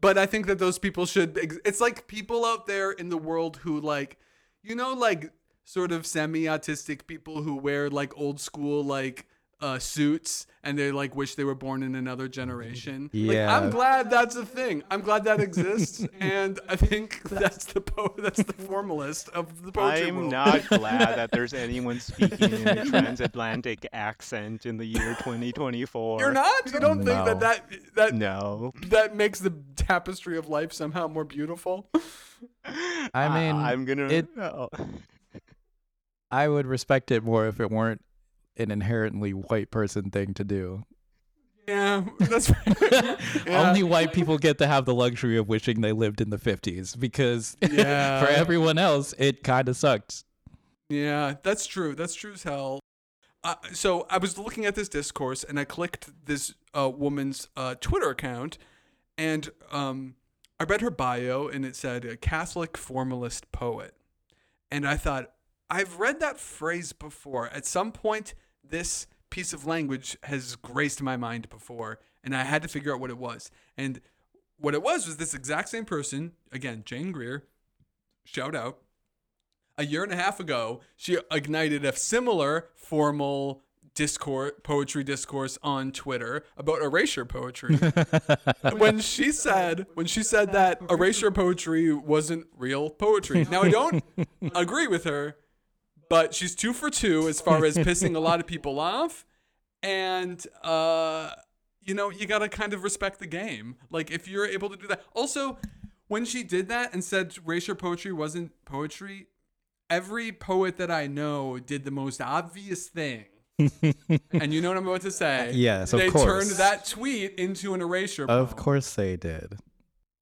but 0.00 0.18
I 0.18 0.26
think 0.26 0.46
that 0.46 0.58
those 0.58 0.78
people 0.78 1.06
should. 1.06 1.38
Ex- 1.38 1.58
it's 1.64 1.80
like 1.80 2.06
people 2.06 2.44
out 2.44 2.66
there 2.66 2.90
in 2.92 3.08
the 3.08 3.18
world 3.18 3.58
who 3.58 3.80
like, 3.80 4.18
you 4.62 4.74
know, 4.74 4.92
like 4.92 5.32
sort 5.64 5.92
of 5.92 6.06
semi-autistic 6.06 7.06
people 7.06 7.42
who 7.42 7.56
wear 7.56 7.90
like 7.90 8.16
old 8.16 8.40
school 8.40 8.82
like 8.82 9.26
uh, 9.60 9.78
suits 9.78 10.46
and 10.62 10.78
they 10.78 10.92
like 10.92 11.16
wish 11.16 11.34
they 11.34 11.44
were 11.44 11.54
born 11.54 11.82
in 11.82 11.94
another 11.94 12.28
generation. 12.28 13.10
Like, 13.12 13.34
Yeah. 13.36 13.56
I'm 13.56 13.70
glad 13.70 14.08
that's 14.10 14.36
a 14.36 14.44
thing. 14.46 14.82
I'm 14.90 15.00
glad 15.00 15.24
that 15.24 15.40
exists, 15.40 16.06
and 16.20 16.60
I 16.68 16.76
think 16.76 17.22
that's 17.24 17.64
the 17.66 17.80
po- 17.80 18.14
that's 18.18 18.42
the 18.42 18.52
formalist 18.52 19.28
of 19.30 19.62
the 19.62 19.72
poetry 19.72 20.08
I'm 20.08 20.16
world. 20.16 20.30
not 20.32 20.66
glad 20.68 21.16
that 21.18 21.30
there's 21.32 21.54
anyone 21.54 21.98
speaking 22.00 22.52
in 22.52 22.68
a 22.68 22.84
transatlantic 22.84 23.86
accent 23.92 24.66
in 24.66 24.76
the 24.76 24.84
year 24.86 25.14
2024. 25.20 26.20
You're 26.20 26.32
not. 26.32 26.72
You 26.72 26.78
don't 26.80 26.98
think 27.04 27.24
that 27.24 27.40
that 27.40 27.64
that 27.96 28.14
No. 28.14 28.72
that 28.86 29.16
makes 29.16 29.40
the 29.40 29.52
tapestry 29.76 30.38
of 30.38 30.48
life 30.48 30.72
somehow 30.72 31.08
more 31.08 31.24
beautiful. 31.24 31.88
I 33.14 33.28
mean, 33.28 33.56
I'm 33.56 33.84
gonna. 33.84 34.06
it- 34.08 34.28
oh. 34.38 34.68
I 36.30 36.46
would 36.46 36.66
respect 36.66 37.10
it 37.10 37.24
more 37.24 37.46
if 37.46 37.58
it 37.58 37.70
weren't 37.70 38.02
an 38.58 38.70
inherently 38.70 39.32
white 39.32 39.70
person 39.70 40.10
thing 40.10 40.34
to 40.34 40.44
do. 40.44 40.84
Yeah, 41.66 42.04
that's 42.18 42.50
right. 42.66 43.18
Yeah. 43.46 43.68
Only 43.68 43.82
white 43.82 44.12
people 44.14 44.38
get 44.38 44.56
to 44.58 44.66
have 44.66 44.86
the 44.86 44.94
luxury 44.94 45.36
of 45.36 45.48
wishing 45.48 45.82
they 45.82 45.92
lived 45.92 46.20
in 46.20 46.30
the 46.30 46.38
50s 46.38 46.98
because 46.98 47.56
Yeah. 47.70 48.24
for 48.24 48.30
everyone 48.30 48.78
else, 48.78 49.14
it 49.18 49.42
kind 49.42 49.68
of 49.68 49.76
sucked. 49.76 50.24
Yeah, 50.88 51.34
that's 51.42 51.66
true. 51.66 51.94
That's 51.94 52.14
true 52.14 52.32
as 52.32 52.42
hell. 52.44 52.80
Uh, 53.44 53.54
so 53.72 54.06
I 54.08 54.16
was 54.16 54.38
looking 54.38 54.64
at 54.64 54.74
this 54.74 54.88
discourse 54.88 55.44
and 55.44 55.60
I 55.60 55.64
clicked 55.64 56.10
this 56.24 56.54
uh, 56.74 56.88
woman's 56.88 57.48
uh, 57.56 57.74
Twitter 57.80 58.10
account, 58.10 58.56
and 59.18 59.50
um, 59.70 60.14
I 60.58 60.64
read 60.64 60.80
her 60.80 60.90
bio 60.90 61.48
and 61.48 61.64
it 61.64 61.76
said 61.76 62.04
a 62.04 62.16
Catholic 62.16 62.76
formalist 62.78 63.52
poet, 63.52 63.94
and 64.70 64.88
I 64.88 64.96
thought 64.96 65.32
I've 65.70 65.98
read 66.00 66.18
that 66.20 66.40
phrase 66.40 66.92
before. 66.94 67.48
At 67.48 67.66
some 67.66 67.92
point, 67.92 68.34
this 68.70 69.06
piece 69.30 69.52
of 69.52 69.66
language 69.66 70.16
has 70.24 70.56
graced 70.56 71.02
my 71.02 71.16
mind 71.16 71.48
before, 71.48 71.98
and 72.24 72.34
I 72.34 72.44
had 72.44 72.62
to 72.62 72.68
figure 72.68 72.94
out 72.94 73.00
what 73.00 73.10
it 73.10 73.18
was. 73.18 73.50
And 73.76 74.00
what 74.58 74.74
it 74.74 74.82
was 74.82 75.06
was 75.06 75.16
this 75.16 75.34
exact 75.34 75.68
same 75.68 75.84
person, 75.84 76.32
again, 76.52 76.82
Jane 76.84 77.12
Greer, 77.12 77.44
shout 78.24 78.54
out. 78.54 78.78
A 79.76 79.84
year 79.84 80.02
and 80.02 80.12
a 80.12 80.16
half 80.16 80.40
ago, 80.40 80.80
she 80.96 81.18
ignited 81.30 81.84
a 81.84 81.94
similar 81.94 82.68
formal 82.74 83.62
discourse, 83.94 84.52
poetry 84.62 85.02
discourse 85.04 85.58
on 85.62 85.92
Twitter 85.92 86.44
about 86.56 86.82
erasure 86.82 87.24
poetry. 87.24 87.76
when 88.76 89.00
she 89.00 89.32
said, 89.32 89.86
when 89.94 90.06
she 90.06 90.22
said 90.22 90.52
that 90.52 90.80
erasure 90.90 91.30
poetry 91.30 91.92
wasn't 91.92 92.46
real 92.56 92.90
poetry. 92.90 93.44
Now 93.50 93.62
I 93.62 93.70
don't 93.70 94.04
agree 94.54 94.86
with 94.86 95.04
her, 95.04 95.36
but 96.08 96.34
she's 96.34 96.54
two 96.54 96.72
for 96.72 96.90
two 96.90 97.28
as 97.28 97.40
far 97.40 97.64
as 97.64 97.76
pissing 97.76 98.14
a 98.16 98.18
lot 98.20 98.40
of 98.40 98.46
people 98.54 98.78
off. 98.80 99.24
And, 99.82 100.44
uh, 100.62 101.30
you 101.82 101.94
know, 101.94 102.10
you 102.10 102.26
got 102.26 102.38
to 102.40 102.48
kind 102.48 102.72
of 102.72 102.82
respect 102.82 103.18
the 103.20 103.26
game. 103.26 103.76
Like, 103.90 104.10
if 104.10 104.26
you're 104.26 104.46
able 104.46 104.68
to 104.70 104.76
do 104.76 104.86
that. 104.88 105.02
Also, 105.14 105.58
when 106.08 106.24
she 106.24 106.42
did 106.42 106.68
that 106.68 106.92
and 106.92 107.04
said 107.04 107.34
erasure 107.46 107.74
poetry 107.74 108.12
wasn't 108.12 108.52
poetry, 108.64 109.26
every 109.90 110.32
poet 110.32 110.76
that 110.78 110.90
I 110.90 111.06
know 111.06 111.58
did 111.58 111.84
the 111.84 111.90
most 111.90 112.20
obvious 112.20 112.88
thing. 112.88 113.26
and 113.58 114.52
you 114.54 114.60
know 114.60 114.68
what 114.68 114.76
I'm 114.76 114.86
about 114.86 115.00
to 115.02 115.10
say. 115.10 115.50
Yes, 115.52 115.92
of 115.92 115.98
they 116.00 116.10
course. 116.10 116.24
turned 116.24 116.50
that 116.58 116.86
tweet 116.86 117.34
into 117.38 117.74
an 117.74 117.80
erasure 117.80 118.24
Of 118.24 118.50
poem. 118.50 118.58
course 118.58 118.94
they 118.94 119.16
did. 119.16 119.58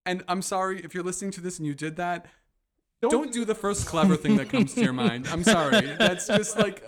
And 0.06 0.22
I'm 0.28 0.40
sorry 0.42 0.80
if 0.82 0.94
you're 0.94 1.04
listening 1.04 1.32
to 1.32 1.40
this 1.40 1.58
and 1.58 1.66
you 1.66 1.74
did 1.74 1.96
that. 1.96 2.26
Don't, 3.10 3.32
do 3.32 3.44
the 3.44 3.54
first 3.54 3.86
clever 3.86 4.16
thing 4.16 4.36
that 4.36 4.48
comes 4.48 4.74
to 4.74 4.82
your 4.82 4.92
mind. 5.04 5.26
I'm 5.28 5.42
sorry. 5.44 5.80
That's 5.98 6.26
just 6.26 6.58
like 6.58 6.84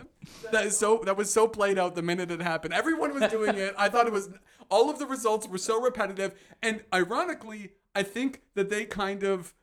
that 0.53 0.67
is 0.67 0.79
so 0.79 1.03
that 1.05 1.17
was 1.17 1.33
so 1.33 1.49
played 1.49 1.79
out 1.79 1.95
the 1.95 2.03
minute 2.03 2.31
it 2.31 2.41
happened. 2.41 2.75
Everyone 2.75 3.19
was 3.19 3.31
doing 3.31 3.57
it. 3.57 3.75
I 3.77 3.89
thought 3.89 4.07
it 4.07 4.13
was 4.13 4.31
all 4.71 4.91
of 4.91 4.99
the 4.99 5.07
results 5.07 5.49
were 5.49 5.59
so 5.59 5.81
repetitive 5.81 6.35
and 6.63 6.83
ironically, 6.93 7.73
I 7.95 8.03
think 8.03 8.43
that 8.55 8.71
they 8.71 8.85
kind 8.85 9.23
of 9.23 9.55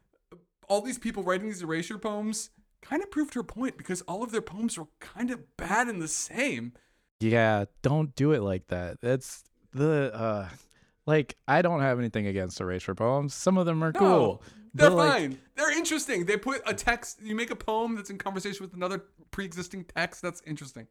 all 0.67 0.81
these 0.81 0.97
people 0.97 1.23
writing 1.23 1.47
these 1.47 1.61
erasure 1.61 1.97
poems 1.97 2.49
kind 2.81 3.01
of 3.03 3.09
proved 3.11 3.33
her 3.33 3.43
point 3.43 3.77
because 3.77 4.01
all 4.01 4.23
of 4.23 4.31
their 4.31 4.41
poems 4.41 4.77
were 4.77 4.87
kind 4.99 5.31
of 5.31 5.57
bad 5.57 5.87
and 5.87 6.01
the 6.01 6.07
same. 6.07 6.73
Yeah, 7.19 7.65
don't 7.81 8.13
do 8.15 8.31
it 8.31 8.41
like 8.41 8.67
that. 8.67 8.99
That's 9.01 9.43
the 9.73 10.13
uh 10.13 10.49
like 11.05 11.35
I 11.47 11.61
don't 11.61 11.81
have 11.81 11.99
anything 11.99 12.27
against 12.27 12.59
erasure 12.61 12.95
poems. 12.95 13.33
Some 13.33 13.57
of 13.57 13.65
them 13.65 13.83
are 13.83 13.91
No, 13.91 13.99
cool. 13.99 14.43
They're 14.75 14.89
but, 14.89 14.97
like, 14.97 15.13
fine. 15.13 15.39
They're 15.55 15.75
interesting. 15.75 16.25
They 16.25 16.35
put 16.35 16.61
a 16.65 16.73
text. 16.73 17.21
You 17.23 17.33
make 17.33 17.49
a 17.49 17.55
poem 17.55 17.95
that's 17.95 18.09
in 18.09 18.17
conversation 18.17 18.63
with 18.63 18.73
another 18.73 19.03
pre-existing 19.31 19.85
text. 19.85 20.21
That's 20.21 20.41
interesting. 20.45 20.87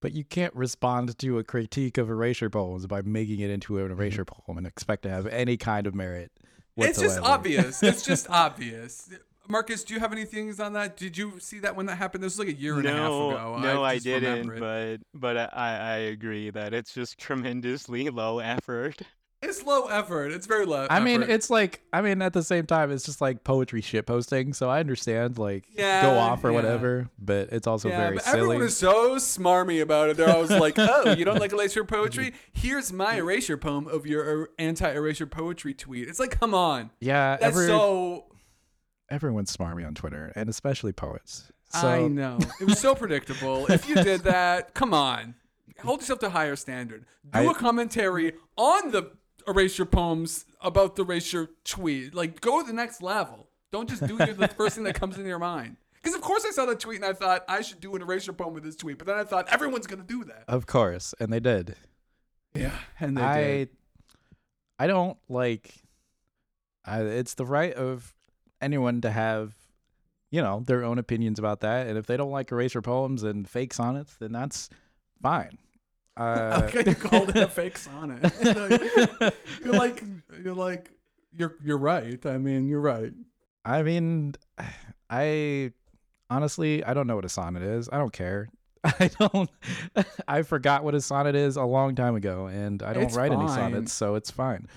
But 0.00 0.12
you 0.12 0.24
can't 0.24 0.54
respond 0.54 1.16
to 1.16 1.38
a 1.38 1.44
critique 1.44 1.96
of 1.96 2.10
erasure 2.10 2.50
poems 2.50 2.86
by 2.88 3.02
making 3.02 3.38
it 3.38 3.50
into 3.50 3.78
an 3.78 3.84
mm-hmm. 3.84 3.92
erasure 3.92 4.24
poem 4.24 4.58
and 4.58 4.66
expect 4.66 5.04
to 5.04 5.10
have 5.10 5.28
any 5.28 5.56
kind 5.56 5.86
of 5.86 5.94
merit. 5.94 6.32
It's 6.76 7.00
just 7.00 7.20
obvious. 7.20 7.82
It's 7.84 8.02
just 8.06 8.28
obvious. 8.28 9.08
Marcus, 9.46 9.84
do 9.84 9.94
you 9.94 10.00
have 10.00 10.12
any 10.12 10.24
things 10.24 10.58
on 10.58 10.72
that? 10.72 10.96
Did 10.96 11.16
you 11.16 11.38
see 11.38 11.60
that 11.60 11.76
when 11.76 11.86
that 11.86 11.96
happened? 11.96 12.24
This 12.24 12.36
was 12.36 12.46
like 12.46 12.56
a 12.56 12.58
year 12.58 12.78
and 12.78 12.86
a 12.86 12.92
half 12.92 13.06
ago. 13.06 13.58
no, 13.60 13.84
I, 13.84 13.94
just 13.94 14.04
didn't. 14.06 14.58
But 14.58 14.98
but 15.14 15.36
I 15.36 15.48
I 15.54 15.96
agree 15.96 16.50
that 16.50 16.74
it's 16.74 16.92
just 16.92 17.18
tremendously 17.18 18.08
low 18.10 18.40
effort. 18.40 19.00
It's 19.44 19.62
low 19.64 19.86
effort. 19.86 20.32
It's 20.32 20.46
very 20.46 20.66
low. 20.66 20.86
I 20.90 21.00
mean, 21.00 21.22
it's 21.22 21.50
like 21.50 21.80
I 21.92 22.00
mean, 22.00 22.22
at 22.22 22.32
the 22.32 22.42
same 22.42 22.66
time, 22.66 22.90
it's 22.90 23.04
just 23.04 23.20
like 23.20 23.44
poetry 23.44 23.80
shit 23.80 24.06
posting. 24.06 24.52
So 24.52 24.68
I 24.70 24.80
understand, 24.80 25.38
like, 25.38 25.64
Yeah, 25.72 26.02
go 26.02 26.18
off 26.18 26.42
or 26.44 26.50
yeah. 26.50 26.54
whatever. 26.54 27.08
But 27.18 27.50
it's 27.52 27.66
also 27.66 27.88
yeah, 27.88 27.98
very 27.98 28.14
but 28.16 28.24
silly. 28.24 28.38
everyone 28.40 28.62
is 28.62 28.76
so 28.76 29.16
smarmy 29.16 29.80
about 29.82 30.10
it. 30.10 30.16
They're 30.16 30.30
always 30.34 30.50
like, 30.66 30.74
"Oh, 30.78 31.12
you 31.16 31.24
don't 31.24 31.38
like 31.40 31.52
erasure 31.52 31.84
poetry? 31.84 32.34
Here's 32.52 32.92
my 32.92 33.16
erasure 33.16 33.56
poem 33.56 33.86
of 33.86 34.06
your 34.06 34.22
er, 34.24 34.50
anti-erasure 34.58 35.26
poetry 35.26 35.74
tweet." 35.74 36.08
It's 36.08 36.18
like, 36.20 36.38
come 36.38 36.54
on, 36.54 36.90
yeah, 37.00 37.36
that's 37.36 37.44
every, 37.44 37.66
so. 37.66 38.26
everyone's 39.10 39.54
smarmy 39.54 39.86
on 39.86 39.94
Twitter, 39.94 40.32
and 40.34 40.48
especially 40.48 40.92
poets. 40.92 41.50
So 41.68 41.88
I 41.88 42.06
know 42.08 42.38
it 42.60 42.66
was 42.66 42.78
so 42.78 42.94
predictable. 42.96 43.66
If 43.70 43.88
you 43.88 43.96
did 43.96 44.20
that, 44.24 44.74
come 44.74 44.94
on, 44.94 45.34
hold 45.82 46.00
yourself 46.00 46.20
to 46.20 46.26
a 46.26 46.30
higher 46.30 46.56
standard. 46.56 47.04
Do 47.32 47.38
I- 47.40 47.50
a 47.50 47.54
commentary 47.54 48.34
on 48.56 48.92
the 48.92 49.10
erasure 49.46 49.84
poems 49.84 50.44
about 50.60 50.96
the 50.96 51.02
erasure 51.02 51.50
tweet. 51.64 52.14
Like, 52.14 52.40
go 52.40 52.60
to 52.60 52.66
the 52.66 52.72
next 52.72 53.02
level. 53.02 53.48
Don't 53.72 53.88
just 53.88 54.06
do 54.06 54.16
the 54.16 54.48
first 54.56 54.76
thing 54.76 54.84
that 54.84 54.94
comes 54.94 55.16
into 55.16 55.28
your 55.28 55.38
mind. 55.38 55.76
Because 55.94 56.14
of 56.14 56.20
course 56.20 56.44
I 56.46 56.50
saw 56.50 56.66
the 56.66 56.76
tweet 56.76 56.96
and 56.96 57.06
I 57.06 57.12
thought 57.14 57.44
I 57.48 57.62
should 57.62 57.80
do 57.80 57.94
an 57.96 58.02
erasure 58.02 58.32
poem 58.34 58.52
with 58.54 58.62
this 58.62 58.76
tweet, 58.76 58.98
but 58.98 59.06
then 59.06 59.16
I 59.16 59.24
thought 59.24 59.48
everyone's 59.50 59.86
gonna 59.86 60.02
do 60.02 60.22
that. 60.24 60.44
of 60.48 60.66
course, 60.66 61.14
and 61.18 61.32
they 61.32 61.40
did. 61.40 61.76
Yeah, 62.54 62.76
and 63.00 63.16
they 63.16 63.22
I 63.22 63.42
did. 63.42 63.68
I 64.78 64.86
don't 64.86 65.16
like. 65.28 65.74
I, 66.84 67.00
it's 67.00 67.34
the 67.34 67.46
right 67.46 67.72
of 67.72 68.14
anyone 68.60 69.00
to 69.00 69.10
have, 69.10 69.54
you 70.30 70.42
know, 70.42 70.62
their 70.66 70.84
own 70.84 70.98
opinions 70.98 71.38
about 71.38 71.60
that, 71.60 71.86
and 71.86 71.96
if 71.96 72.06
they 72.06 72.16
don't 72.18 72.30
like 72.30 72.52
erasure 72.52 72.82
poems 72.82 73.22
and 73.22 73.48
fake 73.48 73.72
sonnets, 73.72 74.14
then 74.16 74.32
that's 74.32 74.68
fine. 75.22 75.58
Uh, 76.16 76.62
okay, 76.68 76.88
you 76.90 76.94
called 76.94 77.30
it 77.30 77.36
a 77.36 77.48
fake 77.48 77.76
sonnet. 77.76 78.32
you're 79.64 79.74
like, 79.74 80.02
you're 80.42 80.54
like, 80.54 80.90
you're 81.36 81.56
you're 81.62 81.78
right. 81.78 82.24
I 82.24 82.38
mean, 82.38 82.68
you're 82.68 82.80
right. 82.80 83.12
I 83.64 83.82
mean, 83.82 84.34
I 85.10 85.72
honestly 86.30 86.84
I 86.84 86.94
don't 86.94 87.06
know 87.06 87.16
what 87.16 87.24
a 87.24 87.28
sonnet 87.28 87.62
is. 87.62 87.88
I 87.92 87.98
don't 87.98 88.12
care. 88.12 88.48
I 88.84 89.10
don't. 89.18 89.50
I 90.28 90.42
forgot 90.42 90.84
what 90.84 90.94
a 90.94 91.00
sonnet 91.00 91.34
is 91.34 91.56
a 91.56 91.64
long 91.64 91.94
time 91.94 92.14
ago, 92.16 92.46
and 92.46 92.82
I 92.82 92.92
don't 92.92 93.04
It's 93.04 93.16
write 93.16 93.32
any 93.32 93.48
sonnets, 93.48 93.92
so 93.92 94.14
it's 94.14 94.30
fine. 94.30 94.68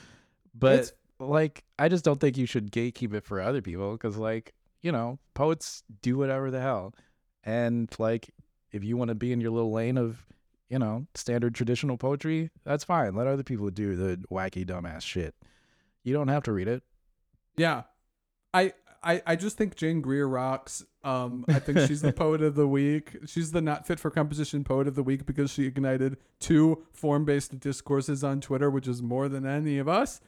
But 0.56 0.73
It's- 0.73 0.93
like, 1.19 1.63
I 1.80 1.89
just 1.89 2.06
don't 2.06 2.19
think 2.19 2.38
you 2.38 2.45
should 2.45 2.71
gatekeep 2.71 3.13
it 3.15 3.23
for 3.23 3.41
other 3.41 3.60
people 3.62 3.91
because, 3.93 4.17
like, 4.17 4.54
you 4.84 4.91
know, 4.91 5.17
poets 5.34 5.84
do 6.04 6.15
whatever 6.15 6.52
the 6.52 6.62
hell, 6.62 6.93
and 7.43 7.89
like, 8.00 8.30
if 8.71 8.84
you 8.84 8.97
want 8.97 9.10
to 9.10 9.15
be 9.15 9.32
in 9.34 9.41
your 9.41 9.50
little 9.52 9.71
lane 9.71 9.97
of, 9.97 10.23
you 10.69 10.80
know, 10.80 11.08
standard 11.15 11.56
traditional 11.56 11.97
poetry, 11.97 12.51
that's 12.63 12.84
fine. 12.84 13.15
Let 13.15 13.27
other 13.27 13.43
people 13.43 13.69
do 13.69 13.95
the 13.95 14.17
wacky 14.32 14.65
dumbass 14.65 15.01
shit. 15.01 15.36
You 16.03 16.13
don't 16.13 16.27
have 16.27 16.43
to 16.43 16.51
read 16.51 16.67
it. 16.67 16.84
Yeah. 17.56 17.84
I, 18.53 18.73
I 19.03 19.21
I 19.25 19.36
just 19.36 19.58
think 19.58 19.75
Jane 19.75 20.01
Greer 20.01 20.27
rocks. 20.27 20.84
Um, 21.03 21.45
I 21.47 21.60
think 21.60 21.80
she's 21.88 22.01
the 22.01 22.13
poet 22.13 22.41
of 22.41 22.56
the 22.56 22.67
week. 22.67 23.17
She's 23.25 23.51
the 23.51 23.62
not 23.62 23.86
fit 23.86 23.99
for 23.99 24.10
composition 24.10 24.63
poet 24.63 24.88
of 24.88 24.95
the 24.95 25.03
week 25.03 25.25
because 25.25 25.51
she 25.51 25.65
ignited 25.65 26.17
two 26.39 26.84
form 26.91 27.23
based 27.25 27.60
discourses 27.60 28.23
on 28.23 28.41
Twitter, 28.41 28.69
which 28.69 28.88
is 28.88 29.01
more 29.01 29.30
than 29.30 29.45
any 29.45 29.77
of 29.77 29.88
us. 29.88 30.21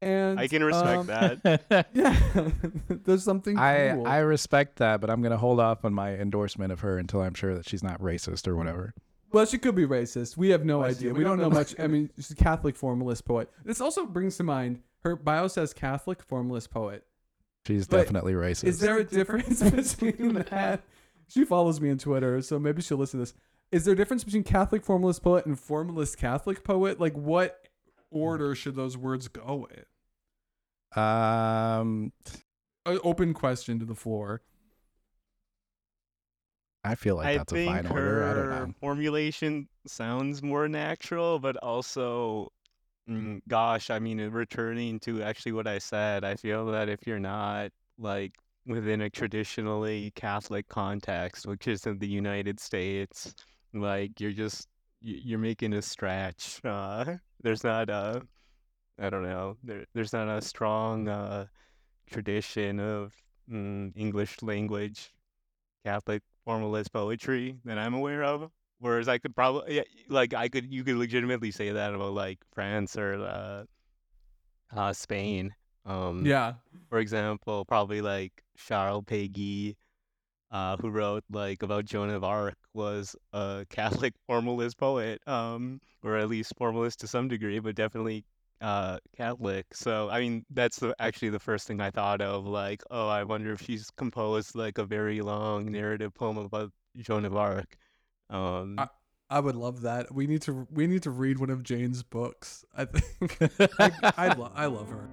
And 0.00 0.40
I 0.40 0.48
can 0.48 0.64
respect 0.64 0.98
um, 1.00 1.06
that. 1.06 1.86
Yeah, 1.94 2.16
there's 2.88 3.22
something 3.22 3.56
I 3.56 3.92
cool. 3.94 4.06
I 4.06 4.18
respect 4.18 4.76
that, 4.76 5.00
but 5.00 5.10
I'm 5.10 5.22
gonna 5.22 5.36
hold 5.36 5.60
off 5.60 5.84
on 5.84 5.94
my 5.94 6.14
endorsement 6.14 6.72
of 6.72 6.80
her 6.80 6.98
until 6.98 7.22
I'm 7.22 7.34
sure 7.34 7.54
that 7.54 7.68
she's 7.68 7.82
not 7.82 8.00
racist 8.00 8.48
or 8.48 8.56
whatever. 8.56 8.94
Well, 9.32 9.46
she 9.46 9.58
could 9.58 9.74
be 9.74 9.86
racist. 9.86 10.36
We 10.36 10.50
have 10.50 10.64
no 10.64 10.80
Well, 10.80 10.90
idea. 10.90 11.10
see, 11.10 11.12
We, 11.12 11.24
don't, 11.24 11.38
know 11.38 11.50
much. 11.50 11.74
I 11.78 11.86
mean, 11.86 12.10
she's 12.16 12.30
a 12.30 12.34
Catholic 12.34 12.76
formalist 12.76 13.24
poet. 13.24 13.50
This 13.64 13.80
also 13.80 14.04
brings 14.06 14.36
to 14.36 14.44
mind 14.44 14.80
her 15.04 15.16
bio 15.16 15.48
says 15.48 15.72
Catholic 15.72 16.22
formalist 16.22 16.70
poet. 16.70 17.04
She's 17.66 17.86
But 17.86 17.98
definitely 17.98 18.34
racist. 18.34 18.64
Is 18.64 18.78
there 18.80 18.98
a 18.98 19.04
difference 19.04 19.62
between 19.70 20.34
that? 20.50 20.82
She 21.28 21.44
follows 21.44 21.80
me 21.80 21.90
on 21.90 21.98
Twitter, 21.98 22.40
so 22.42 22.58
maybe 22.58 22.82
she'll 22.82 22.98
listen 22.98 23.18
to 23.20 23.22
this. 23.24 23.34
Is 23.70 23.84
there 23.84 23.94
a 23.94 23.96
difference 23.96 24.22
between 24.22 24.44
Catholic 24.44 24.84
formalist 24.84 25.22
poet 25.22 25.46
and 25.46 25.58
formalist 25.58 26.18
Catholic 26.18 26.62
poet? 26.62 27.00
Like, 27.00 27.14
what 27.14 27.68
order 28.10 28.54
should 28.54 28.74
those 28.76 28.96
words 28.98 29.28
go 29.28 29.66
in? 29.74 31.00
um, 31.02 32.12
An 32.84 32.98
open 33.02 33.32
question 33.32 33.78
to 33.78 33.84
the 33.86 33.94
floor. 33.94 34.42
I 36.84 36.94
feel 36.94 37.16
like 37.16 37.28
I 37.28 37.38
that's 37.38 37.52
a 37.52 37.56
think 37.56 37.72
fine 37.72 37.84
her 37.84 38.24
order. 38.24 38.24
I 38.24 38.34
don't 38.34 38.68
know. 38.68 38.74
formulation 38.80 39.68
sounds 39.86 40.42
more 40.42 40.68
natural, 40.68 41.38
but 41.38 41.56
also, 41.58 42.48
mm, 43.08 43.40
gosh, 43.48 43.90
I 43.90 43.98
mean, 43.98 44.20
returning 44.20 44.98
to 45.00 45.22
actually 45.22 45.52
what 45.52 45.68
I 45.68 45.78
said, 45.78 46.24
I 46.24 46.34
feel 46.34 46.66
that 46.66 46.88
if 46.88 47.06
you're 47.06 47.20
not 47.20 47.70
like 47.98 48.34
within 48.66 49.02
a 49.02 49.10
traditionally 49.10 50.12
Catholic 50.16 50.68
context, 50.68 51.46
which 51.46 51.68
is 51.68 51.86
in 51.86 51.98
the 51.98 52.08
United 52.08 52.58
States, 52.58 53.34
like 53.72 54.20
you're 54.20 54.32
just 54.32 54.68
you're 55.00 55.38
making 55.38 55.74
a 55.74 55.82
stretch. 55.82 56.60
Uh, 56.64 57.16
there's 57.42 57.64
not 57.64 57.90
a, 57.90 58.22
I 58.98 59.10
don't 59.10 59.24
know, 59.24 59.56
there 59.62 59.84
there's 59.94 60.12
not 60.12 60.28
a 60.28 60.42
strong 60.42 61.08
uh, 61.08 61.46
tradition 62.10 62.80
of 62.80 63.14
mm, 63.50 63.92
English 63.96 64.42
language 64.42 65.12
Catholic 65.84 66.22
formalist 66.44 66.92
poetry 66.92 67.56
that 67.64 67.78
I'm 67.78 67.94
aware 67.94 68.24
of. 68.24 68.50
Whereas 68.78 69.08
I 69.08 69.18
could 69.18 69.34
probably, 69.36 69.76
yeah, 69.76 69.82
like, 70.08 70.34
I 70.34 70.48
could, 70.48 70.72
you 70.72 70.82
could 70.82 70.96
legitimately 70.96 71.52
say 71.52 71.70
that 71.70 71.94
about 71.94 72.14
like 72.14 72.38
France 72.52 72.96
or 72.96 73.14
uh, 73.14 73.64
uh, 74.76 74.92
Spain. 74.92 75.54
Um, 75.84 76.26
Yeah. 76.26 76.54
For 76.88 76.98
example, 76.98 77.64
probably 77.64 78.00
like 78.02 78.42
Charles 78.56 79.04
Péguy, 79.04 79.76
uh, 80.50 80.76
who 80.76 80.90
wrote 80.90 81.24
like 81.30 81.62
about 81.62 81.84
Joan 81.84 82.10
of 82.10 82.24
Arc, 82.24 82.56
was 82.74 83.16
a 83.32 83.64
Catholic 83.70 84.14
formalist 84.26 84.76
poet, 84.76 85.20
um, 85.26 85.80
or 86.02 86.16
at 86.16 86.28
least 86.28 86.52
formalist 86.56 87.00
to 87.00 87.06
some 87.06 87.28
degree, 87.28 87.58
but 87.60 87.74
definitely 87.74 88.24
uh, 88.62 88.98
Catholic. 89.16 89.66
So 89.74 90.08
I 90.08 90.20
mean, 90.20 90.44
that's 90.50 90.78
the, 90.78 90.94
actually 90.98 91.28
the 91.30 91.38
first 91.40 91.66
thing 91.66 91.80
I 91.80 91.90
thought 91.90 92.20
of. 92.22 92.46
Like, 92.46 92.82
oh, 92.90 93.08
I 93.08 93.24
wonder 93.24 93.52
if 93.52 93.60
she's 93.60 93.90
composed 93.96 94.54
like 94.54 94.78
a 94.78 94.84
very 94.84 95.20
long 95.20 95.70
narrative 95.70 96.14
poem 96.14 96.38
about 96.38 96.70
Joan 96.96 97.24
of 97.26 97.36
Arc. 97.36 97.76
Um, 98.30 98.76
I- 98.78 98.88
I 99.30 99.40
would 99.40 99.56
love 99.56 99.80
that. 99.80 100.14
We 100.14 100.26
need 100.26 100.42
to 100.42 100.66
we 100.70 100.86
need 100.86 101.02
to 101.04 101.10
read 101.10 101.38
one 101.38 101.48
of 101.48 101.62
Jane's 101.62 102.02
books. 102.02 102.66
I 102.76 102.84
think 102.84 103.38
I 103.80 104.12
I, 104.18 104.34
lo- 104.34 104.52
I 104.54 104.66
love 104.66 104.90
her. 104.90 105.08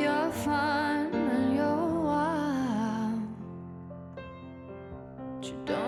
You're 0.00 0.32
fun 0.32 1.14
and 1.14 1.54
you're 1.54 2.00
wild. 2.00 3.28
But 4.16 5.46
you 5.46 5.54
don't 5.66 5.79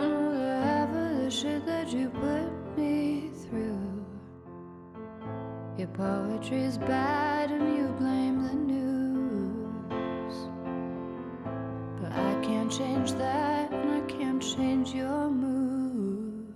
Your 5.83 5.91
poetry's 5.91 6.79
bad 6.79 7.51
and 7.51 7.77
you 7.77 7.89
blame 7.99 8.47
the 8.47 8.55
news. 8.55 10.35
But 12.01 12.13
I 12.13 12.41
can't 12.41 12.71
change 12.71 13.11
that 13.15 13.73
and 13.73 13.91
I 13.91 14.01
can't 14.07 14.41
change 14.41 14.95
your 14.95 15.29
mood. 15.29 16.55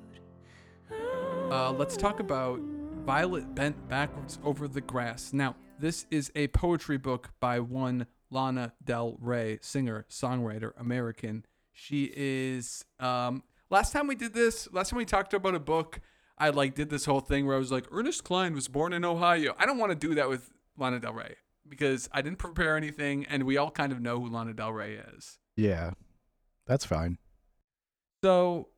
Uh, 1.51 1.73
let's 1.73 1.97
talk 1.97 2.21
about 2.21 2.61
Violet 3.05 3.53
Bent 3.53 3.89
Backwards 3.89 4.39
Over 4.45 4.69
the 4.69 4.81
Grass. 4.81 5.33
Now, 5.33 5.57
this 5.81 6.07
is 6.09 6.31
a 6.37 6.47
poetry 6.47 6.97
book 6.97 7.31
by 7.41 7.59
one 7.59 8.07
Lana 8.31 8.75
Del 8.85 9.17
Rey, 9.21 9.59
singer, 9.61 10.07
songwriter, 10.09 10.71
American. 10.79 11.45
She 11.73 12.13
is. 12.15 12.85
Um, 13.01 13.43
last 13.71 13.93
time 13.93 14.07
we 14.07 14.15
did 14.15 14.35
this, 14.35 14.73
last 14.73 14.91
time 14.91 14.99
we 14.99 15.05
talked 15.05 15.35
about 15.35 15.57
a 15.57 15.59
book, 15.59 16.01
I 16.39 16.51
like 16.51 16.75
did 16.75 16.91
this 16.91 17.07
whole 17.07 17.21
thing 17.21 17.47
where 17.47 17.57
I 17.57 17.59
was 17.59 17.73
like, 17.73 17.87
Ernest 17.91 18.25
Klein 18.25 18.55
was 18.55 18.69
born 18.69 18.93
in 18.93 19.05
Ohio. 19.05 19.55
I 19.59 19.67
don't 19.67 19.79
want 19.79 19.93
to 19.93 19.97
do 19.97 20.15
that 20.15 20.29
with 20.29 20.51
Lana 20.77 21.01
Del 21.01 21.15
Rey 21.15 21.37
because 21.69 22.09
I 22.13 22.23
didn't 22.23 22.39
prepare 22.39 22.77
anything, 22.77 23.25
and 23.27 23.45
we 23.45 23.57
all 23.57 23.71
kind 23.71 23.93
of 23.93 24.01
know 24.01 24.21
who 24.21 24.29
Lana 24.29 24.53
Del 24.53 24.73
Rey 24.73 25.01
is. 25.17 25.39
Yeah, 25.57 25.93
that's 26.67 26.85
fine. 26.85 27.19
So 28.23 28.69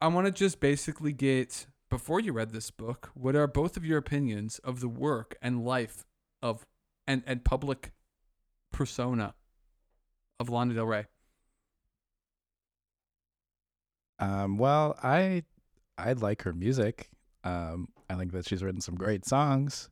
I 0.00 0.08
want 0.08 0.26
to 0.26 0.32
just 0.32 0.60
basically 0.60 1.12
get 1.12 1.66
before 1.88 2.20
you 2.20 2.32
read 2.32 2.52
this 2.52 2.70
book, 2.70 3.10
what 3.14 3.34
are 3.34 3.46
both 3.46 3.76
of 3.76 3.84
your 3.84 3.98
opinions 3.98 4.58
of 4.60 4.80
the 4.80 4.88
work 4.88 5.36
and 5.40 5.64
life 5.64 6.04
of 6.42 6.66
and 7.06 7.22
and 7.26 7.44
public 7.44 7.92
persona 8.72 9.34
of 10.38 10.50
Lana 10.50 10.74
Del 10.74 10.86
Rey? 10.86 11.06
Um, 14.18 14.58
well, 14.58 14.98
I 15.02 15.44
I 15.98 16.12
like 16.12 16.42
her 16.42 16.52
music. 16.52 17.10
Um, 17.44 17.88
I 18.08 18.14
think 18.14 18.32
that 18.32 18.46
she's 18.46 18.62
written 18.62 18.80
some 18.80 18.94
great 18.94 19.26
songs. 19.26 19.90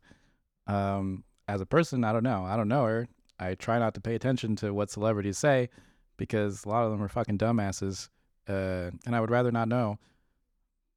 Um, 0.67 1.25
as 1.49 1.61
a 1.61 1.67
person, 1.67 2.05
I 2.05 2.13
don't 2.13 2.23
know. 2.23 2.45
I 2.45 2.57
don't 2.57 2.69
know 2.69 2.85
her. 2.85 3.09
I 3.39 3.55
try 3.55 3.79
not 3.79 3.95
to 3.95 4.01
pay 4.01 4.15
attention 4.15 4.57
to 4.57 4.73
what 4.73 4.91
celebrities 4.91 5.37
say 5.37 5.69
because 6.17 6.65
a 6.65 6.69
lot 6.69 6.85
of 6.85 6.91
them 6.91 7.03
are 7.03 7.09
fucking 7.09 7.39
dumbasses, 7.39 8.09
uh, 8.49 8.91
and 9.05 9.15
I 9.15 9.21
would 9.21 9.31
rather 9.31 9.53
not 9.53 9.69
know. 9.69 9.99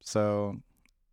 So 0.02 0.56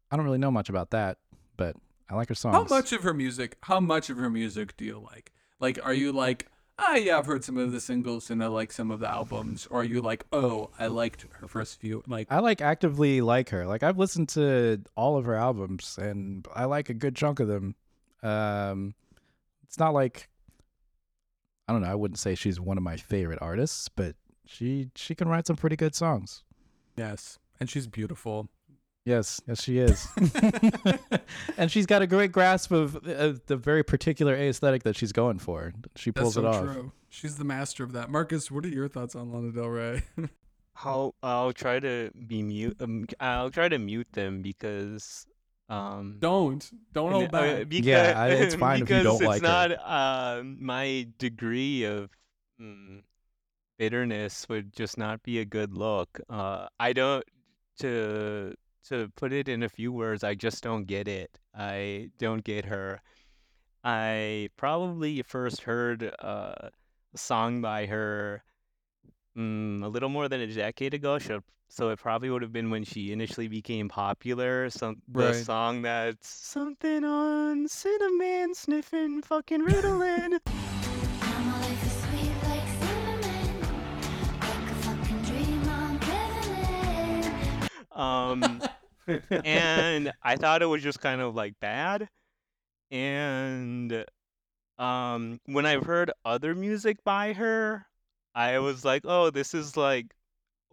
I 0.10 0.16
don't 0.16 0.26
really 0.26 0.38
know 0.38 0.52
much 0.52 0.70
about 0.70 0.92
that, 0.92 1.18
but 1.58 1.76
I 2.10 2.16
like 2.16 2.30
her 2.30 2.36
songs. 2.36 2.56
How 2.56 2.76
much 2.76 2.94
of 2.94 3.04
her 3.04 3.14
music? 3.14 3.58
How 3.64 3.80
much 3.80 4.10
of 4.10 4.18
her 4.18 4.30
music 4.30 4.78
do 4.78 4.86
you 4.86 5.00
like? 5.00 5.34
Like, 5.60 5.80
are 5.84 5.94
you 5.94 6.12
like, 6.12 6.48
ah, 6.80 6.96
yeah, 6.96 7.18
I've 7.18 7.26
heard 7.26 7.44
some 7.44 7.58
of 7.58 7.72
the 7.72 7.80
singles 7.80 8.30
and 8.30 8.44
I 8.44 8.48
like 8.48 8.72
some 8.72 8.92
of 8.92 9.00
the 9.00 9.10
albums, 9.10 9.68
or 9.70 9.82
are 9.82 9.84
you 9.84 10.02
like, 10.02 10.26
oh, 10.32 10.70
I 10.80 10.88
liked 10.88 11.26
her 11.40 11.48
first 11.48 11.80
few, 11.80 12.04
like, 12.08 12.28
I 12.32 12.40
like 12.40 12.62
actively 12.62 13.22
like 13.22 13.50
her. 13.50 13.66
Like 13.66 13.84
I've 13.84 13.98
listened 13.98 14.30
to 14.30 14.82
all 14.96 15.18
of 15.18 15.26
her 15.26 15.36
albums 15.36 15.98
and 16.02 16.48
I 16.54 16.66
like 16.66 16.90
a 16.90 16.94
good 16.94 17.16
chunk 17.16 17.40
of 17.40 17.48
them. 17.48 17.76
Um 18.24 18.94
it's 19.64 19.80
not 19.80 19.94
like 19.94 20.30
I 21.68 21.74
don't 21.74 21.82
know, 21.82 21.90
I 21.90 21.96
wouldn't 21.96 22.20
say 22.20 22.36
she's 22.36 22.60
one 22.60 22.78
of 22.78 22.84
my 22.84 22.96
favorite 22.96 23.40
artists, 23.42 23.90
but 23.90 24.16
she 24.46 24.90
she 24.96 25.14
can 25.16 25.28
write 25.28 25.48
some 25.48 25.56
pretty 25.58 25.76
good 25.76 25.94
songs. 25.96 26.44
yes, 26.96 27.40
and 27.60 27.70
she's 27.70 27.88
beautiful. 27.88 28.48
Yes, 29.08 29.40
yes 29.48 29.64
she 29.64 29.78
is. 29.78 30.06
and 31.58 31.72
she's 31.72 31.86
got 31.86 32.02
a 32.02 32.08
great 32.08 32.34
grasp 32.34 32.74
of 32.74 32.98
uh, 32.98 33.36
the 33.46 33.56
very 33.56 33.82
particular 33.82 34.36
aesthetic 34.36 34.84
that 34.84 34.98
she's 34.98 35.14
going 35.14 35.40
for. 35.40 35.72
She 35.96 36.12
That's 36.12 36.22
pulls 36.24 36.34
so 36.34 36.42
it 36.42 36.46
off. 36.46 36.62
true. 36.64 36.92
She's 37.08 37.38
the 37.38 37.46
master 37.46 37.86
of 37.86 37.94
that. 37.94 38.10
Marcus, 38.10 38.52
what 38.52 38.66
are 38.66 38.70
your 38.70 38.90
thoughts 38.90 39.16
on 39.16 39.32
Lana 39.32 39.54
Del 39.54 39.68
Rey? 39.70 40.04
I'll 40.84 41.16
I'll 41.24 41.54
try 41.54 41.80
to 41.80 42.12
be 42.28 42.44
mute. 42.44 42.76
Um, 42.82 43.06
I'll 43.22 43.50
try 43.50 43.70
to 43.70 43.78
mute 43.80 44.10
them 44.12 44.42
because 44.42 45.26
um. 45.70 46.18
don't, 46.20 46.70
don't 46.92 47.12
hold 47.14 47.24
n- 47.24 47.30
uh, 47.30 47.32
back. 47.60 47.70
because, 47.70 47.86
Yeah, 47.88 48.14
I- 48.16 48.30
it's 48.32 48.56
fine 48.66 48.82
if 48.82 48.90
you 48.90 49.04
don't 49.04 49.16
it's 49.16 49.24
like 49.24 49.42
her. 49.42 49.48
not 49.48 49.72
uh, 49.72 50.44
my 50.44 51.08
degree 51.18 51.86
of 51.86 52.10
mm, 52.62 53.04
bitterness 53.80 54.48
would 54.50 54.76
just 54.76 54.98
not 54.98 55.24
be 55.24 55.40
a 55.40 55.46
good 55.46 55.74
look. 55.74 56.20
Uh, 56.30 56.68
I 56.78 56.92
don't 56.92 57.24
to 57.80 58.54
to 58.90 59.12
put 59.16 59.34
it 59.34 59.48
in 59.50 59.64
a 59.64 59.70
few 59.70 59.92
words. 59.92 60.24
I 60.24 60.36
just 60.36 60.64
don't 60.64 60.86
get 60.86 61.08
it. 61.08 61.40
I 61.56 62.10
don't 62.18 62.44
get 62.44 62.66
her. 62.66 63.02
I 63.84 64.50
probably 64.58 65.22
first 65.24 65.62
heard 65.62 66.04
uh, 66.22 66.54
a 67.14 67.18
song 67.18 67.62
by 67.62 67.86
her 67.88 68.44
mm, 69.38 69.84
a 69.84 69.88
little 69.88 70.10
more 70.10 70.28
than 70.28 70.42
a 70.42 70.48
decade 70.48 70.94
ago. 70.94 71.18
So, 71.20 71.42
it 71.90 72.00
probably 72.00 72.30
would 72.30 72.42
have 72.42 72.54
been 72.54 72.70
when 72.70 72.84
she 72.84 73.12
initially 73.12 73.48
became 73.48 73.90
popular. 73.90 74.70
Some 74.70 75.02
the 75.08 75.34
Right. 75.34 75.36
song 75.36 75.82
that's 75.82 76.28
something 76.30 77.04
on 77.04 77.68
cinnamon 77.68 78.54
sniffing 78.56 79.22
fucking 79.22 79.62
Ritalin. 79.62 80.40
My 80.46 81.60
life 81.60 81.86
is 81.86 81.94
sweet 82.04 82.34
like 82.50 82.68
cinnamon, 82.80 83.60
like 84.42 84.72
a 84.72 84.76
fucking 84.84 85.22
dream 85.24 85.62
I'm 85.70 86.00
living 86.00 87.70
in. 87.94 88.00
um, 88.00 88.64
and 89.32 90.12
I 90.24 90.36
thought 90.36 90.62
it 90.62 90.68
was 90.68 90.84
just 90.84 91.00
kind 91.00 91.22
of 91.22 91.36
like 91.36 91.54
bad. 91.60 92.10
And 92.92 94.06
um, 94.78 95.40
when 95.46 95.66
I've 95.66 95.86
heard 95.86 96.12
other 96.26 96.56
music 96.56 96.98
by 97.04 97.34
her, 97.34 97.86
I 98.36 98.60
was 98.60 98.86
like, 98.86 99.04
oh, 99.06 99.30
this 99.30 99.54
is 99.54 99.76
like 99.78 100.14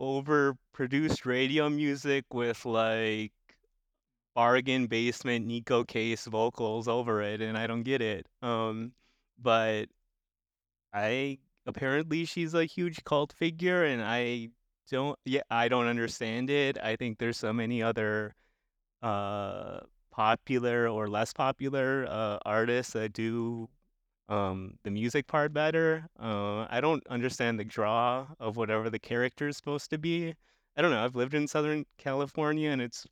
overproduced 0.01 1.25
radio 1.25 1.69
music 1.71 2.25
with 2.33 2.65
like 2.65 3.33
bargain 4.35 4.87
basement 4.87 5.47
Neko 5.49 5.87
Case 5.87 6.27
vocals 6.27 6.89
over 6.89 7.23
it, 7.23 7.41
and 7.41 7.57
I 7.57 7.67
don't 7.67 7.83
get 7.83 8.03
it. 8.03 8.27
Um, 8.43 8.93
but 9.41 9.87
I 10.93 11.39
apparently 11.67 12.25
she's 12.25 12.55
a 12.55 12.65
huge 12.65 13.05
cult 13.05 13.33
figure, 13.33 13.85
and 13.85 14.03
I 14.03 14.51
don't 14.91 15.19
yeah 15.25 15.43
I 15.51 15.69
don't 15.69 15.87
understand 15.87 16.51
it. 16.51 16.79
I 16.79 16.97
think 16.97 17.19
there's 17.19 17.39
so 17.39 17.53
many 17.53 17.83
other 17.83 18.35
uh 19.03 19.81
popular 20.13 20.89
or 20.89 21.09
less 21.09 21.33
popular 21.33 22.07
uh 22.09 22.39
artists 22.47 22.93
that 22.95 23.13
do 23.13 23.69
um 24.29 24.79
the 24.85 24.91
music 24.91 25.27
part 25.29 25.53
better. 25.53 26.09
Uh 26.21 26.67
I 26.71 26.81
don't 26.81 27.07
understand 27.09 27.61
the 27.61 27.65
draw 27.65 28.29
of 28.41 28.57
whatever 28.57 28.91
the 28.91 28.99
character 29.01 29.49
is 29.49 29.57
supposed 29.57 29.91
to 29.91 29.99
be. 29.99 30.35
I 30.77 30.83
don't 30.83 30.91
know. 30.93 31.05
I've 31.05 31.17
lived 31.17 31.35
in 31.35 31.49
Southern 31.49 31.87
California 31.99 32.71
and 32.71 32.83
it's 32.83 33.07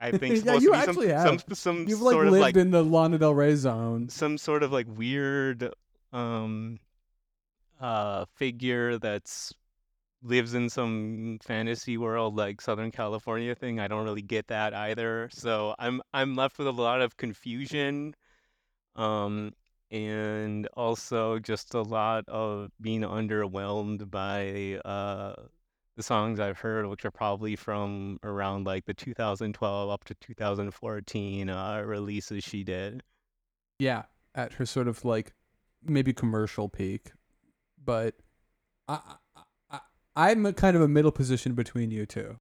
I 0.00 0.12
think 0.12 0.38
Yeah, 0.42 0.54
supposed 0.54 0.64
you 0.64 0.72
to 0.72 0.72
be 0.72 0.82
actually 0.82 1.08
some, 1.16 1.38
have. 1.38 1.44
some 1.44 1.54
some 1.54 1.88
You've 1.88 2.00
like 2.02 2.18
sort 2.18 2.28
lived 2.28 2.38
of 2.38 2.38
like 2.38 2.56
in 2.56 2.70
the 2.70 2.82
Lana 2.84 3.18
Del 3.18 3.34
Rey 3.34 3.54
zone. 3.54 4.10
some 4.10 4.38
sort 4.38 4.62
of 4.62 4.72
like 4.72 4.86
weird 4.88 5.72
um 6.12 6.78
uh 7.80 8.24
figure 8.36 8.98
that's 8.98 9.52
lives 10.22 10.54
in 10.54 10.68
some 10.68 11.38
fantasy 11.42 11.96
world 11.96 12.36
like 12.36 12.60
Southern 12.60 12.90
California 12.90 13.54
thing. 13.54 13.78
I 13.80 13.88
don't 13.88 14.04
really 14.04 14.22
get 14.22 14.48
that 14.48 14.74
either. 14.74 15.28
So 15.32 15.74
I'm 15.78 16.02
I'm 16.12 16.36
left 16.36 16.58
with 16.58 16.66
a 16.66 16.72
lot 16.72 17.00
of 17.00 17.16
confusion 17.16 18.14
um 18.96 19.52
and 19.90 20.66
also 20.76 21.38
just 21.38 21.74
a 21.74 21.82
lot 21.82 22.24
of 22.28 22.70
being 22.80 23.02
underwhelmed 23.02 24.10
by 24.10 24.80
uh 24.84 25.34
the 25.96 26.02
songs 26.04 26.38
I've 26.38 26.58
heard, 26.58 26.86
which 26.86 27.04
are 27.04 27.10
probably 27.10 27.56
from 27.56 28.20
around 28.22 28.66
like 28.66 28.84
the 28.86 28.94
2012 28.94 29.90
up 29.90 30.04
to 30.04 30.14
2014 30.14 31.50
uh, 31.50 31.82
releases 31.84 32.44
she 32.44 32.62
did. 32.62 33.02
Yeah, 33.80 34.04
at 34.32 34.52
her 34.54 34.64
sort 34.64 34.86
of 34.86 35.04
like 35.04 35.32
maybe 35.84 36.12
commercial 36.12 36.68
peak, 36.68 37.10
but 37.84 38.14
I, 38.86 39.00
I'm 40.18 40.44
a 40.46 40.52
kind 40.52 40.74
of 40.74 40.82
a 40.82 40.88
middle 40.88 41.12
position 41.12 41.54
between 41.54 41.92
you 41.92 42.04
two, 42.04 42.40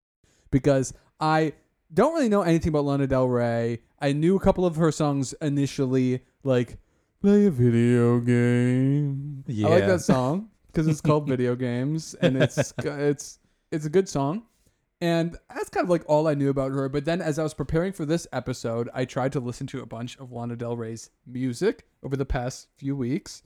because 0.50 0.96
I 1.20 1.54
don't 1.94 2.16
really 2.16 2.28
know 2.28 2.42
anything 2.42 2.70
about 2.70 2.86
Lana 2.86 3.06
Del 3.06 3.28
Rey. 3.28 3.82
I 4.02 4.14
knew 4.14 4.36
a 4.36 4.40
couple 4.40 4.66
of 4.66 4.78
her 4.78 4.92
songs 4.92 5.34
initially, 5.44 6.22
like 6.44 6.80
"Play 7.22 7.46
a 7.46 7.52
Video 7.52 8.20
Game." 8.20 9.44
Yeah. 9.46 9.68
I 9.68 9.70
like 9.70 9.86
that 9.86 10.02
song 10.02 10.50
because 10.66 10.88
it's 10.88 11.02
called 11.02 11.28
"Video 11.30 11.56
Games" 11.56 12.16
and 12.16 12.42
it's 12.42 12.74
it's 12.84 13.38
it's 13.72 13.86
a 13.86 13.90
good 13.92 14.10
song. 14.10 14.44
And 15.00 15.38
that's 15.54 15.70
kind 15.70 15.84
of 15.84 15.92
like 15.92 16.02
all 16.08 16.28
I 16.28 16.34
knew 16.34 16.50
about 16.50 16.72
her. 16.72 16.90
But 16.90 17.06
then 17.06 17.22
as 17.22 17.38
I 17.38 17.44
was 17.44 17.54
preparing 17.54 17.94
for 17.94 18.06
this 18.06 18.26
episode, 18.34 18.90
I 18.96 19.06
tried 19.06 19.34
to 19.34 19.40
listen 19.40 19.68
to 19.68 19.82
a 19.82 19.86
bunch 19.86 20.18
of 20.18 20.32
Lana 20.32 20.56
Del 20.56 20.76
Rey's 20.76 21.12
music 21.28 21.86
over 22.02 22.18
the 22.18 22.26
past 22.26 22.70
few 22.78 22.96
weeks. 22.96 23.44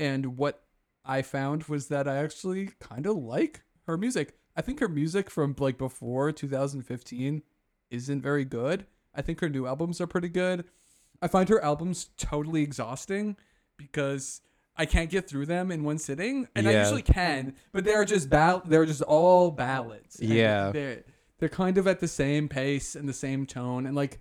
And 0.00 0.36
what 0.36 0.64
I 1.10 1.22
found 1.22 1.64
was 1.64 1.88
that 1.88 2.06
I 2.06 2.18
actually 2.18 2.70
kind 2.78 3.04
of 3.04 3.16
like 3.16 3.62
her 3.86 3.96
music. 3.98 4.38
I 4.56 4.62
think 4.62 4.78
her 4.78 4.88
music 4.88 5.28
from 5.28 5.56
like 5.58 5.76
before 5.76 6.30
2015 6.30 7.42
isn't 7.90 8.22
very 8.22 8.44
good. 8.44 8.86
I 9.12 9.22
think 9.22 9.40
her 9.40 9.48
new 9.48 9.66
albums 9.66 10.00
are 10.00 10.06
pretty 10.06 10.28
good. 10.28 10.64
I 11.20 11.26
find 11.26 11.48
her 11.48 11.62
albums 11.64 12.10
totally 12.16 12.62
exhausting 12.62 13.36
because 13.76 14.40
I 14.76 14.86
can't 14.86 15.10
get 15.10 15.28
through 15.28 15.46
them 15.46 15.72
in 15.72 15.82
one 15.82 15.98
sitting, 15.98 16.46
and 16.54 16.68
I 16.68 16.72
usually 16.84 17.02
can, 17.02 17.54
but 17.72 17.84
they're 17.84 18.04
just 18.04 18.30
ball- 18.30 18.62
they're 18.64 18.86
just 18.86 19.02
all 19.02 19.50
ballads. 19.50 20.18
Yeah. 20.20 20.70
they're 20.70 21.02
they're 21.38 21.48
kind 21.48 21.76
of 21.76 21.88
at 21.88 21.98
the 21.98 22.08
same 22.08 22.48
pace 22.48 22.94
and 22.94 23.08
the 23.08 23.12
same 23.12 23.46
tone, 23.46 23.84
and 23.84 23.96
like 23.96 24.20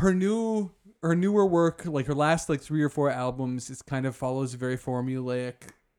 her 0.00 0.12
new 0.12 0.72
her 1.00 1.14
newer 1.14 1.46
work, 1.46 1.84
like 1.86 2.06
her 2.06 2.14
last 2.14 2.48
like 2.48 2.60
three 2.60 2.82
or 2.82 2.88
four 2.88 3.08
albums, 3.08 3.70
is 3.70 3.82
kind 3.82 4.04
of 4.04 4.16
follows 4.16 4.54
a 4.54 4.56
very 4.56 4.76
formulaic 4.76 5.54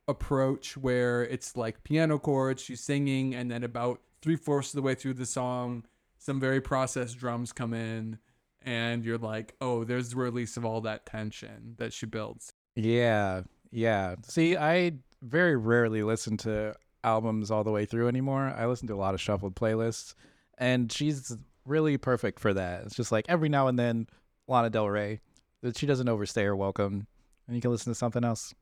approach 0.07 0.75
where 0.77 1.23
it's 1.23 1.55
like 1.55 1.83
piano 1.83 2.19
chords, 2.19 2.61
she's 2.61 2.81
singing, 2.81 3.33
and 3.35 3.49
then 3.49 3.63
about 3.63 4.01
three 4.21 4.35
fourths 4.35 4.73
of 4.73 4.75
the 4.77 4.81
way 4.81 4.95
through 4.95 5.13
the 5.13 5.25
song, 5.25 5.85
some 6.17 6.39
very 6.39 6.61
processed 6.61 7.17
drums 7.17 7.51
come 7.51 7.73
in, 7.73 8.17
and 8.61 9.03
you're 9.03 9.17
like, 9.17 9.55
oh, 9.61 9.83
there's 9.83 10.09
the 10.09 10.15
release 10.15 10.57
of 10.57 10.65
all 10.65 10.81
that 10.81 11.05
tension 11.05 11.75
that 11.77 11.93
she 11.93 12.05
builds. 12.05 12.53
Yeah, 12.75 13.41
yeah. 13.71 14.15
See, 14.25 14.55
I 14.57 14.93
very 15.21 15.55
rarely 15.55 16.03
listen 16.03 16.37
to 16.37 16.75
albums 17.03 17.51
all 17.51 17.63
the 17.63 17.71
way 17.71 17.85
through 17.85 18.07
anymore. 18.07 18.53
I 18.57 18.65
listen 18.65 18.87
to 18.87 18.93
a 18.93 18.95
lot 18.95 19.13
of 19.13 19.21
shuffled 19.21 19.55
playlists, 19.55 20.15
and 20.57 20.91
she's 20.91 21.35
really 21.65 21.97
perfect 21.97 22.39
for 22.39 22.53
that. 22.53 22.83
It's 22.85 22.95
just 22.95 23.11
like 23.11 23.25
every 23.27 23.49
now 23.49 23.67
and 23.67 23.77
then, 23.77 24.07
Lana 24.47 24.69
Del 24.69 24.89
Rey, 24.89 25.19
that 25.61 25.77
she 25.77 25.85
doesn't 25.85 26.09
overstay 26.09 26.43
her 26.43 26.55
welcome, 26.55 27.07
and 27.47 27.55
you 27.55 27.61
can 27.61 27.71
listen 27.71 27.91
to 27.91 27.97
something 27.97 28.23
else. 28.23 28.53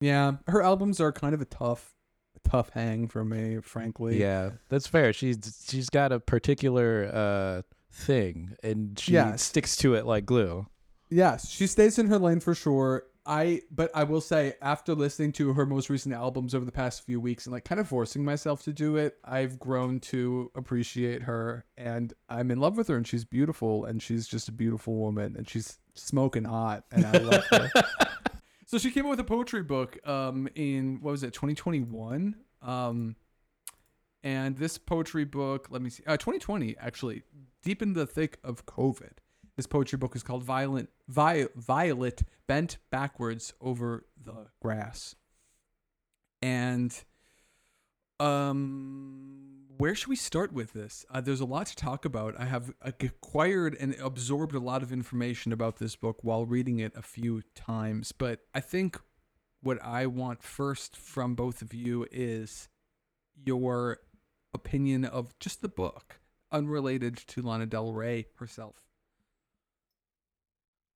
Yeah, 0.00 0.32
her 0.48 0.62
albums 0.62 1.00
are 1.00 1.12
kind 1.12 1.34
of 1.34 1.40
a 1.40 1.46
tough, 1.46 1.94
a 2.36 2.48
tough 2.48 2.70
hang 2.70 3.08
for 3.08 3.24
me, 3.24 3.60
frankly. 3.62 4.20
Yeah, 4.20 4.50
that's 4.68 4.86
fair. 4.86 5.12
She's 5.12 5.64
she's 5.68 5.88
got 5.90 6.12
a 6.12 6.20
particular 6.20 7.10
uh 7.12 7.62
thing, 7.92 8.56
and 8.62 8.98
she 8.98 9.12
Yes. 9.12 9.42
sticks 9.42 9.76
to 9.78 9.94
it 9.94 10.04
like 10.06 10.26
glue. 10.26 10.66
Yes, 11.08 11.48
she 11.48 11.66
stays 11.66 11.98
in 11.98 12.08
her 12.08 12.18
lane 12.18 12.40
for 12.40 12.54
sure. 12.54 13.04
I 13.28 13.62
but 13.72 13.90
I 13.92 14.04
will 14.04 14.20
say 14.20 14.54
after 14.62 14.94
listening 14.94 15.32
to 15.32 15.52
her 15.54 15.66
most 15.66 15.90
recent 15.90 16.14
albums 16.14 16.54
over 16.54 16.64
the 16.64 16.70
past 16.70 17.04
few 17.04 17.18
weeks 17.20 17.46
and 17.46 17.52
like 17.52 17.64
kind 17.64 17.80
of 17.80 17.88
forcing 17.88 18.24
myself 18.24 18.62
to 18.64 18.72
do 18.72 18.96
it, 18.96 19.16
I've 19.24 19.58
grown 19.58 19.98
to 20.00 20.52
appreciate 20.54 21.22
her 21.22 21.64
and 21.76 22.12
I'm 22.28 22.52
in 22.52 22.60
love 22.60 22.76
with 22.76 22.86
her 22.86 22.96
and 22.96 23.04
she's 23.06 23.24
beautiful 23.24 23.84
and 23.84 24.00
she's 24.00 24.28
just 24.28 24.48
a 24.48 24.52
beautiful 24.52 24.94
woman 24.94 25.34
and 25.36 25.48
she's 25.48 25.78
smoking 25.94 26.44
hot 26.44 26.84
and 26.92 27.04
I 27.04 27.18
love 27.18 27.44
her. 27.50 27.70
So 28.66 28.78
she 28.78 28.90
came 28.90 29.06
out 29.06 29.10
with 29.10 29.20
a 29.20 29.24
poetry 29.24 29.62
book 29.62 29.96
um, 30.06 30.48
in 30.56 30.98
what 31.00 31.12
was 31.12 31.22
it, 31.22 31.32
2021? 31.32 32.34
Um, 32.62 33.14
and 34.24 34.56
this 34.58 34.76
poetry 34.76 35.24
book, 35.24 35.68
let 35.70 35.80
me 35.80 35.88
see, 35.88 36.02
uh, 36.04 36.16
2020 36.16 36.76
actually, 36.80 37.22
deep 37.62 37.80
in 37.80 37.92
the 37.92 38.06
thick 38.06 38.38
of 38.42 38.66
COVID. 38.66 39.18
This 39.56 39.68
poetry 39.68 39.98
book 39.98 40.16
is 40.16 40.24
called 40.24 40.42
Violent 40.42 40.90
Vi- 41.06 41.46
Violet 41.54 42.24
Bent 42.48 42.78
Backwards 42.90 43.54
Over 43.60 44.04
the 44.20 44.48
Grass. 44.60 45.14
And 46.42 46.92
um 48.18 49.55
where 49.78 49.94
should 49.94 50.08
we 50.08 50.16
start 50.16 50.52
with 50.52 50.72
this? 50.72 51.04
Uh, 51.10 51.20
there's 51.20 51.40
a 51.40 51.46
lot 51.46 51.66
to 51.66 51.76
talk 51.76 52.04
about. 52.04 52.38
I 52.38 52.44
have 52.44 52.72
acquired 52.82 53.76
and 53.78 53.94
absorbed 54.00 54.54
a 54.54 54.60
lot 54.60 54.82
of 54.82 54.92
information 54.92 55.52
about 55.52 55.76
this 55.76 55.96
book 55.96 56.18
while 56.22 56.46
reading 56.46 56.78
it 56.78 56.92
a 56.96 57.02
few 57.02 57.42
times, 57.54 58.12
but 58.12 58.40
I 58.54 58.60
think 58.60 59.00
what 59.62 59.82
I 59.82 60.06
want 60.06 60.42
first 60.42 60.96
from 60.96 61.34
both 61.34 61.62
of 61.62 61.74
you 61.74 62.06
is 62.10 62.68
your 63.44 63.98
opinion 64.54 65.04
of 65.04 65.38
just 65.38 65.62
the 65.62 65.68
book, 65.68 66.20
unrelated 66.52 67.16
to 67.28 67.42
Lana 67.42 67.66
Del 67.66 67.92
Rey 67.92 68.26
herself. 68.36 68.76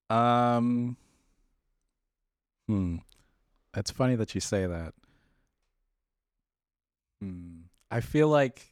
Um. 0.09 0.97
Hmm. 2.67 2.97
It's 3.75 3.91
funny 3.91 4.15
that 4.15 4.35
you 4.35 4.41
say 4.41 4.65
that. 4.65 4.93
Hmm. 7.21 7.61
I 7.89 8.01
feel 8.01 8.27
like 8.27 8.70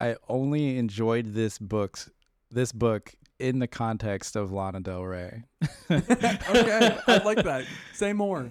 I 0.00 0.16
only 0.28 0.78
enjoyed 0.78 1.34
this 1.34 1.58
book's 1.58 2.10
this 2.50 2.72
book 2.72 3.14
in 3.38 3.58
the 3.58 3.66
context 3.66 4.36
of 4.36 4.52
Lana 4.52 4.80
Del 4.80 5.04
Rey. 5.04 5.44
okay, 5.90 6.98
I 7.06 7.22
like 7.24 7.42
that. 7.44 7.64
Say 7.92 8.12
more. 8.12 8.50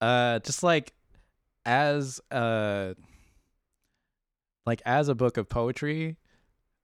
Uh, 0.00 0.38
just 0.40 0.62
like 0.62 0.92
as 1.66 2.20
uh, 2.30 2.94
like 4.66 4.82
as 4.84 5.08
a 5.08 5.14
book 5.14 5.36
of 5.36 5.48
poetry 5.48 6.16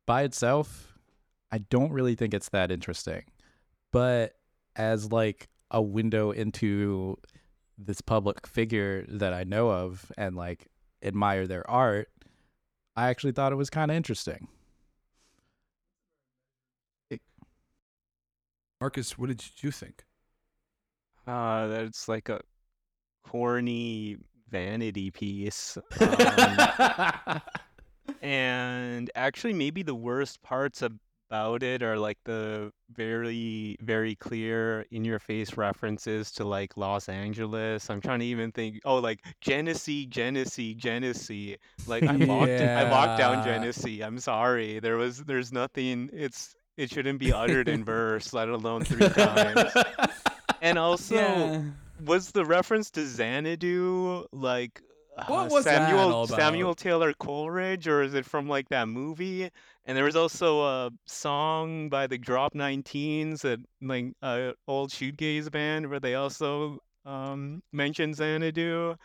by 0.07 0.22
itself, 0.22 0.99
I 1.53 1.59
don't 1.59 1.93
really 1.93 2.14
think 2.14 2.35
it's 2.35 2.49
that 2.51 2.70
interesting. 2.70 3.24
But 3.93 4.35
as 4.76 5.12
like 5.12 5.49
a 5.70 5.80
window 5.80 6.30
into 6.30 7.18
this 7.78 8.01
public 8.01 8.47
figure 8.47 9.05
that 9.09 9.32
I 9.32 9.45
know 9.45 9.70
of 9.70 10.11
and 10.16 10.37
like 10.37 10.68
admire 11.03 11.47
their 11.47 11.68
art, 11.68 12.09
I 12.97 13.09
actually 13.09 13.32
thought 13.32 13.53
it 13.53 13.57
was 13.57 13.70
kind 13.70 13.90
of 13.90 13.97
interesting. 13.97 14.49
Marcus, 18.80 19.16
what 19.18 19.28
did 19.28 19.42
you 19.62 19.70
think? 19.70 20.05
Uh, 21.26 21.68
that's 21.68 22.07
like 22.09 22.28
a 22.28 22.40
corny 23.24 24.18
vanity 24.51 25.11
piece. 25.11 25.78
Um, 25.99 27.40
and 28.20 29.11
actually, 29.14 29.55
maybe 29.55 29.82
the 29.82 29.95
worst 29.95 30.42
parts 30.42 30.82
about 31.29 31.62
it 31.62 31.83
are 31.83 31.99
like 31.99 32.18
the 32.25 32.72
very, 32.93 33.77
very 33.81 34.14
clear 34.14 34.87
in 34.91 35.05
your 35.05 35.18
face 35.18 35.57
references 35.57 36.31
to 36.33 36.45
like 36.45 36.77
Los 36.77 37.09
Angeles. 37.09 37.91
I'm 37.91 38.01
trying 38.01 38.20
to 38.20 38.27
even 38.27 38.53
think, 38.53 38.81
oh, 38.85 38.97
like 38.97 39.20
Genesee, 39.41 40.07
Genesee, 40.07 40.75
Genesee. 40.75 41.57
Like 41.87 42.05
I 42.05 42.16
walked, 42.16 42.51
I 42.51 42.91
walked 42.91 43.18
down 43.18 43.45
Genesee. 43.45 44.03
I'm 44.03 44.18
sorry. 44.18 44.79
There 44.81 44.97
was, 44.97 45.25
there's 45.25 45.53
nothing. 45.53 46.11
It's, 46.12 46.55
it 46.77 46.91
shouldn't 46.91 47.18
be 47.18 47.33
uttered 47.33 47.68
in 47.68 47.85
verse, 47.85 48.33
let 48.33 48.49
alone 48.49 48.85
three 48.85 49.09
times. 49.09 49.72
And 50.61 50.79
also, 50.79 51.64
was 52.05 52.31
the 52.33 52.45
reference 52.45 52.91
to 52.93 53.07
Xanadu 53.07 54.27
like 54.33 54.83
What 55.27 55.47
uh, 55.47 55.55
was 55.55 55.64
that 55.64 55.89
Samuel? 55.89 56.27
Samuel 56.27 56.75
Taylor 56.75 57.12
Coleridge, 57.12 57.89
or 57.89 58.03
is 58.03 58.14
it 58.14 58.25
from 58.25 58.49
like 58.49 58.68
that 58.68 58.89
movie? 58.89 59.51
And 59.87 59.97
there 59.97 60.05
was 60.05 60.16
also 60.16 60.62
a 60.64 60.91
song 61.07 61.89
by 61.91 62.07
the 62.07 62.18
Drop 62.18 62.55
19s, 62.55 63.43
that 63.43 63.61
like 63.82 64.14
uh, 64.22 64.53
old 64.66 64.91
shoegaze 64.91 65.51
band, 65.51 65.91
where 65.91 66.01
they 66.01 66.14
also 66.14 66.82
um 67.05 67.62
mentioned 67.72 68.16
Xanadu. 68.16 68.97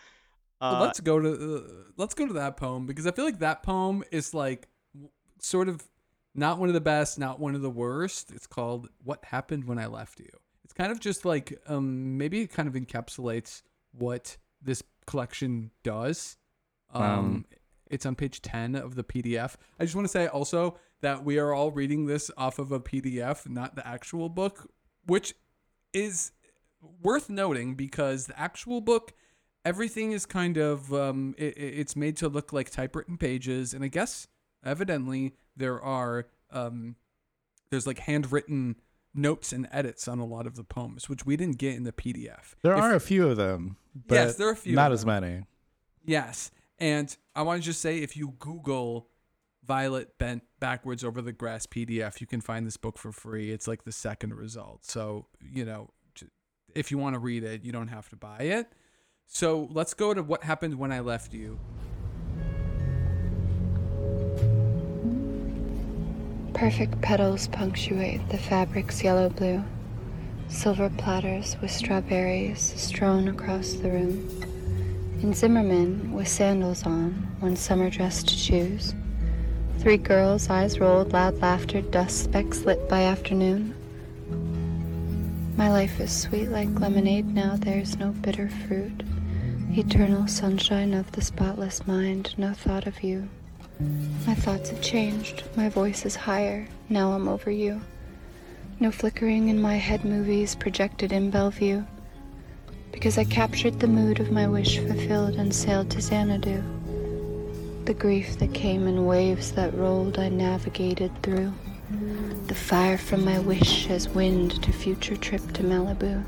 Well, 0.69 0.79
Uh, 0.79 0.79
let's 0.79 0.99
go 0.99 1.19
to 1.19 1.55
uh, 1.57 1.91
let's 1.97 2.13
go 2.13 2.27
to 2.27 2.33
that 2.33 2.57
poem 2.57 2.85
because 2.85 3.07
I 3.07 3.11
feel 3.11 3.25
like 3.25 3.39
that 3.39 3.63
poem 3.63 4.03
is 4.11 4.33
like 4.33 4.67
w- 4.93 5.09
sort 5.39 5.69
of 5.69 5.87
not 6.35 6.59
one 6.59 6.69
of 6.69 6.73
the 6.73 6.81
best, 6.81 7.17
not 7.17 7.39
one 7.39 7.55
of 7.55 7.61
the 7.61 7.69
worst. 7.69 8.31
It's 8.31 8.47
called 8.47 8.89
"What 9.03 9.25
Happened 9.25 9.65
When 9.65 9.79
I 9.79 9.87
Left 9.87 10.19
You." 10.19 10.29
It's 10.63 10.73
kind 10.73 10.91
of 10.91 10.99
just 10.99 11.25
like 11.25 11.59
um 11.67 12.17
maybe 12.17 12.41
it 12.41 12.47
kind 12.51 12.67
of 12.67 12.75
encapsulates 12.75 13.63
what 13.91 14.37
this 14.61 14.83
collection 15.07 15.71
does. 15.83 16.37
Um, 16.93 17.03
Um, 17.03 17.45
it's 17.89 18.05
on 18.05 18.15
page 18.15 18.41
10 18.41 18.75
of 18.75 18.95
the 18.95 19.03
PDF. 19.03 19.55
I 19.79 19.83
just 19.83 19.95
want 19.95 20.05
to 20.05 20.11
say 20.11 20.27
also 20.27 20.77
that 21.01 21.23
we 21.23 21.37
are 21.39 21.53
all 21.53 21.71
reading 21.71 22.05
this 22.05 22.29
off 22.37 22.59
of 22.59 22.71
a 22.71 22.79
PDF, 22.79 23.47
not 23.49 23.75
the 23.75 23.87
actual 23.87 24.29
book, 24.29 24.69
which 25.05 25.33
is 25.93 26.31
worth 27.01 27.29
noting 27.29 27.75
because 27.75 28.27
the 28.27 28.39
actual 28.39 28.79
book 28.81 29.13
everything 29.65 30.13
is 30.13 30.25
kind 30.25 30.55
of 30.57 30.93
um, 30.93 31.35
it, 31.37 31.57
it- 31.57 31.79
it's 31.79 31.95
made 31.95 32.15
to 32.15 32.29
look 32.29 32.53
like 32.53 32.69
typewritten 32.69 33.17
pages 33.17 33.73
and 33.73 33.83
i 33.83 33.87
guess 33.89 34.27
evidently 34.63 35.33
there 35.57 35.81
are 35.81 36.27
um, 36.51 36.95
there's 37.69 37.85
like 37.85 37.99
handwritten 37.99 38.77
notes 39.13 39.51
and 39.51 39.67
edits 39.73 40.07
on 40.07 40.19
a 40.19 40.25
lot 40.25 40.47
of 40.47 40.55
the 40.55 40.63
poems 40.63 41.09
which 41.09 41.25
we 41.25 41.35
didn't 41.35 41.57
get 41.57 41.75
in 41.75 41.83
the 41.83 41.91
pdf 41.91 42.53
There 42.61 42.71
If- 42.73 42.79
are 42.81 42.93
a 42.93 42.99
few 43.01 43.27
of 43.27 43.35
them. 43.35 43.75
But 44.07 44.15
Yes, 44.15 44.35
there 44.35 44.47
are 44.47 44.51
a 44.53 44.55
few 44.55 44.75
Not 44.75 44.93
as 44.93 45.05
many. 45.05 45.43
Yes. 46.05 46.51
And 46.79 47.15
I 47.35 47.41
want 47.41 47.61
to 47.61 47.65
just 47.65 47.81
say 47.81 47.97
if 47.99 48.15
you 48.15 48.35
Google 48.39 49.09
Violet 49.65 50.17
Bent 50.17 50.43
Backwards 50.59 51.03
Over 51.03 51.21
the 51.21 51.33
Grass 51.33 51.65
PDF, 51.65 52.21
you 52.21 52.27
can 52.27 52.41
find 52.41 52.65
this 52.65 52.77
book 52.77 52.97
for 52.97 53.11
free. 53.11 53.51
It's 53.51 53.67
like 53.67 53.83
the 53.83 53.91
second 53.91 54.33
result. 54.33 54.85
So, 54.85 55.27
you 55.41 55.65
know, 55.65 55.89
if 56.73 56.91
you 56.91 56.97
want 56.97 57.15
to 57.15 57.19
read 57.19 57.43
it, 57.43 57.63
you 57.63 57.71
don't 57.71 57.89
have 57.89 58.09
to 58.09 58.15
buy 58.15 58.39
it. 58.39 58.71
So 59.27 59.67
let's 59.71 59.93
go 59.93 60.13
to 60.13 60.23
what 60.23 60.43
happened 60.43 60.75
when 60.75 60.91
I 60.91 61.01
left 61.01 61.33
you. 61.33 61.59
Perfect 66.53 66.99
petals 67.01 67.47
punctuate 67.47 68.27
the 68.29 68.37
fabric's 68.37 69.03
yellow 69.03 69.29
blue. 69.29 69.63
Silver 70.47 70.89
platters 70.97 71.55
with 71.61 71.71
strawberries 71.71 72.73
strewn 72.75 73.27
across 73.27 73.73
the 73.73 73.89
room. 73.89 74.58
And 75.21 75.35
Zimmerman 75.35 76.13
with 76.13 76.29
sandals 76.29 76.85
on, 76.85 77.11
one 77.39 77.55
summer 77.55 77.89
dress 77.89 78.23
to 78.23 78.37
choose. 78.37 78.95
Three 79.79 79.97
girls, 79.97 80.49
eyes 80.49 80.79
rolled, 80.79 81.11
loud 81.11 81.39
laughter, 81.39 81.81
dust 81.81 82.23
specks 82.23 82.61
lit 82.61 82.87
by 82.87 83.03
afternoon. 83.03 83.75
My 85.57 85.69
life 85.69 85.99
is 85.99 86.11
sweet 86.11 86.47
like 86.47 86.79
lemonade 86.79 87.33
now, 87.33 87.57
there's 87.57 87.97
no 87.97 88.11
bitter 88.11 88.49
fruit. 88.49 89.03
Eternal 89.71 90.27
sunshine 90.27 90.93
of 90.93 91.11
the 91.11 91.21
spotless 91.21 91.85
mind, 91.85 92.33
no 92.37 92.53
thought 92.53 92.87
of 92.87 93.03
you. 93.03 93.27
My 94.25 94.35
thoughts 94.35 94.69
have 94.69 94.81
changed. 94.81 95.43
My 95.55 95.69
voice 95.69 96.05
is 96.05 96.15
higher. 96.15 96.67
Now 96.89 97.11
I'm 97.11 97.27
over 97.27 97.51
you. 97.51 97.81
No 98.79 98.91
flickering 98.91 99.49
in 99.49 99.61
my 99.61 99.75
head 99.75 100.05
movies 100.05 100.55
projected 100.55 101.11
in 101.11 101.29
Bellevue. 101.29 101.83
Because 102.91 103.17
I 103.17 103.23
captured 103.23 103.79
the 103.79 103.87
mood 103.87 104.19
of 104.19 104.31
my 104.31 104.47
wish 104.47 104.79
fulfilled 104.79 105.35
and 105.35 105.53
sailed 105.53 105.89
to 105.91 106.01
Xanadu. 106.01 106.63
The 107.85 107.93
grief 107.93 108.37
that 108.39 108.53
came 108.53 108.87
in 108.87 109.05
waves 109.05 109.51
that 109.53 109.73
rolled, 109.73 110.19
I 110.19 110.29
navigated 110.29 111.11
through. 111.23 111.53
The 112.47 112.55
fire 112.55 112.97
from 112.97 113.25
my 113.25 113.39
wish 113.39 113.89
as 113.89 114.09
wind 114.09 114.61
to 114.63 114.71
future 114.71 115.15
trip 115.15 115.53
to 115.53 115.63
Malibu. 115.63 116.23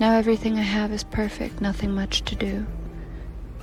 Now 0.00 0.12
everything 0.12 0.58
I 0.58 0.62
have 0.62 0.92
is 0.92 1.04
perfect, 1.04 1.60
nothing 1.60 1.92
much 1.92 2.24
to 2.24 2.34
do. 2.34 2.66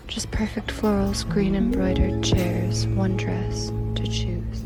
Just 0.08 0.32
perfect 0.32 0.68
florals, 0.68 1.28
green 1.28 1.56
embroidered 1.56 2.24
chairs, 2.24 2.86
one 2.88 3.18
dress 3.18 3.72
to 3.96 4.04
choose. 4.04 4.64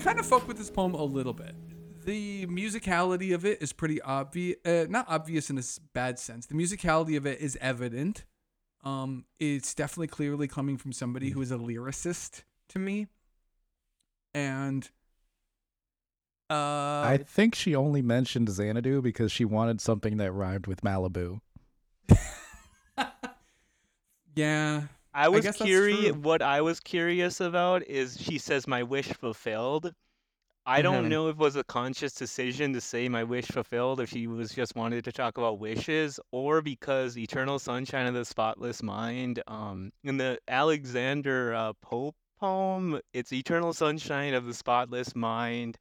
Kind 0.00 0.18
of 0.18 0.26
fuck 0.26 0.48
with 0.48 0.56
this 0.56 0.70
poem 0.70 0.94
a 0.94 1.02
little 1.02 1.32
bit. 1.32 1.54
The 2.04 2.46
musicality 2.46 3.34
of 3.34 3.44
it 3.44 3.62
is 3.62 3.72
pretty 3.72 4.00
obvious, 4.00 4.56
uh, 4.64 4.86
not 4.88 5.06
obvious 5.08 5.50
in 5.50 5.58
a 5.58 5.62
bad 5.92 6.18
sense. 6.18 6.46
The 6.46 6.54
musicality 6.54 7.16
of 7.16 7.26
it 7.26 7.40
is 7.40 7.58
evident. 7.60 8.24
Um, 8.82 9.26
it's 9.38 9.74
definitely 9.74 10.06
clearly 10.06 10.48
coming 10.48 10.78
from 10.78 10.92
somebody 10.92 11.30
who 11.30 11.42
is 11.42 11.52
a 11.52 11.56
lyricist 11.56 12.44
to 12.70 12.78
me, 12.78 13.08
and 14.34 14.88
uh, 16.48 17.04
I 17.04 17.20
think 17.24 17.54
she 17.54 17.76
only 17.76 18.00
mentioned 18.00 18.48
Xanadu 18.48 19.02
because 19.02 19.30
she 19.30 19.44
wanted 19.44 19.82
something 19.82 20.16
that 20.16 20.32
rhymed 20.32 20.66
with 20.66 20.80
Malibu. 20.80 21.40
yeah, 24.34 24.84
I 25.14 25.28
was 25.28 25.48
curious. 25.50 26.16
What 26.16 26.42
I 26.42 26.60
was 26.60 26.80
curious 26.80 27.40
about 27.40 27.86
is 27.86 28.20
she 28.20 28.38
says 28.38 28.66
my 28.66 28.82
wish 28.82 29.08
fulfilled. 29.08 29.92
I 30.66 30.82
don't 30.82 31.06
Mhm. 31.06 31.08
know 31.08 31.28
if 31.28 31.36
it 31.36 31.38
was 31.38 31.56
a 31.56 31.64
conscious 31.64 32.12
decision 32.12 32.72
to 32.74 32.80
say 32.80 33.08
my 33.08 33.24
wish 33.24 33.46
fulfilled, 33.46 34.00
if 34.00 34.10
she 34.10 34.26
was 34.26 34.52
just 34.54 34.76
wanted 34.76 35.04
to 35.04 35.12
talk 35.12 35.38
about 35.38 35.58
wishes, 35.58 36.20
or 36.30 36.62
because 36.62 37.16
Eternal 37.18 37.58
Sunshine 37.58 38.06
of 38.06 38.14
the 38.14 38.24
Spotless 38.24 38.82
Mind, 38.82 39.42
um, 39.46 39.92
in 40.04 40.18
the 40.18 40.38
Alexander 40.48 41.54
uh, 41.54 41.72
Pope 41.82 42.16
poem, 42.38 43.00
it's 43.12 43.32
Eternal 43.32 43.72
Sunshine 43.72 44.34
of 44.34 44.44
the 44.46 44.54
Spotless 44.54 45.14
Mind. 45.16 45.78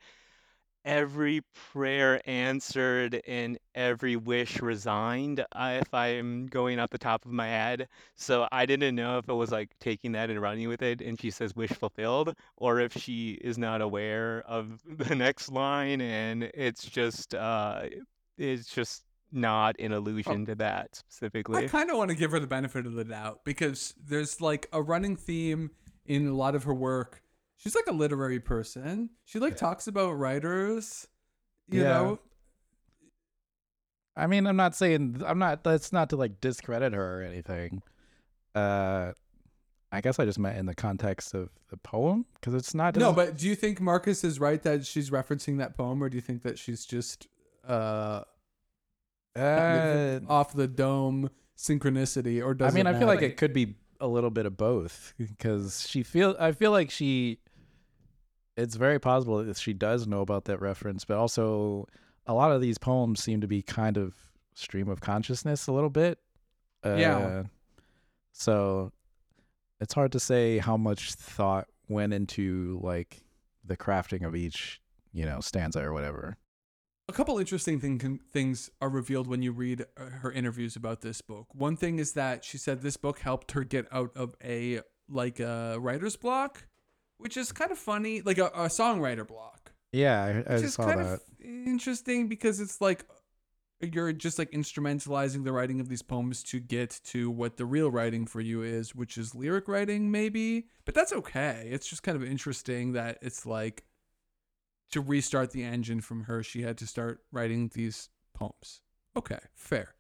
Every 0.89 1.41
prayer 1.71 2.19
answered 2.25 3.21
and 3.27 3.59
every 3.75 4.15
wish 4.15 4.59
resigned, 4.59 5.45
I, 5.51 5.73
if 5.75 5.93
I'm 5.93 6.47
going 6.47 6.79
off 6.79 6.89
the 6.89 6.97
top 6.97 7.25
of 7.25 7.31
my 7.31 7.45
head. 7.45 7.87
So 8.15 8.47
I 8.51 8.65
didn't 8.65 8.95
know 8.95 9.19
if 9.19 9.29
it 9.29 9.33
was 9.33 9.51
like 9.51 9.69
taking 9.79 10.13
that 10.13 10.31
and 10.31 10.41
running 10.41 10.67
with 10.67 10.81
it, 10.81 10.99
and 10.99 11.21
she 11.21 11.29
says 11.29 11.55
wish 11.55 11.69
fulfilled, 11.69 12.33
or 12.57 12.79
if 12.79 12.93
she 12.93 13.33
is 13.33 13.59
not 13.59 13.81
aware 13.81 14.41
of 14.47 14.81
the 14.97 15.13
next 15.13 15.51
line 15.51 16.01
and 16.01 16.49
it's 16.55 16.83
just 16.83 17.35
uh, 17.35 17.83
it's 18.39 18.73
just 18.73 19.03
not 19.31 19.75
an 19.79 19.91
allusion 19.91 20.47
to 20.47 20.55
that 20.55 20.95
specifically. 20.95 21.65
I 21.65 21.67
kind 21.67 21.91
of 21.91 21.97
want 21.97 22.09
to 22.09 22.15
give 22.15 22.31
her 22.31 22.39
the 22.39 22.47
benefit 22.47 22.87
of 22.87 22.93
the 22.93 23.03
doubt 23.03 23.41
because 23.45 23.93
there's 24.03 24.41
like 24.41 24.67
a 24.73 24.81
running 24.81 25.15
theme 25.15 25.69
in 26.07 26.27
a 26.27 26.33
lot 26.33 26.55
of 26.55 26.63
her 26.63 26.73
work. 26.73 27.21
She's 27.60 27.76
like 27.76 27.88
a 27.88 27.91
literary 27.93 28.39
person. 28.39 29.10
She 29.26 29.38
like 29.38 29.55
talks 29.57 29.88
about 29.88 30.14
writers, 30.14 31.07
you 31.70 31.82
Yeah. 31.82 31.89
know. 31.89 32.20
I 34.16 34.28
mean, 34.28 34.47
I'm 34.47 34.55
not 34.55 34.76
saying 34.76 35.22
I'm 35.26 35.39
not. 35.39 35.64
That's 35.64 35.93
not 35.93 36.10
to 36.10 36.16
like 36.16 36.41
discredit 36.41 36.93
her 36.93 37.20
or 37.20 37.24
anything. 37.24 37.82
Uh, 38.55 39.12
I 39.91 40.01
guess 40.01 40.20
I 40.20 40.26
just 40.26 40.39
meant 40.39 40.57
in 40.57 40.66
the 40.66 40.76
context 40.76 41.34
of 41.34 41.49
the 41.70 41.78
poem 41.78 42.26
because 42.36 42.53
it's 42.53 42.74
not. 42.74 42.95
No, 42.95 43.12
but 43.14 43.38
do 43.38 43.47
you 43.47 43.55
think 43.55 43.80
Marcus 43.82 44.24
is 44.24 44.39
right 44.39 44.62
that 44.64 44.86
she's 44.86 45.10
referencing 45.10 45.57
that 45.60 45.76
poem, 45.76 46.01
or 46.03 46.10
do 46.10 46.16
you 46.16 46.22
think 46.22 46.43
that 46.43 46.57
she's 46.57 46.86
just 46.86 47.28
uh, 47.68 48.22
uh, 49.36 50.20
off 50.28 50.53
the 50.53 50.68
dome 50.68 51.30
synchronicity? 51.57 52.43
Or 52.43 52.53
does 52.53 52.74
I 52.74 52.76
mean, 52.76 52.88
it 52.88 52.95
I 52.95 52.99
feel 52.99 53.07
like 53.07 53.22
it 53.22 53.36
could 53.38 53.53
be 53.53 53.76
a 53.99 54.07
little 54.07 54.30
bit 54.32 54.45
of 54.45 54.55
both 54.57 55.14
because 55.18 55.86
she 55.88 56.03
feel. 56.03 56.36
I 56.39 56.51
feel 56.51 56.72
like 56.72 56.89
she. 56.91 57.39
It's 58.60 58.76
very 58.76 58.99
possible 58.99 59.43
that 59.43 59.57
she 59.57 59.74
does 59.74 60.07
know 60.07 60.22
about 60.22 60.45
that 60.45 60.60
reference, 60.60 61.05
but 61.05 61.18
also 61.18 61.88
a 62.28 62.34
lot 62.34 62.51
of 62.51 62.62
these 62.62 62.78
poems 62.78 63.24
seem 63.24 63.41
to 63.41 63.47
be 63.47 63.62
kind 63.62 63.97
of 63.97 64.16
stream 64.53 64.89
of 64.89 65.01
consciousness 65.01 65.68
a 65.68 65.72
little 65.72 65.89
bit. 65.89 66.20
Uh, 66.86 66.95
Yeah. 66.97 67.43
So 68.32 68.91
it's 69.80 69.93
hard 69.93 70.12
to 70.12 70.20
say 70.20 70.57
how 70.60 70.78
much 70.78 71.14
thought 71.14 71.68
went 71.88 72.14
into 72.14 72.80
like 72.84 73.24
the 73.66 73.78
crafting 73.78 74.26
of 74.26 74.36
each, 74.36 74.82
you 75.12 75.26
know, 75.26 75.39
stanza 75.39 75.82
or 75.82 75.93
whatever. 75.93 76.38
A 77.07 77.14
couple 77.14 77.39
interesting 77.39 77.80
thing, 77.80 78.20
things 78.32 78.70
are 78.80 78.89
revealed 78.89 79.28
when 79.28 79.41
you 79.41 79.51
read 79.51 79.86
uh, 79.97 80.05
her 80.22 80.32
interviews 80.32 80.76
about 80.76 81.01
this 81.01 81.22
book. 81.22 81.47
One 81.55 81.76
thing 81.76 81.97
is 81.97 82.14
that 82.14 82.45
she 82.45 82.60
said 82.60 82.82
this 82.82 82.97
book 82.97 83.20
helped 83.20 83.53
her 83.53 83.64
get 83.64 83.88
out 83.91 84.12
of 84.16 84.36
a 84.43 84.82
like 85.10 85.39
a 85.39 85.78
writer's 85.80 86.16
block, 86.16 86.68
which 87.20 87.38
is 87.38 87.51
kind 87.51 87.72
of 87.72 87.78
funny, 87.78 88.22
like 88.22 88.39
a, 88.39 88.47
a 88.47 88.67
songwriter 88.67 89.28
block. 89.28 89.72
Yeah, 89.91 90.24
I, 90.24 90.53
I 90.53 90.55
Which 90.55 90.63
is 90.63 90.74
saw 90.74 90.86
kind 90.86 90.99
that. 90.99 91.13
of 91.13 91.22
interesting 91.39 92.28
because 92.28 92.59
it's 92.59 92.80
like 92.82 93.05
you're 93.82 94.11
just 94.11 94.38
like 94.38 94.51
instrumentalizing 94.51 95.43
the 95.43 95.51
writing 95.53 95.80
of 95.80 95.88
these 95.89 96.01
poems 96.01 96.43
to 96.43 96.59
get 96.59 96.99
to 97.05 97.30
what 97.32 97.57
the 97.57 97.65
real 97.65 97.89
writing 97.89 98.26
for 98.26 98.41
you 98.41 98.61
is, 98.61 98.93
which 98.93 99.17
is 99.17 99.34
lyric 99.34 99.67
writing, 99.67 100.11
maybe. 100.11 100.67
But 100.86 100.95
that's 100.95 101.13
okay. 101.13 101.70
It's 101.72 101.88
just 101.88 102.03
kind 102.03 102.15
of 102.15 102.24
interesting 102.24 102.93
that 102.93 103.17
it's 103.22 103.45
like 103.45 103.84
to 104.91 105.01
restart 105.01 105.51
the 105.51 105.63
engine 105.63 106.01
from 106.01 106.24
her, 106.24 106.43
she 106.43 106.61
had 106.63 106.78
to 106.80 106.88
start 106.88 107.22
writing 107.32 107.70
these 107.74 108.09
poems. 108.34 108.82
Okay, 109.15 109.39
fair. 109.55 109.95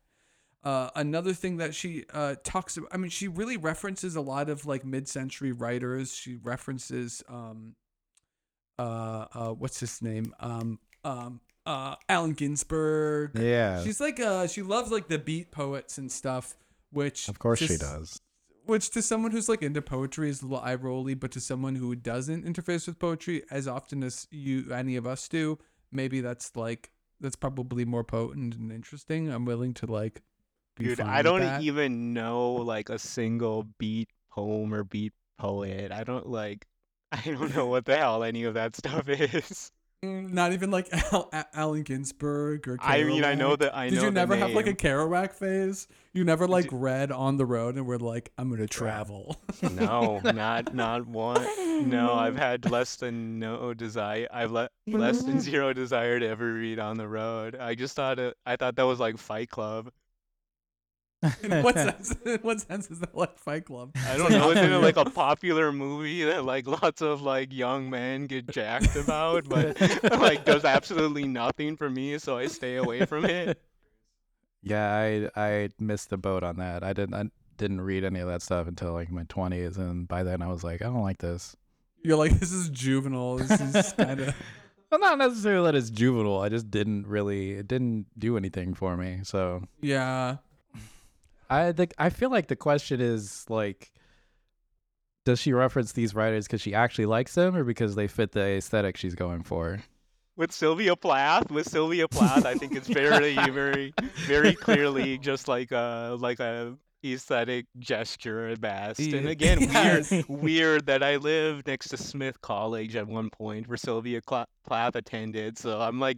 Uh, 0.63 0.89
another 0.95 1.33
thing 1.33 1.57
that 1.57 1.73
she 1.73 2.03
uh, 2.13 2.35
talks 2.43 2.75
about, 2.75 2.89
I 2.93 2.97
mean, 2.97 3.09
she 3.09 3.27
really 3.27 3.55
references 3.57 4.15
a 4.15 4.21
lot 4.21 4.49
of 4.49 4.65
like 4.65 4.83
mid 4.85 5.07
century 5.07 5.51
writers. 5.53 6.13
She 6.13 6.35
references, 6.35 7.23
um, 7.29 7.75
uh, 8.77 9.25
uh, 9.33 9.49
what's 9.53 9.79
his 9.79 10.01
name? 10.01 10.33
Um, 10.39 10.79
um, 11.03 11.41
uh, 11.65 11.95
Allen 12.09 12.33
Ginsberg. 12.33 13.37
Yeah, 13.37 13.83
She's 13.83 13.99
like, 14.01 14.19
uh, 14.19 14.47
she 14.47 14.61
loves 14.61 14.91
like 14.91 15.07
the 15.07 15.19
beat 15.19 15.51
poets 15.51 15.97
and 15.97 16.11
stuff, 16.11 16.57
which 16.91 17.27
of 17.29 17.39
course 17.39 17.59
she 17.59 17.77
does. 17.77 18.19
which 18.65 18.89
to 18.91 19.01
someone 19.01 19.31
who's 19.31 19.47
like 19.49 19.61
into 19.61 19.81
poetry 19.81 20.29
is 20.29 20.41
a 20.41 20.45
little 20.45 20.63
eye 20.63 20.75
rolly, 20.75 21.13
but 21.13 21.31
to 21.31 21.39
someone 21.39 21.75
who 21.75 21.95
doesn't 21.95 22.45
interface 22.45 22.87
with 22.87 22.99
poetry 22.99 23.43
as 23.51 23.67
often 23.67 24.03
as 24.03 24.27
you 24.31 24.73
any 24.73 24.95
of 24.95 25.05
us 25.07 25.27
do, 25.27 25.57
maybe 25.91 26.21
that's 26.21 26.55
like 26.55 26.91
that's 27.21 27.35
probably 27.35 27.85
more 27.85 28.03
potent 28.03 28.55
and 28.55 28.71
interesting. 28.71 29.29
I'm 29.29 29.45
willing 29.45 29.73
to 29.75 29.85
like 29.85 30.21
Dude, 30.79 31.01
I 31.01 31.21
don't 31.21 31.41
that. 31.41 31.61
even 31.61 32.13
know 32.13 32.53
like 32.53 32.89
a 32.89 32.97
single 32.97 33.67
beat 33.77 34.09
poem 34.31 34.73
or 34.73 34.83
beat 34.83 35.13
poet. 35.37 35.91
I 35.91 36.03
don't 36.03 36.27
like 36.27 36.65
I 37.11 37.21
don't 37.21 37.55
know 37.55 37.65
what 37.65 37.85
the 37.85 37.97
hell 37.97 38.23
any 38.23 38.43
of 38.43 38.53
that 38.55 38.75
stuff 38.75 39.07
is. 39.09 39.71
Mm, 40.05 40.31
not 40.31 40.53
even 40.53 40.71
like 40.71 40.87
Al- 41.11 41.29
Allen 41.53 41.83
Ginsberg 41.83 42.69
or 42.69 42.77
I 42.79 43.03
mean, 43.03 43.25
I 43.25 43.35
know 43.35 43.57
that 43.57 43.75
I 43.75 43.89
Did 43.89 43.97
know 43.97 44.03
you 44.05 44.11
never 44.11 44.33
have 44.37 44.51
like 44.51 44.67
a. 44.67 44.73
Kerouac 44.73 45.33
phase? 45.33 45.89
You 46.13 46.23
never 46.23 46.47
like 46.47 46.69
read 46.71 47.11
on 47.11 47.35
the 47.35 47.45
road 47.45 47.75
and 47.75 47.85
were 47.85 47.99
like, 47.99 48.31
I'm 48.37 48.49
gonna 48.49 48.65
travel. 48.65 49.35
No, 49.61 50.21
not 50.23 50.73
not 50.73 51.05
one. 51.05 51.89
No, 51.89 52.13
I've 52.13 52.37
had 52.37 52.71
less 52.71 52.95
than 52.95 53.39
no 53.39 53.73
desire. 53.73 54.27
I've 54.31 54.51
le- 54.51 54.69
less 54.87 55.21
than 55.23 55.41
zero 55.41 55.73
desire 55.73 56.17
to 56.17 56.27
ever 56.29 56.53
read 56.53 56.79
on 56.79 56.95
the 56.95 57.07
road. 57.07 57.57
I 57.57 57.75
just 57.75 57.93
thought 57.97 58.19
it. 58.19 58.37
I 58.45 58.55
thought 58.55 58.77
that 58.77 58.83
was 58.83 59.01
like 59.01 59.17
Fight 59.17 59.49
Club. 59.49 59.91
In 61.43 61.63
what 61.63 61.75
sense? 61.75 62.15
In 62.25 62.39
what 62.41 62.61
sense 62.61 62.89
is 62.89 62.99
that 62.99 63.15
like 63.15 63.37
Fight 63.37 63.65
Club? 63.65 63.91
I 64.07 64.17
don't 64.17 64.31
know. 64.31 64.51
Isn't 64.51 64.71
it 64.71 64.77
like 64.81 64.97
a 64.97 65.05
popular 65.05 65.71
movie 65.71 66.23
that 66.23 66.45
like 66.45 66.67
lots 66.67 67.01
of 67.01 67.21
like 67.21 67.53
young 67.53 67.89
men 67.89 68.27
get 68.27 68.47
jacked 68.47 68.95
about, 68.95 69.47
but 69.49 69.79
like 70.19 70.45
does 70.45 70.65
absolutely 70.65 71.25
nothing 71.27 71.75
for 71.77 71.89
me, 71.89 72.17
so 72.19 72.37
I 72.37 72.47
stay 72.47 72.75
away 72.75 73.05
from 73.05 73.25
it. 73.25 73.61
Yeah, 74.61 74.91
I 74.91 75.29
I 75.35 75.69
missed 75.79 76.09
the 76.09 76.17
boat 76.17 76.43
on 76.43 76.57
that. 76.57 76.83
I 76.83 76.93
didn't 76.93 77.13
I 77.15 77.29
didn't 77.57 77.81
read 77.81 78.03
any 78.03 78.19
of 78.19 78.27
that 78.27 78.41
stuff 78.41 78.67
until 78.67 78.93
like 78.93 79.11
my 79.11 79.23
twenties, 79.29 79.77
and 79.77 80.07
by 80.07 80.23
then 80.23 80.41
I 80.41 80.47
was 80.47 80.63
like, 80.63 80.81
I 80.81 80.85
don't 80.85 81.01
like 81.01 81.19
this. 81.19 81.55
You're 82.03 82.17
like, 82.17 82.39
this 82.39 82.53
is 82.53 82.69
juvenile. 82.69 83.37
This 83.37 83.51
is 83.59 83.93
kind 83.93 84.21
of. 84.21 84.35
Well, 84.89 85.01
not 85.01 85.17
necessarily 85.17 85.65
that 85.65 85.75
it's 85.75 85.89
juvenile. 85.89 86.39
I 86.39 86.49
just 86.49 86.71
didn't 86.71 87.05
really. 87.05 87.51
It 87.51 87.67
didn't 87.67 88.07
do 88.17 88.37
anything 88.37 88.73
for 88.73 88.97
me. 88.97 89.19
So 89.23 89.63
Yeah. 89.81 90.37
I 91.49 91.71
think 91.71 91.93
I 91.97 92.09
feel 92.09 92.29
like 92.29 92.47
the 92.47 92.55
question 92.55 93.01
is 93.01 93.45
like, 93.49 93.91
does 95.25 95.39
she 95.39 95.53
reference 95.53 95.91
these 95.93 96.13
writers 96.15 96.47
because 96.47 96.61
she 96.61 96.73
actually 96.73 97.05
likes 97.05 97.35
them, 97.35 97.55
or 97.55 97.63
because 97.63 97.95
they 97.95 98.07
fit 98.07 98.31
the 98.31 98.57
aesthetic 98.57 98.97
she's 98.97 99.15
going 99.15 99.43
for? 99.43 99.79
With 100.35 100.51
Sylvia 100.51 100.95
Plath, 100.95 101.51
with 101.51 101.67
Sylvia 101.67 102.07
Plath, 102.07 102.45
I 102.45 102.55
think 102.55 102.73
it's 102.75 102.87
very, 103.01 103.35
very, 103.35 103.93
very 104.25 104.53
clearly 104.53 105.17
just 105.17 105.47
like 105.47 105.71
a 105.71 106.15
like 106.19 106.39
a 106.39 106.77
aesthetic 107.05 107.65
gesture 107.77 108.47
at 108.49 108.59
best. 108.61 108.99
And 108.99 109.27
again, 109.27 109.61
Yes. 109.71 110.11
weird, 110.11 110.25
weird 110.29 110.85
that 110.87 111.01
I 111.03 111.15
lived 111.17 111.67
next 111.67 111.89
to 111.89 111.97
Smith 111.97 112.41
College 112.41 112.95
at 112.95 113.07
one 113.07 113.29
point, 113.29 113.67
where 113.67 113.77
Sylvia 113.77 114.21
Plath 114.21 114.95
attended. 114.95 115.57
So 115.57 115.79
I'm 115.81 115.99
like 115.99 116.17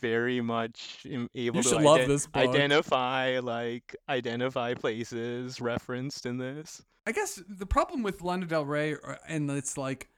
very 0.00 0.40
much 0.40 1.06
able 1.06 1.28
You 1.34 1.50
to 1.52 1.62
should 1.62 1.82
love 1.82 1.98
iden- 2.00 2.08
this 2.08 2.28
identify 2.34 3.38
like 3.40 3.94
identify 4.08 4.74
places 4.74 5.60
referenced 5.60 6.26
in 6.26 6.38
this. 6.38 6.82
I 7.06 7.12
guess 7.12 7.40
the 7.48 7.66
problem 7.66 8.02
with 8.02 8.20
Lana 8.22 8.46
Del 8.46 8.64
Rey, 8.64 8.96
and 9.28 9.50
it's 9.50 9.78
like 9.78 10.08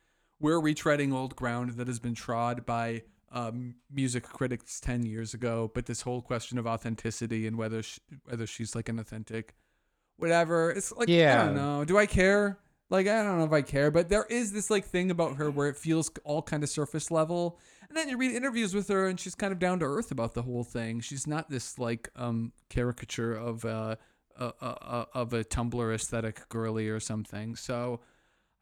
we're 0.41 0.61
retreading 0.61 1.13
old 1.13 1.37
ground 1.37 1.71
that 1.73 1.87
has 1.87 1.99
been 1.99 2.15
trod 2.15 2.65
by 2.65 3.03
um, 3.31 3.75
music 3.93 4.23
critics 4.25 4.81
ten 4.81 5.05
years 5.05 5.35
ago. 5.35 5.71
But 5.75 5.87
this 5.87 6.03
whole 6.03 6.23
question 6.23 6.59
of 6.59 6.67
authenticity 6.67 7.47
and 7.47 7.57
whether 7.59 7.83
she, 7.83 8.01
whether 8.25 8.47
she's 8.47 8.75
like 8.75 8.89
an 8.89 8.99
authentic, 8.99 9.55
whatever. 10.17 10.71
It's 10.71 10.93
like 10.93 11.09
yeah. 11.09 11.17
I 11.17 11.21
Yeah. 11.21 11.45
don't 11.47 11.55
know. 11.57 11.85
Do 11.85 11.99
I 11.99 12.07
care? 12.07 12.59
Like 12.91 13.07
I 13.07 13.23
don't 13.23 13.39
know 13.39 13.45
if 13.45 13.53
I 13.53 13.63
care, 13.63 13.91
but 13.91 14.09
there 14.09 14.25
is 14.25 14.53
this 14.53 14.71
like 14.71 14.85
thing 14.85 15.11
about 15.11 15.37
her 15.37 15.51
where 15.51 15.69
it 15.69 15.77
feels 15.77 16.11
all 16.25 16.41
kind 16.43 16.63
of 16.63 16.71
surface 16.71 17.11
level. 17.11 17.59
And 17.89 17.97
then 17.97 18.09
you 18.09 18.17
read 18.17 18.33
interviews 18.35 18.75
with 18.75 18.89
her, 18.89 19.09
and 19.09 19.19
she's 19.19 19.35
kind 19.35 19.53
of 19.53 19.59
down 19.59 19.79
to 19.81 19.85
earth 19.85 20.11
about 20.11 20.35
the 20.35 20.43
whole 20.43 20.65
thing. 20.65 21.01
She's 21.01 21.27
not 21.27 21.51
this 21.51 21.79
like 21.79 22.09
um 22.17 22.53
caricature 22.71 23.35
of 23.35 23.65
uh, 23.65 23.97
uh, 24.39 24.53
uh, 24.61 24.65
uh 24.65 25.05
of 25.15 25.33
a 25.35 25.45
Tumblr 25.45 25.95
aesthetic 25.95 26.49
girly 26.49 26.89
or 26.89 27.01
something. 27.01 27.57
So 27.57 28.01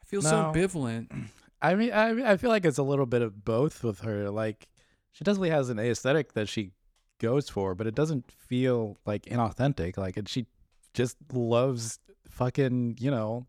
I 0.03 0.05
feel 0.05 0.23
so 0.23 0.43
No. 0.43 0.53
ambivalent. 0.53 1.09
I 1.63 1.75
mean, 1.75 1.93
I 1.93 2.33
I 2.33 2.37
feel 2.37 2.51
like 2.51 2.65
it's 2.65 2.79
a 2.79 2.83
little 2.83 3.07
bit 3.07 3.23
of 3.23 3.45
both 3.45 3.83
with 3.85 4.01
her. 4.01 4.31
Like, 4.31 4.69
she 5.13 5.25
definitely 5.25 5.51
has 5.51 5.71
an 5.71 5.79
aesthetic 5.79 6.33
that 6.35 6.49
she 6.49 6.73
goes 7.19 7.49
for, 7.49 7.75
but 7.75 7.87
it 7.87 7.95
doesn't 7.95 8.31
feel 8.31 8.99
like 9.07 9.23
inauthentic. 9.23 9.97
Like, 9.97 10.17
and 10.17 10.29
she 10.29 10.47
just 10.95 11.17
loves 11.33 11.99
fucking, 12.29 12.99
you 13.01 13.11
know, 13.11 13.47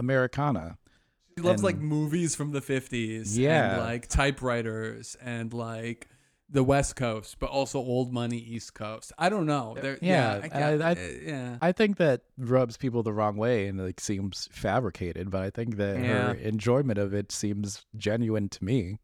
Americana. 0.00 0.76
She 1.38 1.44
loves 1.44 1.62
like 1.62 1.78
movies 1.78 2.34
from 2.34 2.50
the 2.50 2.60
50s. 2.60 3.36
Yeah. 3.38 3.74
And 3.76 3.82
like 3.82 4.08
typewriters 4.08 5.16
and 5.22 5.52
like 5.52 6.08
the 6.52 6.64
West 6.64 6.96
Coast, 6.96 7.36
but 7.38 7.48
also 7.48 7.78
old 7.78 8.12
money 8.12 8.36
East 8.38 8.74
Coast. 8.74 9.12
I 9.16 9.28
don't 9.28 9.46
know. 9.46 9.76
There- 9.80 9.98
Yeah, 10.02 10.40
I, 10.52 10.58
I- 10.58 10.72
I- 10.72 10.92
uh, 10.92 10.94
yeah. 11.22 11.56
I 11.62 11.70
think 11.72 11.96
that 11.98 12.22
rubs 12.36 12.76
people 12.76 13.04
the 13.04 13.12
wrong 13.12 13.36
way 13.36 13.68
and 13.68 13.78
like 13.78 14.00
seems 14.00 14.48
fabricated, 14.50 15.30
but 15.30 15.42
I 15.42 15.50
think 15.50 15.76
that 15.76 15.96
her 15.98 16.34
enjoyment 16.34 16.98
of 16.98 17.14
it 17.14 17.30
seems 17.30 17.86
genuine 17.96 18.48
to 18.48 18.64
me. 18.64 18.98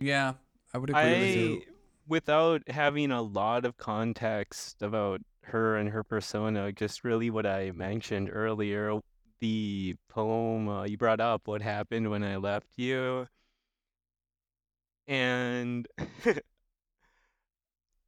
yeah. 0.00 0.32
I 0.74 0.78
would 0.78 0.90
agree 0.90 1.02
with 1.20 1.36
you. 1.36 1.62
without 2.08 2.68
having 2.68 3.10
a 3.10 3.22
lot 3.22 3.64
of 3.64 3.78
context 3.78 4.82
about 4.82 5.20
her 5.44 5.76
and 5.76 5.88
her 5.88 6.02
persona, 6.02 6.72
just 6.72 7.04
really 7.04 7.30
what 7.30 7.46
I 7.46 7.70
mentioned 7.70 8.28
earlier, 8.30 9.00
the 9.40 9.96
poem 10.08 10.68
uh, 10.68 10.84
you 10.84 10.96
brought 10.96 11.20
up, 11.20 11.48
What 11.48 11.62
Happened 11.62 12.10
When 12.10 12.22
I 12.22 12.36
Left 12.36 12.68
You. 12.76 13.26
And 15.06 15.88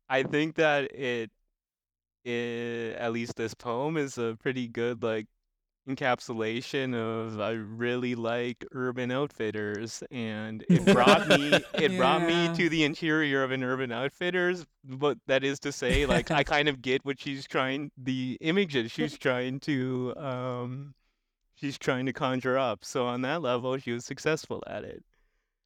I 0.08 0.22
think 0.22 0.56
that 0.56 0.94
it, 0.94 1.30
it, 2.24 2.96
at 2.96 3.12
least 3.12 3.36
this 3.36 3.54
poem 3.54 3.96
is 3.96 4.18
a 4.18 4.36
pretty 4.40 4.68
good, 4.68 5.02
like, 5.02 5.26
encapsulation 5.88 6.94
of 6.94 7.40
I 7.40 7.52
really 7.52 8.14
like 8.14 8.64
Urban 8.72 9.10
Outfitters 9.10 10.02
and 10.10 10.64
it 10.68 10.84
brought 10.92 11.28
me 11.28 11.52
it 11.74 11.96
brought 11.96 12.22
me 12.22 12.54
to 12.54 12.68
the 12.68 12.84
interior 12.84 13.42
of 13.42 13.50
an 13.50 13.64
Urban 13.64 13.90
Outfitters 13.90 14.66
but 14.84 15.18
that 15.26 15.42
is 15.42 15.58
to 15.60 15.72
say 15.72 16.06
like 16.06 16.30
I 16.30 16.44
kind 16.44 16.68
of 16.68 16.82
get 16.82 17.04
what 17.04 17.18
she's 17.18 17.46
trying 17.46 17.90
the 17.96 18.36
image 18.40 18.74
that 18.74 18.90
she's 18.90 19.16
trying 19.16 19.58
to 19.60 20.14
um 20.16 20.94
she's 21.60 21.78
trying 21.78 22.06
to 22.06 22.12
conjure 22.12 22.58
up 22.58 22.84
so 22.84 23.06
on 23.06 23.22
that 23.22 23.42
level 23.42 23.76
she 23.78 23.92
was 23.92 24.04
successful 24.04 24.62
at 24.66 24.84
it 24.84 25.04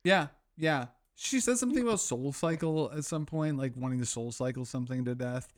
Yeah, 0.04 0.28
yeah. 0.56 0.86
She 1.16 1.40
said 1.40 1.58
something 1.58 1.82
about 1.82 2.00
soul 2.00 2.32
cycle 2.32 2.90
at 2.96 3.04
some 3.04 3.24
point, 3.24 3.56
like 3.56 3.72
wanting 3.76 4.00
to 4.00 4.06
soul 4.06 4.32
cycle 4.32 4.64
something 4.64 5.04
to 5.04 5.14
death. 5.14 5.52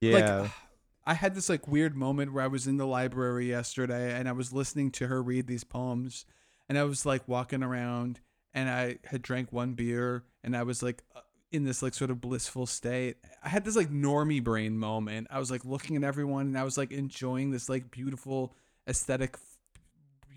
Yeah. 0.00 0.40
Like, 0.40 0.50
I 1.06 1.14
had 1.14 1.34
this 1.34 1.48
like 1.48 1.66
weird 1.66 1.96
moment 1.96 2.32
where 2.32 2.44
I 2.44 2.48
was 2.48 2.66
in 2.66 2.76
the 2.76 2.86
library 2.86 3.48
yesterday 3.48 4.18
and 4.18 4.28
I 4.28 4.32
was 4.32 4.52
listening 4.52 4.90
to 4.92 5.06
her 5.06 5.22
read 5.22 5.46
these 5.46 5.64
poems, 5.64 6.26
and 6.68 6.78
I 6.78 6.84
was 6.84 7.06
like 7.06 7.26
walking 7.26 7.62
around 7.62 8.20
and 8.54 8.68
I 8.68 8.98
had 9.04 9.22
drank 9.22 9.52
one 9.52 9.72
beer 9.72 10.24
and 10.44 10.56
I 10.56 10.62
was 10.64 10.82
like 10.82 11.02
uh, 11.16 11.20
in 11.50 11.64
this 11.64 11.82
like 11.82 11.94
sort 11.94 12.10
of 12.10 12.20
blissful 12.20 12.66
state. 12.66 13.16
I 13.42 13.48
had 13.48 13.64
this 13.64 13.76
like 13.76 13.90
normie 13.90 14.42
brain 14.42 14.78
moment. 14.78 15.28
I 15.30 15.38
was 15.38 15.50
like 15.50 15.64
looking 15.64 15.96
at 15.96 16.04
everyone 16.04 16.46
and 16.46 16.58
I 16.58 16.64
was 16.64 16.76
like 16.78 16.92
enjoying 16.92 17.50
this 17.50 17.68
like 17.68 17.90
beautiful 17.90 18.54
aesthetic, 18.86 19.36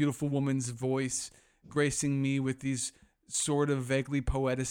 beautiful 0.02 0.30
woman's 0.30 0.70
voice 0.70 1.30
gracing 1.70 2.20
me 2.24 2.40
with 2.40 2.62
these 2.62 2.92
sort 3.28 3.70
of 3.70 3.84
vaguely 3.84 4.20
poetic, 4.20 4.68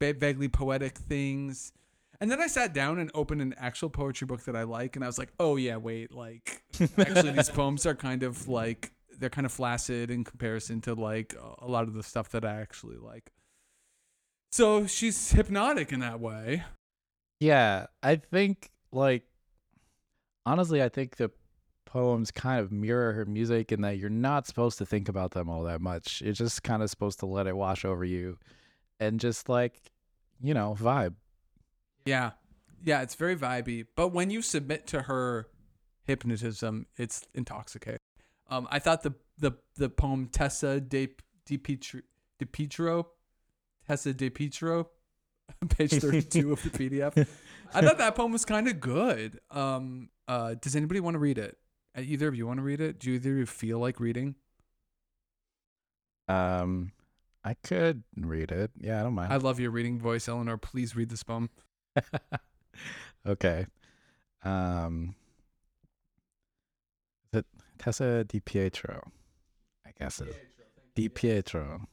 vaguely 0.00 0.48
poetic 0.48 0.98
things. 0.98 1.72
And 2.20 2.28
then 2.28 2.40
I 2.40 2.48
sat 2.48 2.74
down 2.74 2.98
and 2.98 3.08
opened 3.14 3.42
an 3.42 3.54
actual 3.58 3.90
poetry 3.90 4.26
book 4.26 4.42
that 4.42 4.56
I 4.56 4.64
like, 4.64 4.96
and 4.96 5.04
I 5.04 5.06
was 5.06 5.20
like, 5.20 5.28
"Oh 5.38 5.54
yeah, 5.54 5.76
wait, 5.76 6.12
like 6.12 6.64
actually 6.98 7.30
these 7.30 7.48
poems 7.60 7.86
are 7.86 7.94
kind 7.94 8.24
of 8.24 8.48
like 8.48 8.90
they're 9.16 9.30
kind 9.30 9.46
of 9.46 9.52
flaccid 9.52 10.10
in 10.10 10.24
comparison 10.24 10.80
to 10.80 10.94
like 10.94 11.36
a 11.60 11.68
lot 11.68 11.84
of 11.84 11.94
the 11.94 12.02
stuff 12.02 12.30
that 12.30 12.44
I 12.44 12.60
actually 12.60 12.96
like." 12.96 13.30
So 14.50 14.88
she's 14.88 15.30
hypnotic 15.30 15.92
in 15.92 16.00
that 16.00 16.18
way. 16.18 16.64
Yeah, 17.38 17.86
I 18.02 18.16
think 18.16 18.72
like 18.90 19.22
honestly, 20.44 20.82
I 20.82 20.88
think 20.88 21.18
the 21.18 21.30
poems 21.96 22.30
kind 22.30 22.60
of 22.60 22.70
mirror 22.70 23.14
her 23.14 23.24
music 23.24 23.72
in 23.72 23.80
that 23.80 23.96
you're 23.96 24.10
not 24.10 24.46
supposed 24.46 24.76
to 24.76 24.84
think 24.84 25.08
about 25.08 25.30
them 25.30 25.48
all 25.48 25.62
that 25.62 25.80
much. 25.80 26.20
You're 26.20 26.34
just 26.34 26.62
kind 26.62 26.82
of 26.82 26.90
supposed 26.90 27.20
to 27.20 27.26
let 27.26 27.46
it 27.46 27.56
wash 27.56 27.86
over 27.86 28.04
you 28.04 28.36
and 29.00 29.18
just 29.18 29.48
like, 29.48 29.80
you 30.42 30.52
know, 30.52 30.76
vibe. 30.78 31.14
Yeah, 32.04 32.32
yeah, 32.84 33.00
it's 33.00 33.14
very 33.14 33.34
vibey. 33.34 33.86
But 33.96 34.08
when 34.08 34.28
you 34.28 34.42
submit 34.42 34.86
to 34.88 35.02
her 35.02 35.48
hypnotism, 36.04 36.84
it's 36.98 37.26
intoxicating. 37.34 38.00
Um, 38.50 38.68
I 38.70 38.78
thought 38.78 39.02
the 39.02 39.14
the 39.38 39.52
the 39.76 39.88
poem 39.88 40.26
Tessa 40.26 40.82
de 40.82 41.08
de 41.46 41.56
Pietro, 41.56 42.02
de 42.38 42.44
Pietro 42.44 43.06
Tessa 43.86 44.12
de 44.12 44.28
Pietro, 44.28 44.90
page 45.70 45.94
thirty 45.94 46.20
two 46.20 46.52
of 46.52 46.62
the 46.62 46.68
PDF. 46.90 47.26
I 47.72 47.80
thought 47.80 47.96
that 47.96 48.14
poem 48.14 48.32
was 48.32 48.44
kind 48.44 48.68
of 48.68 48.80
good. 48.80 49.40
Um, 49.50 50.10
uh, 50.28 50.56
does 50.60 50.76
anybody 50.76 51.00
want 51.00 51.14
to 51.14 51.20
read 51.20 51.38
it? 51.38 51.56
Uh, 51.96 52.00
Either 52.02 52.28
of 52.28 52.34
you 52.36 52.46
want 52.46 52.58
to 52.58 52.62
read 52.62 52.80
it? 52.80 52.98
Do 52.98 53.10
either 53.12 53.30
of 53.32 53.38
you 53.38 53.46
feel 53.46 53.78
like 53.78 54.00
reading? 54.00 54.34
Um 56.28 56.92
I 57.44 57.54
could 57.54 58.02
read 58.16 58.50
it. 58.50 58.72
Yeah, 58.80 58.98
I 58.98 59.04
don't 59.04 59.14
mind. 59.14 59.32
I 59.32 59.36
love 59.36 59.60
your 59.60 59.70
reading 59.70 60.00
voice, 60.00 60.28
Eleanor. 60.28 60.56
Please 60.56 60.96
read 60.96 61.08
this 61.08 61.22
poem. 61.22 61.48
okay. 63.26 63.66
Um 64.42 65.14
is 67.32 67.38
it 67.38 67.46
Tessa 67.78 68.24
Di 68.24 68.40
Pietro? 68.40 69.12
I 69.86 69.90
guess 69.98 70.20
it. 70.20 70.34
Di 70.96 71.08
Pietro. 71.08 71.86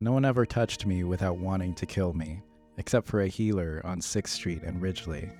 No 0.00 0.12
one 0.12 0.24
ever 0.24 0.46
touched 0.46 0.86
me 0.86 1.04
without 1.04 1.38
wanting 1.38 1.74
to 1.74 1.86
kill 1.86 2.12
me, 2.12 2.42
except 2.76 3.06
for 3.06 3.20
a 3.20 3.28
healer 3.28 3.80
on 3.84 4.00
6th 4.00 4.28
Street 4.28 4.62
and 4.64 4.82
Ridgely. 4.82 5.30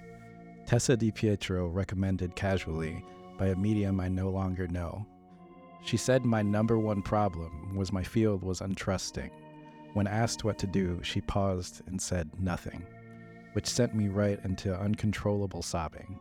Tessa 0.73 0.97
Di 0.97 1.11
Pietro 1.11 1.67
recommended 1.67 2.35
casually 2.35 3.05
by 3.37 3.49
a 3.49 3.55
medium 3.55 4.01
I 4.01 4.09
no 4.09 4.31
longer 4.31 4.67
know. 4.69 5.07
She 5.85 5.99
said 5.99 6.25
my 6.25 6.41
number 6.41 6.79
one 6.79 7.03
problem 7.03 7.77
was 7.77 7.93
my 7.93 8.03
field 8.03 8.43
was 8.43 8.63
untrusting. 8.63 9.29
When 9.93 10.07
asked 10.07 10.45
what 10.45 10.57
to 10.61 10.67
do, 10.67 10.99
she 11.03 11.21
paused 11.21 11.83
and 11.89 12.01
said 12.01 12.31
nothing, 12.39 12.87
which 13.53 13.67
sent 13.67 13.95
me 13.95 14.09
right 14.09 14.41
into 14.45 14.75
uncontrollable 14.75 15.61
sobbing, 15.61 16.19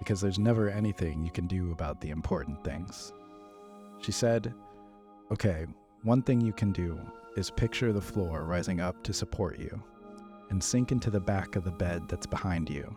because 0.00 0.20
there's 0.20 0.40
never 0.40 0.68
anything 0.68 1.24
you 1.24 1.30
can 1.30 1.46
do 1.46 1.70
about 1.70 2.00
the 2.00 2.10
important 2.10 2.64
things. 2.64 3.12
She 4.00 4.10
said, 4.10 4.52
Okay, 5.30 5.66
one 6.02 6.22
thing 6.22 6.40
you 6.40 6.52
can 6.52 6.72
do 6.72 6.98
is 7.36 7.48
picture 7.48 7.92
the 7.92 8.00
floor 8.00 8.42
rising 8.42 8.80
up 8.80 9.04
to 9.04 9.12
support 9.12 9.56
you, 9.56 9.80
and 10.50 10.60
sink 10.60 10.90
into 10.90 11.10
the 11.10 11.20
back 11.20 11.54
of 11.54 11.62
the 11.62 11.70
bed 11.70 12.08
that's 12.08 12.26
behind 12.26 12.68
you. 12.68 12.92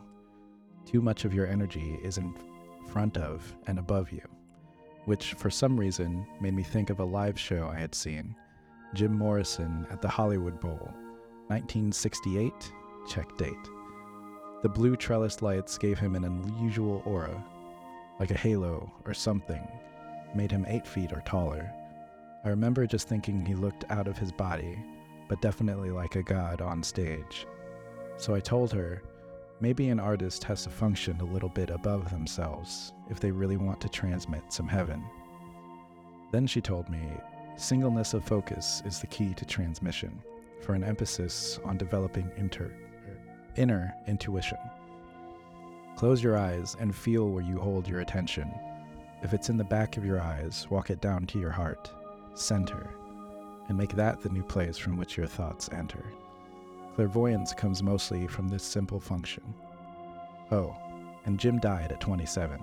Too 0.91 1.01
much 1.01 1.23
of 1.23 1.33
your 1.33 1.47
energy 1.47 1.97
is 2.03 2.17
in 2.17 2.35
front 2.89 3.15
of 3.15 3.55
and 3.67 3.79
above 3.79 4.11
you, 4.11 4.27
which 5.05 5.35
for 5.35 5.49
some 5.49 5.79
reason 5.79 6.27
made 6.41 6.53
me 6.53 6.63
think 6.63 6.89
of 6.89 6.99
a 6.99 7.05
live 7.05 7.39
show 7.39 7.69
I 7.73 7.79
had 7.79 7.95
seen 7.95 8.35
Jim 8.93 9.17
Morrison 9.17 9.87
at 9.89 10.01
the 10.01 10.09
Hollywood 10.09 10.59
Bowl, 10.59 10.91
1968, 11.47 12.73
check 13.07 13.37
date. 13.37 13.53
The 14.63 14.67
blue 14.67 14.97
trellis 14.97 15.41
lights 15.41 15.77
gave 15.77 15.97
him 15.97 16.13
an 16.13 16.25
unusual 16.25 17.01
aura, 17.05 17.41
like 18.19 18.31
a 18.31 18.37
halo 18.37 18.91
or 19.05 19.13
something, 19.13 19.65
made 20.35 20.51
him 20.51 20.65
eight 20.67 20.85
feet 20.85 21.13
or 21.13 21.21
taller. 21.21 21.71
I 22.43 22.49
remember 22.49 22.85
just 22.85 23.07
thinking 23.07 23.45
he 23.45 23.55
looked 23.55 23.85
out 23.89 24.09
of 24.09 24.17
his 24.17 24.33
body, 24.33 24.77
but 25.29 25.41
definitely 25.41 25.91
like 25.91 26.17
a 26.17 26.23
god 26.23 26.59
on 26.59 26.83
stage. 26.83 27.47
So 28.17 28.35
I 28.35 28.41
told 28.41 28.73
her, 28.73 29.01
maybe 29.61 29.89
an 29.89 29.99
artist 29.99 30.43
has 30.43 30.63
to 30.63 30.69
function 30.69 31.19
a 31.21 31.25
little 31.25 31.49
bit 31.49 31.69
above 31.69 32.09
themselves 32.09 32.93
if 33.09 33.19
they 33.19 33.31
really 33.31 33.57
want 33.57 33.79
to 33.79 33.87
transmit 33.87 34.41
some 34.49 34.67
heaven. 34.67 35.03
Then 36.31 36.47
she 36.47 36.61
told 36.61 36.89
me, 36.89 37.01
singleness 37.55 38.13
of 38.13 38.25
focus 38.25 38.81
is 38.85 38.99
the 38.99 39.07
key 39.07 39.33
to 39.35 39.45
transmission, 39.45 40.19
for 40.61 40.73
an 40.73 40.83
emphasis 40.83 41.59
on 41.63 41.77
developing 41.77 42.31
inter- 42.37 42.65
er, 42.65 43.17
inner 43.55 43.93
intuition. 44.07 44.57
Close 45.95 46.23
your 46.23 46.37
eyes 46.37 46.75
and 46.79 46.95
feel 46.95 47.29
where 47.29 47.43
you 47.43 47.59
hold 47.59 47.87
your 47.87 47.99
attention. 47.99 48.51
If 49.21 49.33
it's 49.33 49.49
in 49.49 49.57
the 49.57 49.63
back 49.63 49.97
of 49.97 50.05
your 50.05 50.19
eyes, 50.19 50.65
walk 50.71 50.89
it 50.89 51.01
down 51.01 51.27
to 51.27 51.39
your 51.39 51.51
heart, 51.51 51.91
center, 52.33 52.89
and 53.67 53.77
make 53.77 53.93
that 53.95 54.21
the 54.21 54.29
new 54.29 54.43
place 54.43 54.77
from 54.77 54.97
which 54.97 55.17
your 55.17 55.27
thoughts 55.27 55.69
enter. 55.71 56.03
Clairvoyance 56.95 57.53
comes 57.53 57.81
mostly 57.81 58.27
from 58.27 58.47
this 58.47 58.63
simple 58.63 58.99
function. 58.99 59.53
Oh, 60.51 60.75
and 61.25 61.39
Jim 61.39 61.59
died 61.59 61.91
at 61.91 62.01
27, 62.01 62.59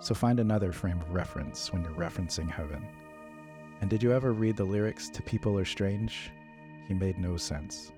so 0.00 0.14
find 0.14 0.38
another 0.38 0.72
frame 0.72 1.00
of 1.00 1.12
reference 1.12 1.72
when 1.72 1.82
you're 1.82 1.92
referencing 1.92 2.50
heaven. 2.50 2.86
And 3.80 3.90
did 3.90 4.02
you 4.02 4.12
ever 4.12 4.32
read 4.32 4.56
the 4.56 4.64
lyrics 4.64 5.08
to 5.10 5.22
People 5.22 5.58
Are 5.58 5.64
Strange? 5.64 6.30
He 6.86 6.94
made 6.94 7.18
no 7.18 7.36
sense. 7.36 7.92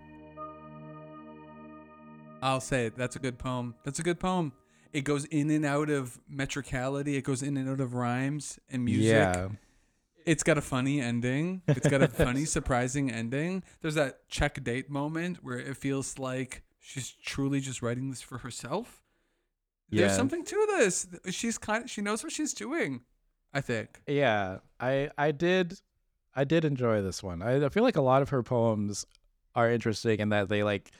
I'll 2.43 2.61
say 2.61 2.87
it. 2.87 2.97
That's 2.97 3.17
a 3.17 3.19
good 3.19 3.39
poem. 3.39 3.75
That's 3.85 3.99
a 3.99 4.03
good 4.03 4.19
poem. 4.19 4.53
It 4.93 5.03
goes 5.03 5.25
in 5.27 5.51
and 5.51 5.65
out 5.65 5.91
of 5.91 6.19
metricality. 6.33 7.17
It 7.17 7.23
goes 7.23 7.43
in 7.43 7.57
and 7.57 7.69
out 7.69 7.81
of 7.81 7.95
rhymes 7.95 8.59
and 8.71 8.85
music. 8.85 9.13
Yeah. 9.13 9.49
It's 10.27 10.43
got 10.43 10.59
a 10.59 10.63
funny 10.63 11.01
ending. 11.01 11.63
It's 11.67 11.89
got 11.89 12.03
a 12.03 12.09
funny, 12.09 12.45
surprising 12.47 13.11
ending. 13.11 13.63
There's 13.81 13.95
that 13.95 14.29
check 14.29 14.63
date 14.63 14.91
moment 14.91 15.43
where 15.43 15.59
it 15.59 15.77
feels 15.77 16.19
like 16.19 16.63
she's 16.79 17.11
truly 17.11 17.61
just 17.61 17.83
writing 17.83 18.11
this 18.11 18.23
for 18.23 18.39
herself. 18.39 19.03
There's 19.91 20.15
something 20.15 20.45
to 20.45 20.67
this. 20.79 21.09
She's 21.31 21.59
kind 21.59 21.85
of, 21.85 21.91
she 21.91 22.01
knows 22.01 22.23
what 22.23 22.33
she's 22.33 22.55
doing. 22.55 23.01
I 23.53 23.61
think. 23.61 24.01
Yeah, 24.07 24.59
I 24.79 25.11
I 25.19 25.33
did 25.33 25.81
I 26.35 26.45
did 26.45 26.65
enjoy 26.65 27.03
this 27.03 27.23
one. 27.23 27.43
I, 27.43 27.65
I 27.65 27.69
feel 27.69 27.83
like 27.83 27.97
a 27.97 28.03
lot 28.03 28.23
of 28.23 28.29
her 28.29 28.43
poems 28.43 29.05
are 29.55 29.71
interesting 29.71 30.21
in 30.21 30.29
that 30.29 30.49
they 30.49 30.63
like 30.63 30.93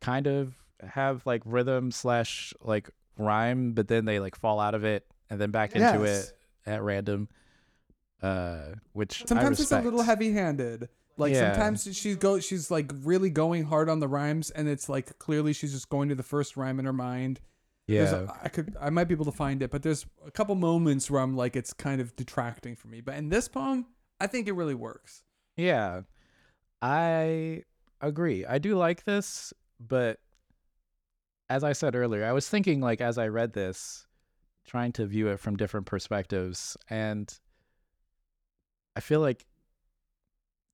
kind 0.00 0.26
of 0.26 0.54
have 0.80 1.24
like 1.24 1.42
rhythm 1.44 1.92
slash 1.92 2.52
like 2.60 2.90
rhyme, 3.16 3.72
but 3.72 3.86
then 3.86 4.04
they 4.04 4.18
like 4.18 4.34
fall 4.34 4.58
out 4.58 4.74
of 4.74 4.84
it 4.84 5.06
and 5.30 5.40
then 5.40 5.52
back 5.52 5.76
into 5.76 6.02
it 6.02 6.32
at 6.66 6.82
random. 6.82 7.28
Uh, 8.22 8.74
which 8.92 9.24
Sometimes 9.26 9.58
it's 9.60 9.72
a 9.72 9.80
little 9.80 10.02
heavy-handed. 10.02 10.88
Like 11.16 11.32
Yeah. 11.34 11.52
sometimes 11.52 11.94
she 11.96 12.14
go 12.14 12.38
she's 12.40 12.70
like 12.70 12.90
really 13.02 13.28
going 13.30 13.64
hard 13.64 13.88
on 13.88 14.00
the 14.00 14.08
rhymes 14.08 14.50
and 14.50 14.66
it's 14.68 14.88
like 14.88 15.18
clearly 15.18 15.52
she's 15.52 15.72
just 15.72 15.88
going 15.90 16.08
to 16.08 16.14
the 16.14 16.22
first 16.22 16.56
rhyme 16.56 16.78
in 16.78 16.84
her 16.86 16.92
mind. 16.92 17.40
Yeah, 17.88 18.14
a- 18.28 18.44
I 18.44 18.48
could 18.48 18.76
I 18.80 18.88
might 18.90 19.04
be 19.08 19.14
able 19.14 19.24
to 19.26 19.32
find 19.32 19.60
it, 19.62 19.70
but 19.70 19.82
there's 19.82 20.06
a 20.26 20.30
couple 20.30 20.54
moments 20.54 21.10
where 21.10 21.20
I'm 21.20 21.36
like 21.36 21.54
it's 21.56 21.72
kind 21.72 22.00
of 22.00 22.14
detracting 22.16 22.76
for 22.76 22.88
me. 22.88 23.00
But 23.02 23.16
in 23.16 23.28
this 23.28 23.48
poem, 23.48 23.86
I 24.20 24.26
think 24.28 24.46
it 24.48 24.52
really 24.52 24.74
works. 24.74 25.22
yeah, 25.56 26.02
I 26.80 27.64
agree. 28.00 28.46
I 28.46 28.58
do 28.58 28.74
like 28.76 29.04
this, 29.04 29.52
but 29.80 30.18
as 31.50 31.62
I 31.64 31.72
said 31.72 31.94
earlier, 31.94 32.24
I 32.24 32.32
was 32.32 32.48
thinking 32.48 32.80
like 32.80 33.00
as 33.00 33.18
I 33.18 33.28
read 33.28 33.52
this, 33.52 34.06
trying 34.64 34.92
to 34.92 35.06
view 35.06 35.28
it 35.28 35.38
from 35.40 35.56
different 35.56 35.86
perspectives, 35.86 36.76
and 36.88 37.32
I 38.96 39.00
feel 39.00 39.20
like 39.20 39.46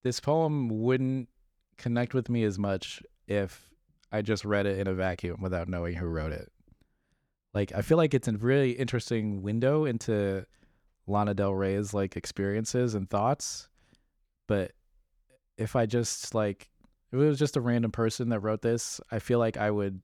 this 0.05 0.21
poem 0.21 0.69
wouldn't 0.69 1.29
connect 1.77 2.15
with 2.15 2.29
me 2.29 2.45
as 2.45 2.59
much 2.59 3.03
if 3.27 3.71
I 4.11 4.23
just 4.23 4.45
read 4.45 4.67
it 4.67 4.79
in 4.79 4.87
a 4.87 4.95
vacuum 4.95 5.41
without 5.41 5.69
knowing 5.69 5.95
who 5.95 6.07
wrote 6.07 6.33
it. 6.33 6.51
Like 7.55 7.73
I 7.75 7.83
feel 7.83 7.97
like 7.97 8.15
it's 8.15 8.29
a 8.29 8.33
really 8.33 8.73
interesting 8.73 9.43
window 9.43 9.85
into 9.85 10.47
Lana 11.07 11.35
Del 11.35 11.55
Rey's 11.55 11.95
like 11.95 12.17
experiences 12.17 12.95
and 12.95 13.09
thoughts, 13.09 13.69
but 14.47 14.73
if 15.57 15.75
I 15.77 15.87
just 15.87 16.35
like 16.35 16.69
if 17.11 17.19
it 17.19 17.25
was 17.25 17.39
just 17.39 17.57
a 17.57 17.61
random 17.61 17.91
person 17.91 18.29
that 18.29 18.41
wrote 18.41 18.63
this, 18.63 19.01
I 19.11 19.19
feel 19.19 19.39
like 19.39 19.57
I 19.57 19.71
would 19.71 20.03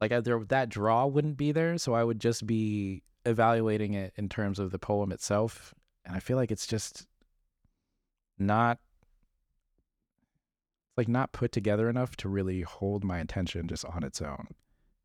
like 0.00 0.12
I- 0.12 0.20
there 0.20 0.42
that 0.44 0.68
draw 0.68 1.06
wouldn't 1.06 1.36
be 1.36 1.52
there, 1.52 1.76
so 1.78 1.94
I 1.94 2.04
would 2.04 2.20
just 2.20 2.46
be 2.46 3.02
evaluating 3.26 3.94
it 3.94 4.12
in 4.16 4.28
terms 4.28 4.58
of 4.58 4.70
the 4.70 4.78
poem 4.78 5.10
itself, 5.12 5.74
and 6.08 6.16
I 6.16 6.20
feel 6.20 6.38
like 6.38 6.50
it's 6.50 6.66
just 6.66 7.06
not 8.38 8.78
like 10.96 11.06
not 11.06 11.32
put 11.32 11.52
together 11.52 11.88
enough 11.88 12.16
to 12.16 12.28
really 12.28 12.62
hold 12.62 13.04
my 13.04 13.18
attention 13.18 13.68
just 13.68 13.84
on 13.84 14.02
its 14.02 14.20
own. 14.20 14.48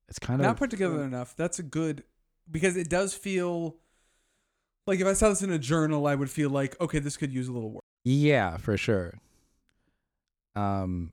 It's 0.08 0.18
kind 0.18 0.40
Not 0.40 0.46
of 0.46 0.50
not 0.52 0.58
put 0.58 0.72
together 0.72 1.04
enough. 1.04 1.36
That's 1.36 1.60
a 1.60 1.64
good 1.64 2.04
because 2.50 2.78
it 2.78 2.90
does 2.90 3.14
feel 3.14 3.76
like 4.88 5.00
if 5.00 5.06
I 5.06 5.14
saw 5.14 5.30
this 5.30 5.44
in 5.44 5.52
a 5.52 5.60
journal, 5.60 6.08
I 6.08 6.16
would 6.16 6.30
feel 6.30 6.50
like 6.50 6.80
okay, 6.80 7.00
this 7.00 7.18
could 7.18 7.34
use 7.34 7.48
a 7.50 7.52
little 7.52 7.72
work. 7.72 7.84
Yeah, 8.06 8.58
for 8.58 8.78
sure. 8.78 9.20
Um, 10.56 11.12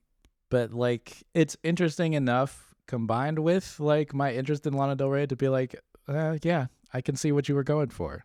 but 0.51 0.73
like 0.73 1.25
it's 1.35 1.57
interesting 1.65 2.13
enough 2.15 2.75
combined 2.87 3.41
with 3.41 3.81
like 3.81 4.15
my 4.15 4.33
interest 4.33 4.67
in 4.67 4.73
Lana 4.75 4.95
Del 4.95 5.09
Rey 5.09 5.27
to 5.27 5.37
be 5.37 5.49
like, 5.49 5.75
uh, 6.07 6.39
yeah, 6.43 6.67
I 6.95 7.01
can 7.01 7.17
see 7.17 7.33
what 7.33 7.49
you 7.49 7.57
were 7.57 7.65
going 7.65 7.89
for. 7.89 8.25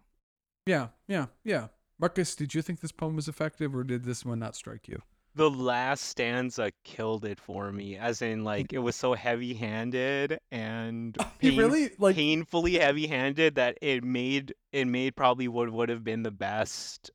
Yeah, 0.66 0.88
yeah, 1.08 1.28
yeah. 1.44 1.68
Marcus, 2.00 2.36
did 2.36 2.54
you 2.54 2.62
think 2.62 2.80
this 2.82 2.92
poem 2.92 3.16
was 3.16 3.28
effective, 3.28 3.76
or 3.76 3.84
did 3.84 4.04
this 4.04 4.26
one 4.26 4.40
not 4.40 4.56
strike 4.56 4.88
you? 4.88 5.02
The 5.36 5.50
last 5.50 6.06
stanza 6.06 6.72
killed 6.84 7.26
it 7.26 7.40
for 7.40 7.72
me, 7.72 7.98
as 7.98 8.22
in 8.22 8.44
like 8.44 8.72
it 8.74 8.80
was 8.80 8.96
so 8.96 9.14
heavy-handed 9.14 10.40
and 10.52 11.18
pain- 11.40 11.58
really 11.58 11.92
like 12.00 12.16
painfully 12.16 12.76
heavy-handed 12.80 13.56
that 13.56 13.78
it 13.82 14.04
made 14.04 14.54
it 14.72 14.86
made 14.86 15.16
probably 15.16 15.48
what 15.48 15.72
would 15.72 15.90
have 15.90 16.04
been 16.04 16.24
the 16.24 16.32
best, 16.32 17.12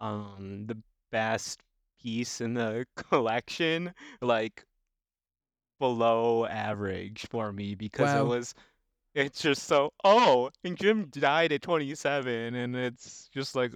um, 0.00 0.64
the 0.66 0.78
best 1.10 1.60
piece 2.00 2.40
in 2.40 2.54
the 2.54 2.86
collection, 2.96 3.92
like 4.20 4.64
below 5.78 6.46
average 6.46 7.26
for 7.28 7.52
me 7.52 7.74
because 7.74 8.14
Wow. 8.14 8.24
it 8.24 8.28
was. 8.28 8.54
It's 9.16 9.40
just 9.40 9.62
so. 9.62 9.94
Oh, 10.04 10.50
and 10.62 10.76
Jim 10.76 11.06
died 11.06 11.50
at 11.50 11.62
27, 11.62 12.54
and 12.54 12.76
it's 12.76 13.30
just 13.32 13.56
like 13.56 13.72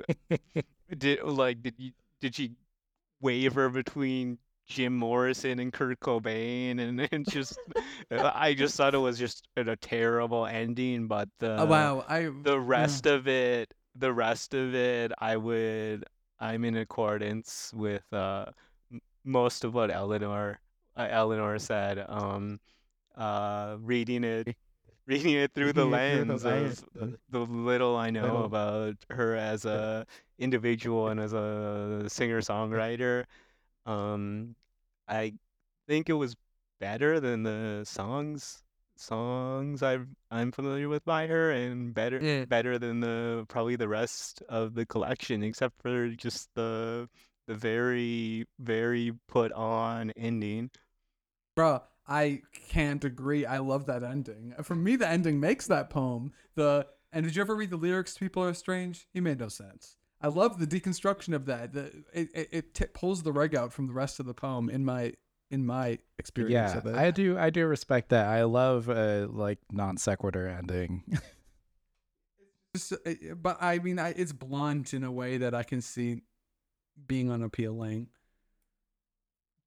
did 0.99 1.23
like 1.23 1.63
did 1.63 1.75
you 1.79 1.93
did 2.21 2.35
she 2.35 2.53
waver 3.23 3.71
between 3.71 4.37
Jim 4.67 4.95
Morrison 4.95 5.59
and 5.59 5.73
Kurt 5.73 5.99
Cobain 5.99 6.79
and 6.79 7.01
it's 7.13 7.33
just 7.33 7.59
I 8.11 8.53
just 8.53 8.77
thought 8.77 8.95
it 8.95 8.99
was 8.99 9.19
just 9.19 9.49
a, 9.57 9.77
terrible 9.77 10.45
ending 10.45 11.07
but 11.07 11.31
the 11.39 11.57
oh, 11.59 11.65
wow, 11.65 12.05
I 12.07 12.31
the 12.43 12.61
rest 12.61 13.07
of 13.07 13.27
it 13.27 13.73
the 13.97 14.13
rest 14.13 14.53
of 14.53 14.75
it 14.75 15.11
I 15.19 15.39
would 15.39 16.05
I'm 16.39 16.67
in 16.67 16.77
accordance 16.77 17.73
with 17.75 18.05
uh 18.13 18.47
most 19.25 19.65
of 19.65 19.73
what 19.73 19.91
Eleanor 19.91 20.61
uh, 20.97 21.09
Eleanor 21.11 21.59
said 21.59 22.05
um 22.09 22.61
uh 23.17 23.77
reading 23.81 24.23
it 24.23 24.55
reading 25.11 25.35
it 25.35 25.53
through 25.53 25.73
the 25.73 25.85
Reading 25.87 26.23
it 26.23 26.27
through 26.27 26.39
the 26.39 26.49
lens 26.49 26.85
of 27.01 27.19
the 27.31 27.41
little 27.41 27.97
I 27.97 28.11
know 28.11 28.45
about 28.45 28.97
her 29.11 29.35
as 29.37 29.65
a 29.79 30.07
individual 30.39 31.09
and 31.09 31.21
as 31.21 31.33
a 31.33 32.05
singer 32.09 32.41
songwriter. 32.41 33.25
Um, 33.87 34.55
I 35.09 35.35
think 35.89 36.09
it 36.09 36.15
was 36.15 36.37
better 36.79 37.21
than 37.21 37.43
the 37.43 37.83
songs 37.85 38.63
songs 38.97 39.83
I've 39.83 40.07
I'm 40.31 40.53
familiar 40.53 40.89
with 40.89 41.05
by 41.05 41.27
her, 41.27 41.51
and 41.51 41.93
better 41.95 42.21
Yeah. 42.21 42.45
better 42.45 42.79
than 42.79 43.01
the 43.01 43.47
probably 43.49 43.77
the 43.77 43.89
rest 43.89 44.43
of 44.49 44.75
the 44.75 44.87
collection, 44.87 45.43
except 45.43 45.81
for 45.83 46.09
just 46.11 46.51
the 46.55 47.09
the 47.47 47.55
very 47.55 48.47
very 48.59 49.13
put 49.27 49.53
on 49.53 50.13
ending. 50.13 50.71
Bruh, 51.57 51.83
I 52.07 52.43
can't 52.69 53.05
agree. 53.05 53.47
I 53.47 53.59
love 53.59 53.87
that 53.87 54.03
ending. 54.03 54.55
For 54.63 54.75
me, 54.75 54.97
the 54.97 55.09
ending 55.09 55.39
makes 55.39 55.67
that 55.69 55.91
poem. 55.91 56.33
The 56.57 56.87
and 57.13 57.25
did 57.25 57.37
you 57.37 57.43
ever 57.43 57.55
read 57.57 57.71
the 57.71 57.77
lyrics? 57.77 58.15
to 58.15 58.21
People 58.21 58.45
are 58.45 58.55
strange. 58.55 59.07
It 59.15 59.23
made 59.23 59.39
no 59.41 59.49
sense. 59.49 59.97
I 60.23 60.29
love 60.29 60.59
the 60.59 60.67
deconstruction 60.67 61.35
of 61.35 61.47
that. 61.47 61.73
The, 61.73 62.05
it 62.13 62.29
it, 62.35 62.49
it 62.51 62.75
t- 62.75 62.85
pulls 62.87 63.23
the 63.23 63.33
rug 63.33 63.55
out 63.55 63.73
from 63.73 63.87
the 63.87 63.93
rest 63.93 64.21
of 64.21 64.27
the 64.27 64.35
poem 64.35 64.69
in 64.69 64.85
my 64.85 65.13
in 65.51 65.67
my 65.67 65.99
experience 66.19 66.73
Yeah, 66.73 66.79
of 66.79 66.87
it. 66.87 66.95
I 66.97 67.11
do. 67.11 67.39
I 67.39 67.51
do 67.51 67.67
respect 67.67 68.11
that. 68.11 68.27
I 68.27 68.45
love 68.45 68.89
a 68.89 69.27
like 69.31 69.59
non 69.71 69.97
sequitur 69.97 70.47
ending. 70.47 71.05
Just, 72.77 72.93
but 73.43 73.59
I 73.61 73.79
mean, 73.81 73.99
I, 73.99 74.11
it's 74.11 74.33
blunt 74.33 74.95
in 74.95 75.03
a 75.03 75.11
way 75.11 75.39
that 75.39 75.55
I 75.55 75.65
can 75.65 75.81
see 75.81 76.23
being 77.07 77.31
unappealing. 77.31 78.09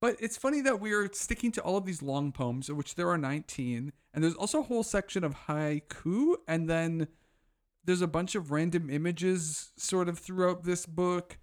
But 0.04 0.18
it's 0.20 0.36
funny 0.36 0.60
that 0.60 0.82
we're 0.82 1.10
sticking 1.14 1.54
to 1.54 1.62
all 1.62 1.78
of 1.78 1.86
these 1.86 2.02
long 2.02 2.34
poems, 2.34 2.68
of 2.68 2.76
which 2.76 2.96
there 2.96 3.10
are 3.10 3.18
19, 3.18 3.94
and 4.14 4.22
there's 4.22 4.34
also 4.34 4.60
a 4.60 4.64
whole 4.64 4.84
section 4.84 5.24
of 5.24 5.34
haiku, 5.48 6.34
and 6.46 6.70
then 6.70 7.08
there's 7.86 8.02
a 8.02 8.08
bunch 8.08 8.36
of 8.36 8.52
random 8.52 8.90
images 8.90 9.72
sort 9.78 10.10
of 10.10 10.20
throughout 10.20 10.66
this 10.66 10.86
book. 10.86 11.38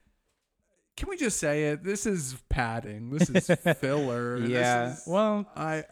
Can 0.95 1.09
we 1.09 1.17
just 1.17 1.39
say 1.39 1.69
it? 1.69 1.85
This 1.85 2.05
is 2.05 2.37
padding. 2.51 3.09
This 3.09 3.31
is 3.31 3.47
filler. 3.79 4.41
This 4.41 4.51
yeah. 4.51 4.93
is- 4.93 5.05
Well, 5.07 5.47
I 5.57 5.85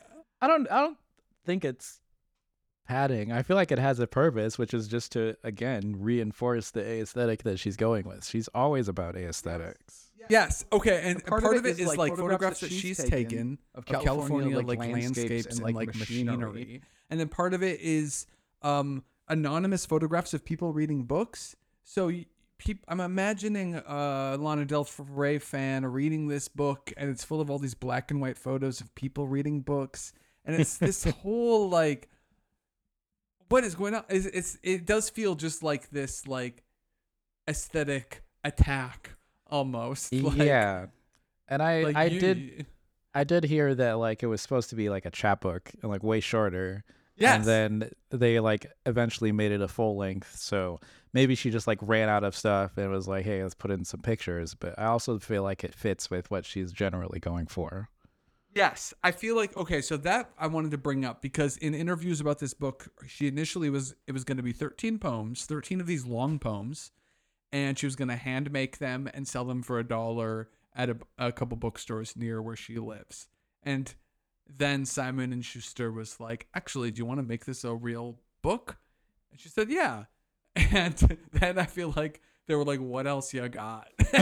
I 0.42 0.46
don't. 0.46 0.70
I 0.70 0.82
don't 0.82 0.98
think 1.46 1.64
it's 1.64 2.00
padding. 2.86 3.32
I 3.32 3.44
feel 3.44 3.56
like 3.56 3.72
it 3.72 3.78
has 3.78 3.98
a 3.98 4.06
purpose, 4.06 4.58
which 4.58 4.74
is 4.74 4.88
just 4.88 5.12
to 5.12 5.38
again 5.42 5.96
reinforce 6.00 6.70
the 6.70 6.84
aesthetic 7.00 7.44
that 7.44 7.58
she's 7.58 7.78
going 7.78 8.06
with. 8.06 8.26
She's 8.26 8.48
always 8.48 8.88
about 8.88 9.16
aesthetics. 9.16 10.07
Yes. 10.28 10.64
Okay. 10.72 11.00
And 11.04 11.24
part, 11.24 11.44
of 11.56 11.66
it 11.66 11.78
is, 11.78 11.96
like 11.96 12.16
photographs 12.16 12.60
that 12.60 12.70
she's 12.70 13.02
taken 13.02 13.58
of 13.74 13.88
of 13.88 14.04
California, 14.04 14.58
like, 14.60 14.78
landscapes 14.78 15.46
and 15.58 15.74
like, 15.74 15.88
machinery. 15.88 16.36
machinery. 16.36 16.82
and 17.10 17.20
then 17.20 17.28
part 17.28 17.54
of 17.54 17.62
it 17.62 17.80
is 17.80 18.26
um, 18.62 19.04
anonymous 19.28 19.86
photographs 19.86 20.34
of 20.34 20.44
people 20.44 20.72
reading 20.72 21.04
books. 21.04 21.56
So 21.84 22.10
peop- 22.58 22.84
I'm 22.88 23.00
imagining 23.00 23.76
a 23.76 24.36
Lana 24.38 24.64
Del 24.64 24.86
Rey 25.10 25.38
fan 25.38 25.86
reading 25.86 26.28
this 26.28 26.48
book, 26.48 26.92
and 26.96 27.08
it's 27.10 27.24
full 27.24 27.40
of 27.40 27.50
all 27.50 27.58
these 27.58 27.74
black 27.74 28.10
and 28.10 28.20
white 28.20 28.38
photos 28.38 28.80
of 28.80 28.94
people 28.94 29.26
reading 29.26 29.60
books, 29.60 30.12
and 30.44 30.60
it's 30.60 30.76
this 30.78 31.04
whole 31.04 31.68
like, 31.68 32.08
what 33.48 33.64
is 33.64 33.74
going 33.74 33.94
on? 33.94 34.04
It's, 34.08 34.26
it's 34.26 34.58
it 34.62 34.86
does 34.86 35.08
feel 35.08 35.34
just 35.34 35.62
like 35.62 35.90
this 35.90 36.26
like 36.26 36.64
aesthetic 37.48 38.22
attack 38.44 39.17
almost. 39.49 40.12
Like, 40.12 40.36
yeah, 40.38 40.86
and 41.49 41.62
I 41.62 41.82
like 41.82 41.96
I 41.96 42.05
you- 42.05 42.20
did 42.20 42.66
I 43.14 43.24
did 43.24 43.44
hear 43.44 43.74
that 43.74 43.92
like 43.94 44.22
it 44.22 44.26
was 44.26 44.40
supposed 44.40 44.70
to 44.70 44.76
be 44.76 44.88
like 44.90 45.07
a 45.07 45.11
chapbook 45.11 45.70
and 45.82 45.90
like 45.90 46.03
way 46.03 46.20
shorter. 46.20 46.84
Yes. 47.16 47.34
And 47.36 47.44
then 47.44 47.90
they 48.11 48.38
like 48.38 48.70
eventually 48.86 49.32
made 49.32 49.51
it 49.51 49.61
a 49.61 49.66
full 49.66 49.96
length. 49.96 50.36
So 50.36 50.78
maybe 51.12 51.34
she 51.34 51.51
just 51.51 51.66
like 51.66 51.78
ran 51.82 52.09
out 52.09 52.22
of 52.22 52.36
stuff 52.36 52.76
and 52.78 52.90
was 52.92 53.09
like, 53.09 53.24
hey, 53.24 53.42
let's 53.42 53.57
put 53.57 53.72
in 53.72 53.84
some 53.84 54.03
pictures. 54.03 54.55
But 54.55 54.78
I 54.78 54.84
also 54.84 55.18
feel 55.18 55.42
like 55.42 55.64
it 55.64 55.74
fits 55.74 56.11
with 56.11 56.30
what 56.30 56.44
she's 56.44 56.70
generally 56.70 57.18
going 57.18 57.49
for. 57.49 57.88
Yes, 58.55 58.94
I 59.03 59.11
feel 59.11 59.34
like 59.36 59.57
okay, 59.57 59.80
so 59.80 59.96
that 59.99 60.30
I 60.38 60.46
wanted 60.46 60.70
to 60.72 60.78
bring 60.78 61.05
up 61.05 61.20
because 61.20 61.57
in 61.57 61.74
interviews 61.74 62.20
about 62.20 62.38
this 62.38 62.55
book, 62.55 62.88
she 63.07 63.26
initially 63.26 63.68
was 63.68 63.94
it 64.07 64.12
was 64.12 64.22
going 64.24 64.36
to 64.36 64.42
be 64.42 64.53
13 64.53 64.99
poems, 64.99 65.44
13 65.44 65.80
of 65.80 65.86
these 65.86 66.07
long 66.07 66.38
poems, 66.38 66.92
and 67.53 67.78
she 67.78 67.86
was 67.86 67.96
going 67.96 68.09
to 68.09 68.16
hand 68.16 68.51
make 68.51 68.78
them 68.78 69.09
and 69.14 69.26
sell 69.26 69.44
them 69.44 69.62
for 69.62 69.78
a 69.78 69.84
dollar 69.86 70.49
at 70.74 70.90
a, 70.90 70.96
a 71.18 71.32
couple 71.32 71.57
bookstores 71.57 72.16
near 72.16 72.40
where 72.42 72.57
she 72.57 72.76
lives. 72.78 73.26
And 73.62 73.94
then 74.49 74.84
Simon 74.84 75.32
and 75.32 75.44
Schuster 75.44 75.90
was 75.90 76.20
like, 76.20 76.46
"Actually, 76.55 76.90
do 76.90 76.99
you 76.99 77.07
want 77.07 77.18
to 77.18 77.26
make 77.26 77.44
this 77.44 77.64
a 77.64 77.74
real 77.74 78.18
book?" 78.42 78.78
And 79.30 79.40
she 79.40 79.49
said, 79.49 79.70
"Yeah." 79.70 80.05
And 80.72 80.94
then 81.32 81.59
I 81.59 81.66
feel 81.66 81.92
like 81.96 82.20
they 82.46 82.55
were 82.55 82.64
like, 82.64 82.80
"What 82.80 83.07
else 83.07 83.32
you 83.34 83.46
got?" 83.49 83.88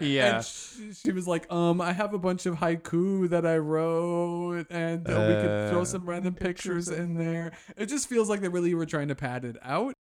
Yeah. 0.00 0.36
And 0.36 0.44
she, 0.44 0.92
she 0.92 1.12
was 1.12 1.26
like, 1.26 1.50
"Um, 1.52 1.80
I 1.80 1.92
have 1.92 2.12
a 2.14 2.18
bunch 2.18 2.46
of 2.46 2.56
haiku 2.56 3.28
that 3.30 3.46
I 3.46 3.56
wrote, 3.56 4.66
and 4.70 5.08
uh, 5.08 5.26
we 5.28 5.34
could 5.34 5.70
throw 5.70 5.80
Uh, 5.80 5.84
some 5.84 6.08
random 6.08 6.34
pictures 6.34 6.88
in 6.88 7.14
there." 7.14 7.52
It 7.76 7.86
just 7.86 8.08
feels 8.08 8.28
like 8.28 8.40
they 8.40 8.48
really 8.48 8.74
were 8.74 8.86
trying 8.86 9.08
to 9.08 9.14
pad 9.14 9.44
it 9.44 9.56
out. 9.62 9.94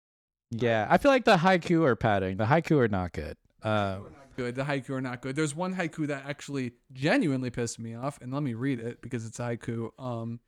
Yeah, 0.52 0.88
I 0.89 0.98
feel 0.98 1.12
like 1.12 1.26
the 1.26 1.38
haiku 1.38 1.84
are 1.86 1.95
padding. 1.95 2.38
The 2.38 2.45
haiku 2.45 2.80
are 2.80 2.88
not 2.88 3.12
good. 3.14 3.38
Uh, 3.62 4.00
Good. 4.38 4.54
The 4.54 4.64
haiku 4.64 4.91
are 4.91 5.02
not 5.02 5.22
good. 5.22 5.36
There's 5.36 5.56
one 5.56 5.74
haiku 5.74 6.08
that 6.08 6.26
actually 6.28 6.74
genuinely 6.93 7.50
pissed 7.50 7.80
me 7.80 7.95
off, 7.95 8.20
and 8.22 8.32
let 8.32 8.43
me 8.43 8.54
read 8.54 8.80
it 8.80 9.02
because 9.02 9.26
it's 9.26 9.39
haiku. 9.39 9.89
Um, 9.98 10.39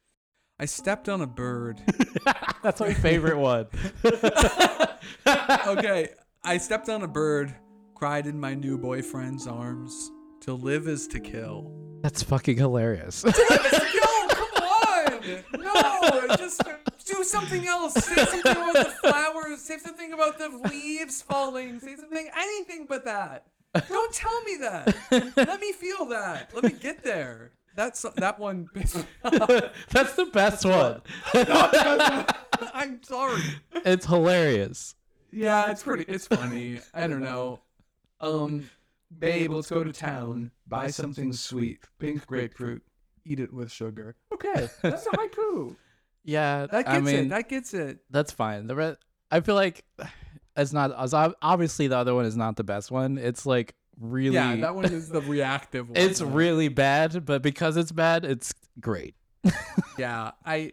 I 0.59 0.65
stepped 0.65 1.09
on 1.09 1.21
a 1.21 1.27
bird. 1.27 1.81
that's 2.63 2.79
my 2.79 2.93
favorite 2.93 3.37
one. 3.37 3.65
okay, 5.25 6.09
I 6.43 6.57
stepped 6.59 6.87
on 6.87 7.01
a 7.01 7.07
bird, 7.07 7.55
cried 7.95 8.27
in 8.27 8.39
my 8.39 8.53
new 8.53 8.77
boyfriend's 8.77 9.47
arms. 9.47 10.11
To 10.41 10.53
live 10.53 10.87
is 10.87 11.07
to 11.07 11.19
kill. 11.19 11.71
That's 12.03 12.21
fucking 12.21 12.57
hilarious. 12.57 13.23
Yo, 13.23 13.31
come 13.31 14.63
on! 14.63 15.19
No, 15.59 16.35
just 16.37 16.61
something 17.29 17.67
else. 17.67 17.93
Say 17.93 18.15
something 18.25 18.51
about 18.51 18.73
the 18.73 18.93
flowers. 19.01 19.61
Say 19.61 19.77
something 19.77 20.13
about 20.13 20.37
the 20.37 20.49
leaves 20.69 21.21
falling. 21.21 21.79
Say 21.79 21.95
something, 21.95 22.29
anything 22.35 22.85
but 22.87 23.05
that. 23.05 23.45
Don't 23.87 24.13
tell 24.13 24.41
me 24.43 24.57
that. 24.61 24.95
Let 25.37 25.61
me 25.61 25.71
feel 25.73 26.05
that. 26.07 26.51
Let 26.53 26.63
me 26.63 26.71
get 26.71 27.03
there. 27.03 27.51
That's 27.75 28.01
that 28.17 28.39
one. 28.39 28.67
pissed 28.73 28.97
me 28.97 29.03
off. 29.23 29.63
that's 29.89 30.13
the 30.15 30.25
best 30.25 30.65
one. 30.65 31.01
I'm 32.73 33.01
sorry. 33.03 33.41
it's 33.85 34.05
hilarious. 34.05 34.95
Yeah, 35.31 35.71
it's 35.71 35.83
pretty. 35.83 36.05
It's 36.07 36.27
funny. 36.27 36.79
I 36.93 37.07
don't 37.07 37.21
know. 37.21 37.61
Um, 38.19 38.69
babe, 39.17 39.51
let's 39.51 39.69
go 39.69 39.83
to 39.83 39.93
town. 39.93 40.51
Buy 40.67 40.87
something 40.87 41.31
sweet. 41.31 41.79
Pink 41.99 42.25
grapefruit. 42.25 42.81
Eat 43.25 43.39
it 43.39 43.53
with 43.53 43.71
sugar. 43.71 44.15
Okay, 44.33 44.67
that's 44.81 45.05
a 45.05 45.09
haiku. 45.11 45.75
Yeah, 46.29 46.67
That 46.67 46.85
gets 46.85 46.89
I 46.89 46.99
mean, 47.01 47.15
it. 47.15 47.29
That 47.29 47.49
gets 47.49 47.73
it. 47.73 47.99
that's 48.09 48.31
fine. 48.31 48.67
The 48.67 48.75
re- 48.75 48.95
I 49.31 49.39
feel 49.41 49.55
like 49.55 49.83
it's 50.55 50.73
not 50.73 50.91
as 50.97 51.13
obviously 51.13 51.87
the 51.87 51.97
other 51.97 52.13
one 52.13 52.25
is 52.25 52.35
not 52.37 52.55
the 52.55 52.63
best 52.63 52.91
one. 52.91 53.17
It's 53.17 53.45
like 53.45 53.75
really 53.99 54.35
Yeah, 54.35 54.55
that 54.57 54.75
one 54.75 54.85
is 54.85 55.09
the 55.09 55.21
reactive 55.21 55.89
one. 55.89 55.97
it's 55.97 56.21
really 56.21 56.67
bad, 56.67 57.25
but 57.25 57.41
because 57.41 57.77
it's 57.77 57.91
bad, 57.91 58.25
it's 58.25 58.53
great. 58.79 59.15
Yeah, 59.97 60.31
I 60.45 60.71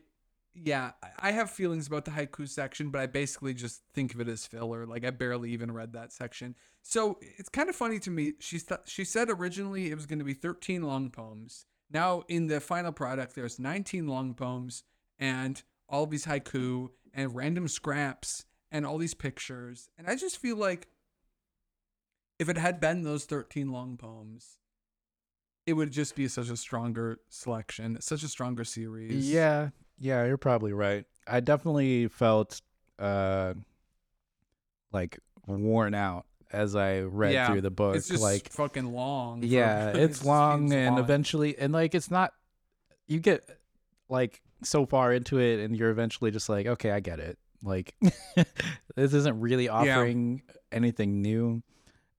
yeah, 0.54 0.92
I 1.18 1.32
have 1.32 1.50
feelings 1.50 1.86
about 1.88 2.04
the 2.04 2.12
haiku 2.12 2.48
section, 2.48 2.90
but 2.90 3.00
I 3.00 3.06
basically 3.06 3.52
just 3.54 3.82
think 3.92 4.14
of 4.14 4.20
it 4.20 4.28
as 4.28 4.46
filler. 4.46 4.86
Like 4.86 5.04
I 5.04 5.10
barely 5.10 5.50
even 5.50 5.72
read 5.72 5.92
that 5.94 6.12
section. 6.12 6.54
So 6.82 7.18
it's 7.20 7.48
kind 7.48 7.68
of 7.68 7.74
funny 7.76 7.98
to 8.00 8.10
me. 8.10 8.34
She 8.38 8.58
th- 8.60 8.80
she 8.86 9.04
said 9.04 9.28
originally 9.28 9.90
it 9.90 9.94
was 9.96 10.06
going 10.06 10.20
to 10.20 10.24
be 10.24 10.32
13 10.34 10.82
long 10.82 11.10
poems. 11.10 11.66
Now 11.90 12.22
in 12.28 12.46
the 12.46 12.60
final 12.60 12.92
product, 12.92 13.34
there's 13.34 13.58
19 13.58 14.06
long 14.06 14.32
poems 14.34 14.84
and 15.18 15.62
all 15.88 16.06
these 16.06 16.26
haiku 16.26 16.90
and 17.14 17.34
random 17.34 17.68
scraps 17.68 18.44
and 18.70 18.84
all 18.84 18.98
these 18.98 19.14
pictures. 19.14 19.88
And 19.96 20.06
I 20.08 20.16
just 20.16 20.38
feel 20.38 20.56
like 20.56 20.88
if 22.38 22.48
it 22.48 22.58
had 22.58 22.80
been 22.80 23.02
those 23.02 23.24
13 23.24 23.70
long 23.72 23.96
poems, 23.96 24.58
it 25.66 25.72
would 25.72 25.90
just 25.90 26.14
be 26.14 26.28
such 26.28 26.48
a 26.50 26.56
stronger 26.56 27.18
selection, 27.28 28.00
such 28.00 28.22
a 28.22 28.28
stronger 28.28 28.64
series. 28.64 29.30
Yeah, 29.32 29.70
yeah, 29.98 30.24
you're 30.26 30.36
probably 30.36 30.72
right. 30.72 31.04
I 31.26 31.40
definitely 31.40 32.08
felt 32.08 32.60
uh 32.98 33.54
like 34.92 35.18
worn 35.46 35.94
out 35.94 36.26
as 36.52 36.76
I 36.76 37.00
read 37.00 37.32
Yeah, 37.32 37.50
through 37.50 37.60
the 37.62 37.70
book. 37.70 37.96
it's 37.96 38.08
just 38.08 38.22
like 38.22 38.48
fucking 38.50 38.92
long. 38.92 39.42
yeah, 39.42 39.90
it 39.90 39.96
it's 39.96 40.24
long 40.24 40.72
and 40.72 40.96
long. 40.96 41.04
eventually 41.04 41.58
and 41.58 41.72
like 41.72 41.94
it's 41.94 42.10
not 42.10 42.32
you 43.08 43.18
get 43.20 43.42
like 44.08 44.40
so 44.62 44.86
far 44.86 45.12
into 45.12 45.38
it 45.38 45.60
and 45.60 45.76
you're 45.76 45.90
eventually 45.90 46.30
just 46.30 46.48
like, 46.48 46.66
okay, 46.66 46.90
I 46.90 47.00
get 47.00 47.18
it. 47.20 47.38
Like 47.62 47.94
this 48.96 49.14
isn't 49.14 49.40
really 49.40 49.68
offering 49.68 50.42
anything 50.72 51.22
new. 51.22 51.62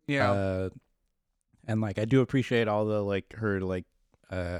yeah, 0.07 0.31
Uh, 0.31 0.69
and 1.67 1.81
like 1.81 1.99
I 1.99 2.05
do 2.05 2.21
appreciate 2.21 2.67
all 2.67 2.85
the 2.85 3.01
like 3.01 3.33
her 3.35 3.59
like 3.61 3.85
uh 4.31 4.59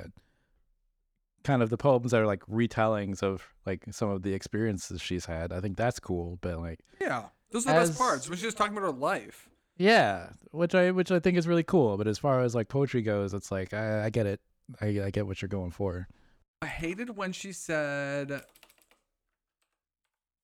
kind 1.44 1.62
of 1.64 1.70
the 1.70 1.78
poems 1.78 2.12
that 2.12 2.22
are 2.22 2.26
like 2.28 2.42
retellings 2.48 3.24
of 3.24 3.42
like 3.66 3.86
some 3.92 4.10
of 4.10 4.22
the 4.24 4.34
experiences 4.34 5.02
she's 5.02 5.26
had. 5.26 5.54
I 5.54 5.62
think 5.62 5.78
that's 5.78 6.00
cool, 6.00 6.38
but 6.42 6.60
like 6.60 6.80
yeah. 7.00 7.26
Those 7.52 7.66
are 7.66 7.74
the 7.74 7.80
as- 7.80 7.90
best 7.92 8.00
parts. 8.00 8.30
We're 8.30 8.36
just 8.36 8.58
talking 8.58 8.74
about 8.78 8.86
her 8.88 8.92
life. 9.00 9.50
yeah, 9.78 10.32
which 10.52 10.76
I 10.76 10.92
which 10.92 11.12
I 11.12 11.20
think 11.20 11.38
is 11.38 11.48
really 11.48 11.64
cool. 11.64 11.98
But 11.98 12.08
as 12.08 12.18
far 12.18 12.42
as 12.42 12.54
like 12.54 12.68
poetry 12.68 13.02
goes, 13.02 13.34
it's 13.34 13.52
like 13.52 13.74
I, 13.74 14.06
I 14.06 14.10
get 14.10 14.26
it. 14.26 14.42
I, 14.82 14.88
I 15.06 15.10
get 15.12 15.26
what 15.28 15.42
you're 15.42 15.48
going 15.50 15.72
for. 15.72 16.08
I 16.62 16.66
hated 16.66 17.16
when 17.16 17.34
she 17.34 17.52
said, 17.52 18.42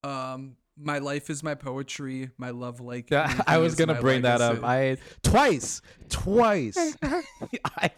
"Um, 0.04 0.58
my 0.78 1.00
life 1.00 1.30
is 1.30 1.42
my 1.42 1.56
poetry. 1.56 2.30
My 2.38 2.52
love 2.52 2.80
like." 2.80 3.12
I 3.48 3.58
was 3.58 3.76
gonna 3.76 4.00
bring 4.00 4.22
that 4.22 4.40
up. 4.40 4.64
I 4.64 4.98
twice, 5.24 5.82
twice. 6.10 6.78
I, 7.04 7.92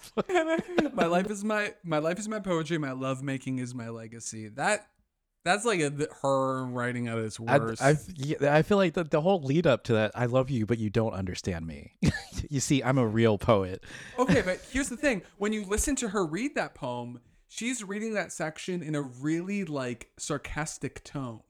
my 0.93 1.05
life 1.05 1.30
is 1.30 1.43
my 1.43 1.74
my 1.84 1.97
life 1.97 2.18
is 2.18 2.30
my 2.30 2.39
poetry. 2.39 2.78
My 2.78 2.93
love 2.93 3.22
making 3.22 3.59
is 3.59 3.76
my 3.76 3.89
legacy. 3.89 4.47
That 4.47 4.88
that's 5.43 5.66
like 5.66 5.82
a, 5.82 5.91
her 6.22 6.66
writing 6.66 7.09
at 7.09 7.18
its 7.18 7.38
I, 7.45 7.57
worst. 7.57 7.82
I, 7.82 7.97
yeah, 8.16 8.55
I 8.55 8.61
feel 8.61 8.78
like 8.78 8.93
the, 8.93 9.03
the 9.03 9.20
whole 9.20 9.41
lead 9.41 9.68
up 9.68 9.84
to 9.84 9.93
that, 9.93 10.11
I 10.16 10.26
love 10.26 10.49
you, 10.49 10.66
but 10.66 10.80
you 10.80 10.89
don't 10.89 11.13
understand 11.13 11.68
me. 11.68 11.97
you 12.49 12.61
see, 12.61 12.82
I'm 12.82 12.97
a 12.97 13.05
real 13.05 13.38
poet. 13.38 13.84
okay, 14.18 14.41
but 14.41 14.61
here's 14.72 14.88
the 14.88 14.97
thing: 14.97 15.22
when 15.38 15.51
you 15.51 15.66
listen 15.66 15.97
to 15.97 16.07
her 16.09 16.26
read 16.26 16.55
that 16.55 16.76
poem, 16.76 17.20
she's 17.48 17.84
reading 17.84 18.14
that 18.14 18.32
section 18.32 18.82
in 18.82 18.96
a 18.96 19.02
really 19.02 19.64
like 19.66 20.10
sarcastic 20.18 21.04
tone. 21.04 21.41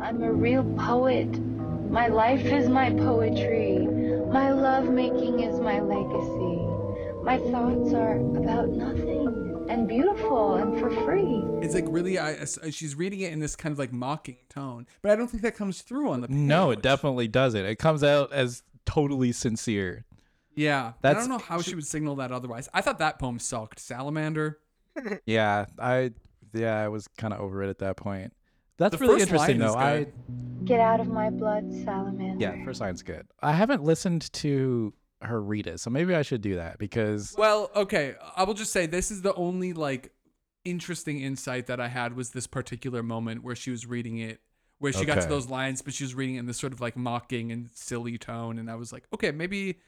I'm 0.00 0.22
a 0.22 0.32
real 0.32 0.64
poet. 0.76 1.38
My 1.90 2.08
life 2.08 2.44
is 2.44 2.68
my 2.68 2.90
poetry. 2.90 3.78
My 4.30 4.52
love 4.52 4.90
making 4.90 5.40
is 5.40 5.60
my 5.60 5.80
legacy. 5.80 6.64
My 7.24 7.38
thoughts 7.50 7.92
are 7.94 8.18
about 8.36 8.68
nothing 8.70 9.66
and 9.70 9.86
beautiful 9.86 10.54
and 10.56 10.78
for 10.80 10.90
free. 11.04 11.42
It's 11.62 11.74
like 11.74 11.84
really, 11.88 12.18
I, 12.18 12.42
I- 12.62 12.70
she's 12.70 12.94
reading 12.94 13.20
it 13.20 13.32
in 13.32 13.38
this 13.40 13.54
kind 13.56 13.72
of 13.72 13.78
like 13.78 13.92
mocking 13.92 14.38
tone, 14.48 14.86
but 15.02 15.10
I 15.10 15.16
don't 15.16 15.28
think 15.28 15.42
that 15.42 15.56
comes 15.56 15.82
through 15.82 16.10
on 16.10 16.20
the. 16.22 16.28
Page. 16.28 16.36
No, 16.36 16.70
it 16.70 16.82
definitely 16.82 17.28
doesn't. 17.28 17.64
It 17.64 17.76
comes 17.78 18.02
out 18.02 18.32
as 18.32 18.62
totally 18.86 19.32
sincere. 19.32 20.04
Yeah, 20.54 20.94
I 21.04 21.12
don't 21.14 21.28
know 21.28 21.38
how 21.38 21.60
she 21.62 21.74
would 21.74 21.86
signal 21.86 22.16
that 22.16 22.32
otherwise. 22.32 22.68
I 22.74 22.80
thought 22.80 22.98
that 22.98 23.18
poem 23.18 23.38
sucked. 23.38 23.78
Salamander. 23.78 24.58
Yeah, 25.26 25.66
I 25.78 26.12
yeah, 26.52 26.76
I 26.82 26.88
was 26.88 27.08
kind 27.18 27.34
of 27.34 27.40
over 27.40 27.62
it 27.62 27.70
at 27.70 27.78
that 27.78 27.96
point. 27.96 28.32
That's 28.78 28.96
The 28.96 29.06
really 29.06 29.22
interesting 29.22 29.58
though. 29.58 29.74
I. 29.74 30.06
Get 30.64 30.80
out 30.80 31.00
of 31.00 31.06
my 31.08 31.30
blood, 31.30 31.72
salamander. 31.84 32.36
yeah, 32.38 32.64
first 32.64 32.80
line's 32.80 33.02
good. 33.02 33.26
I 33.40 33.52
haven't 33.52 33.84
listened 33.84 34.30
to 34.34 34.92
her 35.22 35.40
read 35.40 35.66
it, 35.66 35.80
so 35.80 35.88
maybe 35.88 36.14
I 36.14 36.22
should 36.22 36.42
do 36.42 36.56
that 36.56 36.78
because 36.78 37.34
Well, 37.38 37.70
okay, 37.74 38.16
I 38.36 38.42
will 38.44 38.54
just 38.54 38.72
say 38.72 38.86
this 38.86 39.10
is 39.10 39.22
the 39.22 39.32
only 39.34 39.72
like 39.72 40.12
interesting 40.64 41.20
insight 41.20 41.66
that 41.68 41.80
I 41.80 41.88
had 41.88 42.14
was 42.16 42.30
this 42.30 42.46
particular 42.46 43.02
moment 43.02 43.42
where 43.44 43.54
she 43.56 43.70
was 43.70 43.86
reading 43.86 44.18
it, 44.18 44.40
where 44.78 44.92
she 44.92 45.04
got 45.04 45.22
to 45.22 45.28
those 45.28 45.48
lines, 45.48 45.80
but 45.80 45.94
she 45.94 46.04
was 46.04 46.14
reading 46.14 46.36
it 46.36 46.40
in 46.40 46.46
this 46.46 46.58
sort 46.58 46.72
of 46.72 46.80
like 46.80 46.96
mocking 46.96 47.50
and 47.52 47.70
silly 47.72 48.18
tone, 48.18 48.58
and 48.58 48.70
I 48.70 48.74
was 48.74 48.92
like, 48.92 49.04
okay, 49.14 49.30
maybe 49.30 49.78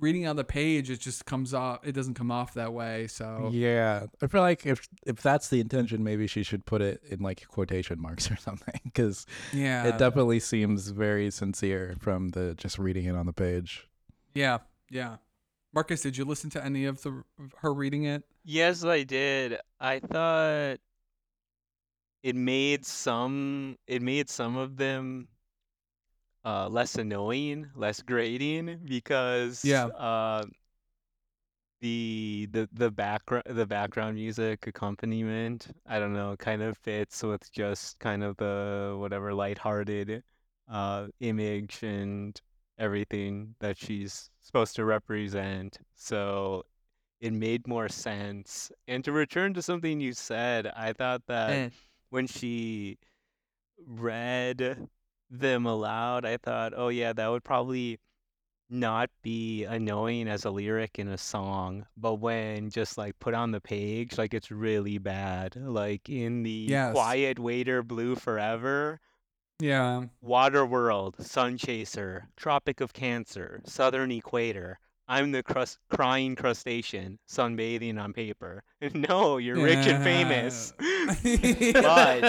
reading 0.00 0.26
on 0.26 0.36
the 0.36 0.44
page 0.44 0.90
it 0.90 1.00
just 1.00 1.24
comes 1.26 1.54
off, 1.54 1.80
it 1.86 1.92
doesn't 1.92 2.14
come 2.14 2.30
off 2.30 2.54
that 2.54 2.72
way. 2.72 3.06
So 3.06 3.50
yeah, 3.52 4.06
I 4.22 4.26
feel 4.26 4.40
like 4.40 4.66
if 4.66 4.86
if 5.06 5.22
that's 5.22 5.48
the 5.48 5.60
intention, 5.60 6.04
maybe 6.04 6.26
she 6.26 6.42
should 6.42 6.66
put 6.66 6.82
it 6.82 7.02
in 7.08 7.20
like 7.20 7.46
quotation 7.48 8.00
marks 8.00 8.30
or 8.30 8.36
something 8.36 8.80
because 8.84 9.26
yeah, 9.52 9.84
it 9.84 9.98
definitely 9.98 10.40
seems 10.40 10.88
very 10.88 11.30
sincere 11.30 11.96
from 12.00 12.30
the 12.30 12.54
just 12.54 12.78
reading 12.78 13.06
it 13.06 13.14
on 13.16 13.26
the 13.26 13.32
page. 13.32 13.88
yeah, 14.34 14.58
yeah. 14.90 15.16
Marcus, 15.72 16.02
did 16.02 16.16
you 16.16 16.24
listen 16.24 16.50
to 16.50 16.64
any 16.64 16.84
of 16.84 17.02
the 17.02 17.24
her 17.56 17.74
reading 17.74 18.04
it? 18.04 18.22
Yes, 18.44 18.84
I 18.84 19.02
did. 19.02 19.58
I 19.80 19.98
thought 19.98 20.78
it 22.22 22.36
made 22.36 22.86
some 22.86 23.76
it 23.86 24.00
made 24.00 24.30
some 24.30 24.56
of 24.56 24.76
them 24.76 25.28
uh 26.44 26.68
less 26.68 26.96
annoying, 26.96 27.70
less 27.74 28.02
grating 28.02 28.80
because 28.84 29.64
Yeah. 29.64 29.86
uh 29.86 30.44
the 31.80 32.48
the 32.52 32.68
the 32.72 32.90
background 32.90 33.44
the 33.50 33.66
background 33.66 34.14
music 34.14 34.66
accompaniment 34.66 35.68
i 35.86 35.98
don't 35.98 36.14
know 36.14 36.34
kind 36.38 36.62
of 36.62 36.78
fits 36.78 37.22
with 37.22 37.50
just 37.52 37.98
kind 37.98 38.22
of 38.24 38.36
the 38.38 38.96
whatever 38.98 39.34
lighthearted 39.34 40.22
uh 40.70 41.06
image 41.20 41.82
and 41.82 42.40
everything 42.78 43.54
that 43.60 43.76
she's 43.76 44.30
supposed 44.40 44.74
to 44.76 44.84
represent 44.84 45.78
so 45.94 46.62
it 47.20 47.32
made 47.32 47.66
more 47.66 47.88
sense 47.88 48.72
and 48.88 49.04
to 49.04 49.12
return 49.12 49.52
to 49.52 49.60
something 49.60 50.00
you 50.00 50.12
said 50.12 50.66
i 50.76 50.92
thought 50.92 51.22
that 51.26 51.50
Eh. 51.50 51.68
when 52.10 52.26
she 52.26 52.96
read 53.86 54.88
them 55.30 55.66
aloud 55.66 56.24
i 56.24 56.36
thought 56.36 56.72
oh 56.76 56.88
yeah 56.88 57.12
that 57.12 57.28
would 57.28 57.44
probably 57.44 57.98
not 58.70 59.10
be 59.22 59.64
annoying 59.64 60.26
as 60.26 60.44
a 60.46 60.50
lyric 60.50 60.98
in 60.98 61.06
a 61.08 61.18
song, 61.18 61.84
but 61.98 62.14
when 62.14 62.70
just 62.70 62.96
like 62.96 63.16
put 63.20 63.34
on 63.34 63.50
the 63.50 63.60
page, 63.60 64.16
like 64.16 64.32
it's 64.32 64.50
really 64.50 64.96
bad. 64.96 65.54
Like 65.54 66.08
in 66.08 66.42
the 66.42 66.66
Yes. 66.70 66.94
Quiet 66.94 67.38
Waiter 67.38 67.82
Blue 67.82 68.16
Forever, 68.16 69.00
Yeah. 69.60 70.04
Water 70.22 70.64
World, 70.64 71.14
Sun 71.24 71.58
Chaser, 71.58 72.26
Tropic 72.36 72.80
of 72.80 72.94
Cancer, 72.94 73.60
Southern 73.64 74.10
Equator. 74.10 74.78
I'm 75.06 75.32
the 75.32 75.42
crust- 75.42 75.78
crying 75.90 76.34
crustacean, 76.34 77.18
sunbathing 77.28 77.98
on 78.02 78.12
paper. 78.12 78.62
No, 78.94 79.38
you're 79.38 79.56
rich 79.56 79.86
and 79.86 80.02
famous. 80.04 80.72
but 81.72 82.22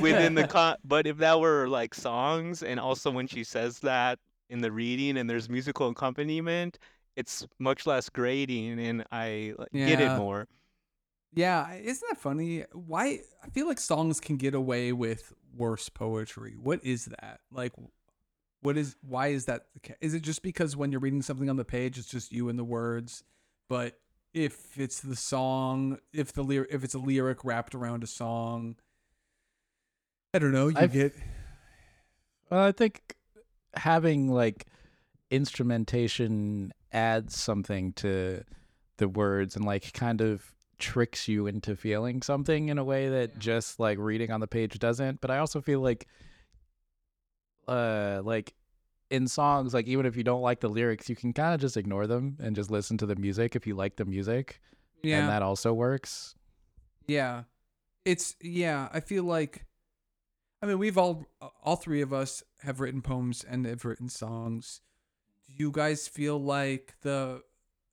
within 0.00 0.34
the 0.34 0.46
con- 0.50 0.76
but 0.84 1.06
if 1.06 1.18
that 1.18 1.40
were 1.40 1.68
like 1.68 1.94
songs 1.94 2.62
and 2.62 2.78
also 2.80 3.10
when 3.10 3.26
she 3.26 3.44
says 3.44 3.78
that 3.80 4.18
in 4.50 4.60
the 4.60 4.70
reading 4.72 5.16
and 5.16 5.28
there's 5.28 5.48
musical 5.48 5.88
accompaniment 5.88 6.78
it's 7.16 7.46
much 7.58 7.86
less 7.86 8.08
grating 8.08 8.78
and 8.78 9.04
i 9.10 9.54
like, 9.58 9.72
get 9.72 10.00
it 10.00 10.16
more 10.18 10.46
Yeah, 11.32 11.72
isn't 11.74 12.06
that 12.10 12.18
funny? 12.20 12.64
Why 12.72 13.20
I 13.42 13.48
feel 13.50 13.66
like 13.66 13.80
songs 13.80 14.20
can 14.20 14.36
get 14.36 14.54
away 14.54 14.92
with 14.92 15.32
worse 15.56 15.88
poetry. 15.88 16.54
What 16.62 16.84
is 16.84 17.06
that? 17.06 17.40
Like 17.50 17.72
what 18.64 18.76
is 18.78 18.96
why 19.06 19.28
is 19.28 19.44
that 19.44 19.66
the 19.74 19.80
ca- 19.80 19.96
is 20.00 20.14
it 20.14 20.22
just 20.22 20.42
because 20.42 20.74
when 20.76 20.90
you're 20.90 21.00
reading 21.00 21.20
something 21.22 21.48
on 21.50 21.56
the 21.56 21.64
page 21.64 21.98
it's 21.98 22.08
just 22.08 22.32
you 22.32 22.48
and 22.48 22.58
the 22.58 22.64
words, 22.64 23.22
but 23.68 23.98
if 24.32 24.78
it's 24.78 25.00
the 25.00 25.14
song, 25.14 25.98
if 26.12 26.32
the 26.32 26.42
lyric 26.42 26.70
if 26.72 26.82
it's 26.82 26.94
a 26.94 26.98
lyric 26.98 27.44
wrapped 27.44 27.74
around 27.74 28.02
a 28.02 28.06
song, 28.06 28.76
I 30.32 30.38
don't 30.38 30.52
know, 30.52 30.68
you 30.68 30.76
I've- 30.78 30.92
get 30.98 31.14
Well, 32.50 32.64
I 32.64 32.72
think 32.72 33.16
having 33.74 34.28
like 34.30 34.66
instrumentation 35.30 36.72
adds 36.92 37.36
something 37.36 37.92
to 37.94 38.44
the 38.96 39.08
words 39.08 39.56
and 39.56 39.64
like 39.64 39.92
kind 39.92 40.20
of 40.20 40.54
tricks 40.78 41.28
you 41.28 41.46
into 41.46 41.76
feeling 41.76 42.22
something 42.22 42.68
in 42.68 42.78
a 42.78 42.84
way 42.84 43.08
that 43.08 43.38
just 43.38 43.78
like 43.78 43.98
reading 43.98 44.30
on 44.30 44.40
the 44.40 44.46
page 44.46 44.78
doesn't. 44.78 45.20
But 45.20 45.30
I 45.30 45.38
also 45.38 45.60
feel 45.60 45.80
like 45.80 46.06
uh 47.68 48.20
like 48.24 48.54
in 49.10 49.28
songs 49.28 49.74
like 49.74 49.86
even 49.86 50.06
if 50.06 50.16
you 50.16 50.24
don't 50.24 50.42
like 50.42 50.60
the 50.60 50.68
lyrics 50.68 51.08
you 51.08 51.16
can 51.16 51.32
kind 51.32 51.54
of 51.54 51.60
just 51.60 51.76
ignore 51.76 52.06
them 52.06 52.36
and 52.40 52.56
just 52.56 52.70
listen 52.70 52.96
to 52.96 53.06
the 53.06 53.16
music 53.16 53.54
if 53.54 53.66
you 53.66 53.74
like 53.74 53.96
the 53.96 54.04
music 54.04 54.60
yeah. 55.02 55.20
and 55.20 55.28
that 55.28 55.42
also 55.42 55.72
works 55.72 56.34
Yeah. 57.06 57.44
It's 58.04 58.36
yeah, 58.40 58.88
I 58.92 59.00
feel 59.00 59.24
like 59.24 59.64
I 60.62 60.66
mean, 60.66 60.78
we've 60.78 60.98
all 60.98 61.26
all 61.62 61.76
three 61.76 62.00
of 62.00 62.12
us 62.12 62.42
have 62.62 62.80
written 62.80 63.02
poems 63.02 63.44
and 63.44 63.66
have 63.66 63.84
written 63.84 64.08
songs. 64.08 64.80
Do 65.46 65.54
you 65.56 65.70
guys 65.70 66.08
feel 66.08 66.38
like 66.38 66.94
the 67.02 67.42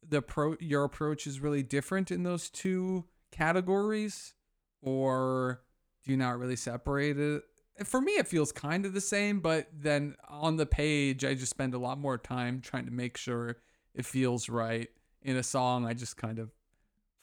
the 0.07 0.21
pro 0.21 0.55
your 0.59 0.83
approach 0.83 1.27
is 1.27 1.39
really 1.39 1.63
different 1.63 2.11
in 2.11 2.23
those 2.23 2.49
two 2.49 3.05
categories 3.31 4.33
or 4.81 5.61
do 6.03 6.11
you 6.11 6.17
not 6.17 6.39
really 6.39 6.55
separate 6.55 7.19
it? 7.19 7.43
For 7.85 8.01
me 8.01 8.13
it 8.13 8.27
feels 8.27 8.51
kind 8.51 8.85
of 8.85 8.93
the 8.93 9.01
same, 9.01 9.39
but 9.39 9.67
then 9.73 10.15
on 10.27 10.57
the 10.57 10.65
page 10.65 11.25
I 11.25 11.33
just 11.33 11.49
spend 11.49 11.73
a 11.73 11.79
lot 11.79 11.97
more 11.97 12.17
time 12.17 12.61
trying 12.61 12.85
to 12.85 12.91
make 12.91 13.17
sure 13.17 13.57
it 13.93 14.05
feels 14.05 14.49
right. 14.49 14.89
In 15.21 15.35
a 15.37 15.43
song 15.43 15.85
I 15.85 15.93
just 15.93 16.17
kind 16.17 16.39
of 16.39 16.51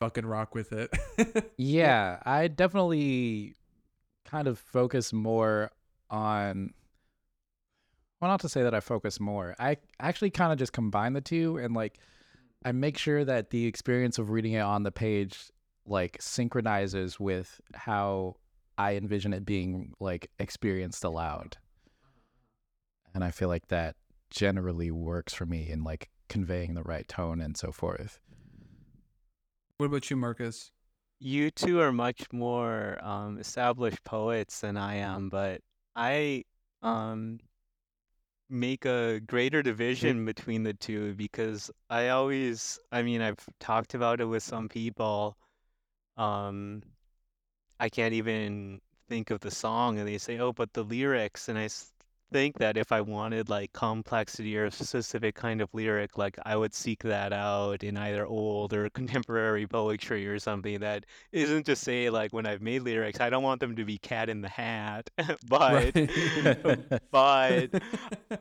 fucking 0.00 0.26
rock 0.26 0.54
with 0.54 0.72
it. 0.72 0.90
Yeah, 1.56 2.20
I 2.24 2.46
definitely 2.48 3.54
kind 4.24 4.46
of 4.46 4.58
focus 4.58 5.12
more 5.12 5.72
on. 6.10 6.72
Well, 8.20 8.30
not 8.30 8.40
to 8.40 8.48
say 8.48 8.62
that 8.62 8.74
I 8.74 8.80
focus 8.80 9.18
more. 9.20 9.54
I 9.58 9.78
actually 10.00 10.30
kind 10.30 10.52
of 10.52 10.58
just 10.58 10.72
combine 10.72 11.12
the 11.12 11.20
two 11.20 11.56
and 11.58 11.74
like 11.74 11.98
I 12.64 12.72
make 12.72 12.98
sure 12.98 13.24
that 13.24 13.50
the 13.50 13.66
experience 13.66 14.18
of 14.18 14.30
reading 14.30 14.52
it 14.52 14.60
on 14.60 14.82
the 14.82 14.90
page 14.90 15.50
like 15.86 16.16
synchronizes 16.20 17.18
with 17.18 17.60
how 17.74 18.36
I 18.78 18.94
envision 18.94 19.34
it 19.34 19.44
being 19.44 19.92
like 20.00 20.30
experienced 20.38 21.04
aloud. 21.04 21.58
And 23.14 23.24
I 23.24 23.30
feel 23.30 23.48
like 23.48 23.68
that 23.68 23.96
generally 24.30 24.90
works 24.90 25.34
for 25.34 25.44
me 25.44 25.68
in 25.68 25.84
like 25.84 26.08
conveying 26.28 26.74
the 26.74 26.82
right 26.82 27.08
tone 27.08 27.40
and 27.40 27.56
so 27.56 27.72
forth. 27.72 28.20
What 29.78 29.86
about 29.86 30.08
you, 30.10 30.16
Marcus? 30.16 30.70
you 31.20 31.50
two 31.50 31.80
are 31.80 31.92
much 31.92 32.32
more 32.32 32.98
um, 33.02 33.38
established 33.38 34.02
poets 34.04 34.60
than 34.60 34.76
i 34.76 34.96
am 34.96 35.28
but 35.28 35.60
i 35.96 36.44
um 36.82 37.38
make 38.50 38.84
a 38.86 39.20
greater 39.26 39.62
division 39.62 40.24
between 40.24 40.62
the 40.62 40.72
two 40.72 41.14
because 41.14 41.70
i 41.90 42.08
always 42.08 42.78
i 42.92 43.02
mean 43.02 43.20
i've 43.20 43.44
talked 43.60 43.94
about 43.94 44.20
it 44.20 44.24
with 44.24 44.42
some 44.42 44.68
people 44.68 45.36
um 46.16 46.82
i 47.80 47.88
can't 47.88 48.14
even 48.14 48.80
think 49.08 49.30
of 49.30 49.40
the 49.40 49.50
song 49.50 49.98
and 49.98 50.06
they 50.06 50.18
say 50.18 50.38
oh 50.38 50.52
but 50.52 50.72
the 50.74 50.82
lyrics 50.82 51.48
and 51.48 51.58
I 51.58 51.68
think 52.32 52.58
that 52.58 52.76
if 52.76 52.92
i 52.92 53.00
wanted 53.00 53.48
like 53.48 53.72
complexity 53.72 54.56
or 54.56 54.66
a 54.66 54.70
specific 54.70 55.34
kind 55.34 55.60
of 55.60 55.68
lyric 55.72 56.18
like 56.18 56.38
i 56.44 56.56
would 56.56 56.74
seek 56.74 57.02
that 57.02 57.32
out 57.32 57.82
in 57.82 57.96
either 57.96 58.26
old 58.26 58.72
or 58.72 58.90
contemporary 58.94 59.66
poetry 59.66 60.26
or 60.26 60.38
something 60.38 60.80
that 60.80 61.04
isn't 61.32 61.64
to 61.64 61.74
say 61.74 62.10
like 62.10 62.32
when 62.32 62.46
i've 62.46 62.60
made 62.60 62.82
lyrics 62.82 63.20
i 63.20 63.30
don't 63.30 63.42
want 63.42 63.60
them 63.60 63.74
to 63.76 63.84
be 63.84 63.98
cat 63.98 64.28
in 64.28 64.42
the 64.42 64.48
hat 64.48 65.08
but 65.48 65.94
but 67.10 67.70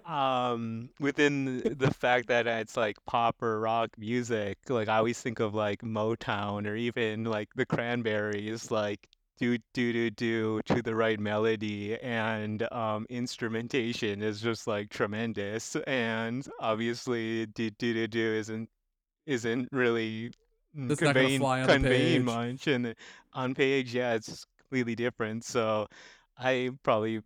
um 0.05 0.89
within 0.99 1.75
the 1.77 1.91
fact 1.91 2.27
that 2.27 2.45
it's 2.47 2.75
like 2.75 2.97
pop 3.05 3.41
or 3.41 3.59
rock 3.59 3.89
music 3.97 4.57
like 4.69 4.89
i 4.89 4.97
always 4.97 5.21
think 5.21 5.39
of 5.39 5.53
like 5.53 5.81
motown 5.81 6.67
or 6.67 6.75
even 6.75 7.23
like 7.23 7.49
the 7.55 7.65
cranberries 7.65 8.69
like 8.69 9.07
do 9.37 9.57
do 9.73 9.93
do 9.93 10.09
do 10.09 10.61
to 10.65 10.81
the 10.81 10.95
right 10.95 11.19
melody 11.19 11.97
and 12.01 12.67
um 12.71 13.05
instrumentation 13.09 14.21
is 14.21 14.41
just 14.41 14.67
like 14.67 14.89
tremendous 14.89 15.75
and 15.87 16.47
obviously 16.59 17.45
do 17.47 17.69
do 17.71 17.93
do 17.93 18.07
do 18.07 18.33
isn't 18.33 18.69
isn't 19.25 19.69
really 19.71 20.31
mm, 20.77 20.87
That's 20.89 21.01
not 21.01 21.15
conveying 21.15 21.39
fly 21.39 21.61
on 21.61 21.67
conveying 21.67 22.25
much 22.25 22.67
and 22.67 22.95
on 23.33 23.53
page. 23.55 23.93
Yeah 23.93 24.13
it's 24.15 24.45
completely 24.59 24.95
different. 24.95 25.43
So 25.45 25.87
i 26.37 26.71
probably 26.83 27.21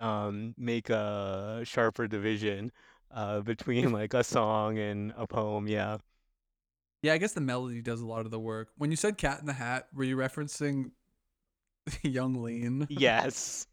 um 0.00 0.54
make 0.56 0.90
a 0.90 1.62
sharper 1.64 2.06
division 2.08 2.72
uh 3.12 3.40
between 3.52 3.92
like 3.92 4.14
a 4.14 4.24
song 4.24 4.78
and 4.78 5.12
a 5.16 5.26
poem 5.26 5.66
yeah. 5.68 5.98
Yeah, 7.02 7.12
I 7.12 7.18
guess 7.18 7.32
the 7.32 7.40
melody 7.40 7.80
does 7.80 8.00
a 8.00 8.06
lot 8.06 8.24
of 8.24 8.32
the 8.32 8.40
work. 8.40 8.70
When 8.76 8.90
you 8.90 8.96
said 8.96 9.18
"Cat 9.18 9.40
in 9.40 9.46
the 9.46 9.52
Hat," 9.52 9.86
were 9.94 10.02
you 10.04 10.16
referencing 10.16 10.90
Yung 12.02 12.42
Lean? 12.42 12.86
yes 12.90 13.66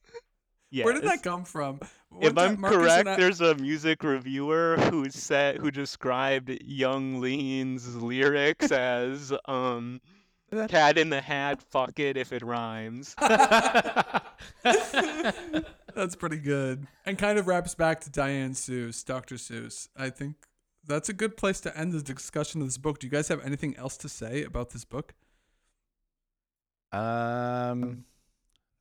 yes 0.72 0.86
Where 0.86 0.94
did 0.94 1.04
that 1.04 1.24
come 1.24 1.44
from? 1.46 1.80
One 2.10 2.24
if 2.32 2.38
I'm 2.38 2.60
Marcus 2.62 2.78
correct, 2.78 3.08
I- 3.08 3.16
there's 3.18 3.42
a 3.42 3.56
music 3.56 4.04
reviewer 4.04 4.78
who 4.90 5.10
said 5.10 5.58
who 5.58 5.72
described 5.72 6.50
Yung 6.64 7.20
Lean's 7.22 7.96
lyrics 7.96 8.72
as 8.72 9.34
um 9.48 10.00
cat 10.70 10.98
in 10.98 11.10
the 11.10 11.20
hat, 11.22 11.62
fuck 11.62 12.00
it 12.00 12.16
if 12.18 12.32
it 12.32 12.42
rhymes. 12.42 13.14
That's 14.64 16.16
pretty 16.16 16.38
good. 16.38 16.88
And 17.06 17.18
kind 17.18 17.38
of 17.40 17.48
wraps 17.48 17.76
back 17.76 18.02
to 18.02 18.10
Diane 18.10 18.52
Seuss, 18.52 19.04
Dr. 19.06 19.36
Seuss. 19.36 19.88
I 19.96 20.10
think 20.10 20.36
that's 20.88 21.10
a 21.10 21.14
good 21.14 21.36
place 21.38 21.60
to 21.62 21.78
end 21.78 21.94
the 21.94 22.02
discussion 22.02 22.62
of 22.62 22.68
this 22.68 22.78
book. 22.78 23.00
Do 23.00 23.08
you 23.08 23.12
guys 23.12 23.28
have 23.30 23.44
anything 23.44 23.76
else 23.78 23.98
to 23.98 24.10
say 24.10 24.44
about 24.44 24.70
this 24.72 24.86
book? 24.86 25.14
Um, 26.96 28.06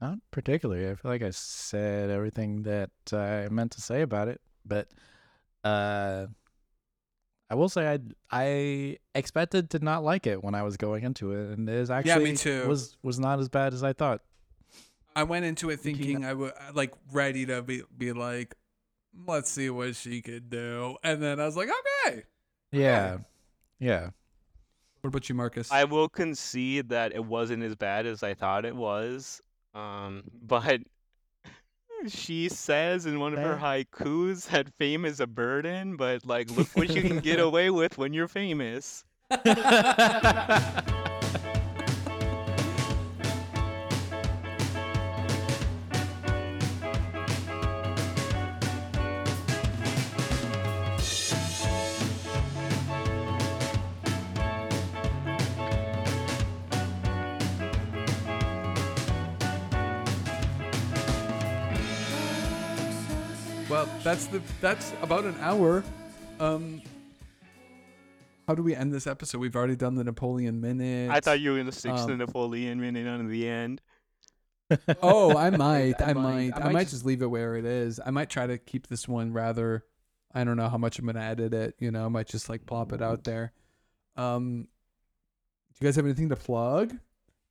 not 0.00 0.18
particularly. 0.30 0.88
I 0.88 0.94
feel 0.94 1.10
like 1.10 1.22
I 1.22 1.30
said 1.30 2.10
everything 2.10 2.62
that 2.64 2.90
I 3.12 3.48
meant 3.50 3.72
to 3.72 3.80
say 3.80 4.02
about 4.02 4.28
it, 4.28 4.40
but 4.64 4.88
uh, 5.64 6.26
I 7.50 7.54
will 7.54 7.68
say 7.68 7.88
I 7.88 7.98
I 8.30 8.98
expected 9.14 9.70
to 9.70 9.78
not 9.78 10.04
like 10.04 10.26
it 10.26 10.42
when 10.42 10.54
I 10.54 10.62
was 10.62 10.76
going 10.76 11.04
into 11.04 11.32
it, 11.32 11.56
and 11.56 11.68
it 11.68 11.74
is 11.74 11.90
me 11.90 11.96
actually 11.96 12.36
too. 12.36 12.66
was 12.66 12.96
was 13.02 13.18
not 13.18 13.40
as 13.40 13.48
bad 13.48 13.72
as 13.72 13.82
I 13.82 13.92
thought. 13.92 14.20
I 15.16 15.22
went 15.22 15.44
into 15.44 15.70
it 15.70 15.78
Thinking 15.78 16.24
I 16.24 16.34
would 16.34 16.52
like 16.74 16.92
ready 17.12 17.46
to 17.46 17.62
be 17.62 17.82
be 17.96 18.12
like, 18.12 18.54
let's 19.26 19.50
see 19.50 19.70
what 19.70 19.96
she 19.96 20.22
could 20.22 20.50
do, 20.50 20.96
and 21.02 21.22
then 21.22 21.40
I 21.40 21.46
was 21.46 21.56
like, 21.56 21.68
okay. 22.06 22.24
Yeah, 22.72 23.18
yeah. 23.78 24.10
What 25.04 25.08
about 25.08 25.28
you, 25.28 25.34
Marcus? 25.34 25.70
I 25.70 25.84
will 25.84 26.08
concede 26.08 26.88
that 26.88 27.12
it 27.14 27.22
wasn't 27.22 27.62
as 27.62 27.76
bad 27.76 28.06
as 28.06 28.22
I 28.22 28.32
thought 28.32 28.64
it 28.64 28.74
was. 28.74 29.42
Um, 29.74 30.22
but 30.42 30.80
she 32.08 32.48
says 32.48 33.04
in 33.04 33.20
one 33.20 33.34
of 33.34 33.38
her 33.38 33.58
haikus 33.58 34.48
that 34.48 34.72
fame 34.78 35.04
is 35.04 35.20
a 35.20 35.26
burden, 35.26 35.96
but 35.96 36.24
like, 36.24 36.50
look 36.52 36.68
what 36.68 36.88
you 36.88 37.02
can 37.02 37.18
get 37.18 37.38
away 37.48 37.68
with 37.68 37.98
when 37.98 38.14
you're 38.14 38.28
famous. 38.28 39.04
that's 64.14 64.26
the 64.28 64.40
that's 64.60 64.92
about 65.02 65.24
an 65.24 65.34
hour. 65.40 65.82
Um, 66.38 66.80
how 68.46 68.54
do 68.54 68.62
we 68.62 68.72
end 68.72 68.92
this 68.92 69.08
episode? 69.08 69.38
We've 69.38 69.56
already 69.56 69.74
done 69.74 69.96
the 69.96 70.04
Napoleon 70.04 70.60
minute. 70.60 71.10
I 71.10 71.18
thought 71.18 71.40
you 71.40 71.50
were 71.50 71.56
gonna 71.56 71.72
stick 71.72 71.96
to 71.96 72.06
the 72.06 72.12
Um, 72.12 72.18
Napoleon 72.18 72.80
minute 72.80 73.08
on 73.08 73.26
the 73.28 73.48
end. 73.48 73.80
oh, 75.02 75.36
I 75.36 75.50
might. 75.56 76.00
I, 76.00 76.10
I 76.10 76.12
might. 76.12 76.50
might- 76.50 76.64
I 76.64 76.70
might, 76.70 76.88
just 76.88 77.04
leave 77.04 77.22
it 77.22 77.26
where 77.26 77.56
it 77.56 77.64
is. 77.64 77.98
I 78.06 78.10
might 78.12 78.30
try 78.30 78.46
to 78.46 78.56
keep 78.56 78.86
this 78.86 79.08
one 79.08 79.32
rather. 79.32 79.84
I 80.32 80.44
don't 80.44 80.56
know 80.56 80.68
how 80.68 80.78
much 80.78 81.00
I'm 81.00 81.06
gonna 81.06 81.20
edit 81.20 81.52
it. 81.52 81.74
You 81.80 81.90
know, 81.90 82.04
I 82.04 82.08
might 82.08 82.28
just 82.28 82.48
like 82.48 82.66
plop 82.66 82.92
it 82.92 83.02
out 83.02 83.24
there. 83.24 83.52
Um, 84.16 84.68
do 85.72 85.78
you 85.80 85.88
guys 85.88 85.96
have 85.96 86.04
anything 86.04 86.28
to 86.28 86.36
plug? 86.36 86.96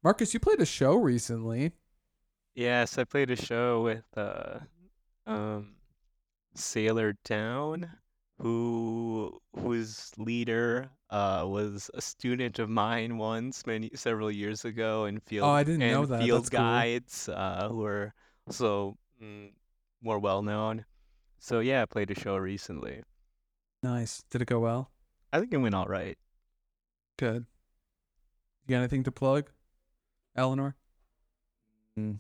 Marcus, 0.02 0.34
you 0.34 0.40
played 0.40 0.62
a 0.62 0.66
show 0.66 0.96
recently. 0.96 1.74
Yes, 2.56 2.98
I 2.98 3.04
played 3.04 3.32
a 3.32 3.36
show 3.36 3.82
with 3.82 4.06
uh, 4.16 4.60
um, 5.28 5.72
Sailor 6.56 7.14
Town, 7.24 7.90
who 8.40 9.40
whose 9.56 10.12
leader 10.18 10.90
uh 11.10 11.44
was 11.48 11.90
a 11.94 12.02
student 12.02 12.60
of 12.60 12.70
mine 12.70 13.18
once 13.18 13.66
many 13.66 13.90
several 13.96 14.32
years 14.32 14.66
ago 14.66 15.06
in 15.06 15.20
field 15.20 15.48
Oh, 15.48 15.52
I 15.52 15.64
didn't 15.64 15.80
know 15.80 16.02
and 16.02 16.10
that. 16.12 16.22
field 16.24 16.40
That's 16.42 16.50
cool. 16.50 16.60
guides 16.60 17.30
uh 17.30 17.68
who 17.70 17.84
are 17.86 18.14
also 18.48 18.98
mm, 19.22 19.52
more 20.02 20.20
well 20.20 20.42
known. 20.42 20.86
So 21.40 21.60
yeah, 21.60 21.82
I 21.84 21.86
played 21.86 22.12
a 22.12 22.16
show 22.20 22.38
recently. 22.38 23.04
Nice. 23.84 24.24
Did 24.30 24.42
it 24.42 24.48
go 24.48 24.60
well? 24.60 24.92
I 25.32 25.40
think 25.40 25.54
it 25.54 25.58
went 25.58 25.76
all 25.76 25.86
right. 25.88 26.18
Good. 27.18 27.46
You 28.66 28.70
got 28.76 28.78
anything 28.80 29.04
to 29.04 29.12
plug, 29.12 29.50
Eleanor? 30.36 30.76
Mm, 32.00 32.20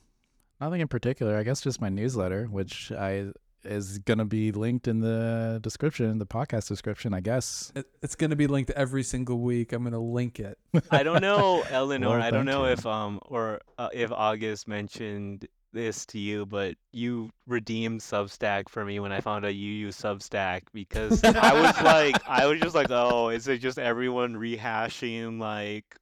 Nothing 0.60 0.82
in 0.82 0.88
particular. 0.88 1.38
I 1.38 1.44
guess 1.44 1.62
just 1.62 1.80
my 1.82 1.90
newsletter, 1.90 2.46
which 2.46 2.92
I 2.92 3.32
is 3.66 3.99
gonna 3.99 4.26
be 4.26 4.51
linked 4.51 4.88
in 4.88 4.99
the 4.99 5.59
description, 5.61 6.18
the 6.20 6.26
podcast 6.26 6.68
description. 6.68 7.14
I 7.14 7.20
guess. 7.20 7.72
It, 7.76 7.88
it's 8.01 8.16
gonna 8.16 8.36
be 8.36 8.47
linked 8.47 8.72
every 8.72 9.03
single 9.03 9.39
week. 9.39 9.74
I'm 9.74 9.84
gonna 9.84 9.99
link 9.99 10.39
it. 10.39 10.57
I 10.91 11.03
don't 11.03 11.22
know, 11.22 11.64
Eleanor. 11.70 12.09
Well, 12.09 12.22
I 12.22 12.32
don't 12.32 12.45
know 12.45 12.66
you. 12.66 12.74
if 12.74 12.86
um 12.86 13.20
or 13.26 13.61
uh, 13.78 13.89
if 13.93 14.11
August 14.11 14.68
mentioned 14.68 15.47
this 15.74 16.05
to 16.05 16.20
you, 16.20 16.45
but 16.45 16.76
you 16.91 17.32
redeemed 17.47 17.99
Substack 17.99 18.70
for 18.70 18.86
me 18.86 18.99
when 18.99 19.11
I 19.11 19.20
found 19.20 19.43
out 19.43 19.55
you 19.55 19.72
use 19.72 19.99
Substack 19.99 20.61
because 20.72 21.24
I 21.24 21.53
was 21.59 21.82
like, 21.84 22.16
I 22.28 22.45
was 22.45 22.61
just 22.61 22.76
like, 22.76 22.91
oh, 22.91 23.30
is 23.30 23.47
it 23.47 23.57
just 23.57 23.80
everyone 23.80 24.36
rehashing 24.36 25.39
like, 25.39 25.97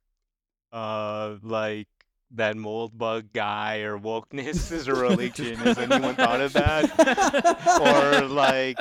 uh, 0.74 1.38
like 1.42 1.88
that 2.36 2.56
Moldbug 2.56 3.34
guy 3.34 3.80
or 3.80 3.98
wokeness 4.00 4.72
is 4.72 4.88
a 4.88 4.94
religion? 5.08 5.56
Has 5.58 5.78
anyone 5.78 6.16
thought 6.16 6.42
of 6.42 6.54
that? 6.54 8.22
or 8.22 8.28
like 8.28 8.78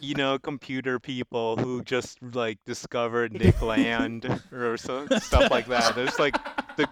you 0.00 0.14
know 0.14 0.38
computer 0.38 0.98
people 0.98 1.56
who 1.56 1.82
just 1.82 2.18
like 2.34 2.58
discovered 2.66 3.32
Nick 3.32 3.60
Land 3.62 4.42
or 4.52 4.76
so, 4.76 5.06
stuff 5.18 5.50
like 5.50 5.66
that. 5.66 5.94
There's 5.94 6.18
like 6.18 6.34
the 6.76 6.86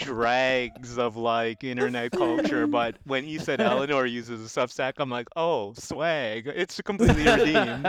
dregs 0.00 0.98
of 0.98 1.16
like 1.16 1.64
internet 1.64 2.12
culture. 2.12 2.66
But 2.66 2.96
when 3.04 3.24
he 3.24 3.38
said 3.38 3.60
Eleanor 3.60 4.06
uses 4.06 4.44
a 4.44 4.60
Substack, 4.60 4.94
I'm 4.98 5.10
like, 5.10 5.28
oh, 5.36 5.72
swag! 5.74 6.46
It's 6.54 6.80
completely 6.82 7.24
redeemed. 7.24 7.86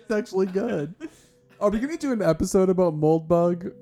It's 0.00 0.10
actually 0.10 0.46
good. 0.46 0.94
Oh, 1.60 1.66
are 1.66 1.70
we 1.70 1.78
gonna 1.78 1.96
do 1.96 2.12
an 2.12 2.22
episode 2.22 2.68
about 2.70 2.94
Moldbug? 2.98 3.66
I, 3.66 3.68
'Cause 3.68 3.72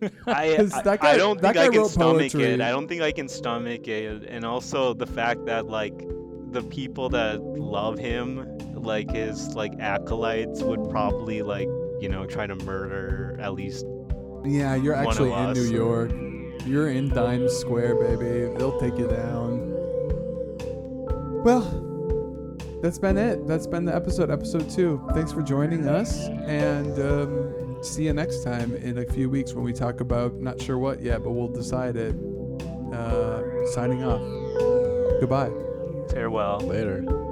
I, 0.26 0.56
that 0.56 0.98
I 1.02 1.16
don't 1.16 1.40
think 1.40 1.56
I 1.56 1.68
can 1.68 1.84
stomach 1.86 2.32
poetry. 2.32 2.44
it. 2.44 2.60
I 2.60 2.70
don't 2.70 2.88
think 2.88 3.02
I 3.02 3.12
can 3.12 3.28
stomach 3.28 3.86
it. 3.88 4.24
And 4.24 4.44
also 4.44 4.94
the 4.94 5.06
fact 5.06 5.46
that 5.46 5.66
like 5.66 5.94
the 6.52 6.62
people 6.62 7.08
that 7.10 7.40
love 7.42 7.98
him, 7.98 8.58
like 8.74 9.10
his 9.10 9.54
like 9.54 9.72
acolytes, 9.78 10.62
would 10.62 10.88
probably 10.90 11.42
like 11.42 11.68
you 12.00 12.08
know 12.08 12.26
try 12.26 12.46
to 12.46 12.54
murder 12.54 13.38
at 13.40 13.54
least. 13.54 13.84
Yeah, 14.44 14.74
you're 14.74 14.94
actually 14.94 15.32
in 15.32 15.52
New. 15.52 15.70
York. 15.70 16.12
You're 16.66 16.90
in 16.90 17.10
Times 17.10 17.52
Square, 17.52 17.96
baby. 17.96 18.54
They'll 18.58 18.78
take 18.78 18.98
you 18.98 19.06
down. 19.06 19.70
Well, 21.42 21.62
that's 22.82 22.98
been 22.98 23.16
it. 23.16 23.46
That's 23.46 23.66
been 23.66 23.84
the 23.84 23.94
episode, 23.94 24.30
episode 24.30 24.68
two. 24.70 25.02
Thanks 25.14 25.32
for 25.32 25.42
joining 25.42 25.88
us, 25.88 26.28
and 26.46 26.98
um, 26.98 27.49
see 27.82 28.04
you 28.04 28.12
next 28.12 28.42
time 28.42 28.74
in 28.76 28.98
a 28.98 29.06
few 29.06 29.30
weeks 29.30 29.54
when 29.54 29.64
we 29.64 29.72
talk 29.72 30.00
about 30.00 30.34
not 30.34 30.60
sure 30.60 30.78
what 30.78 31.00
yet, 31.00 31.22
but 31.22 31.30
we'll 31.32 31.48
decide 31.48 31.96
it. 31.96 32.14
Uh, 32.92 33.66
signing 33.68 34.02
off. 34.04 34.20
Goodbye. 35.20 35.50
Farewell. 36.10 36.60
Later. 36.60 37.29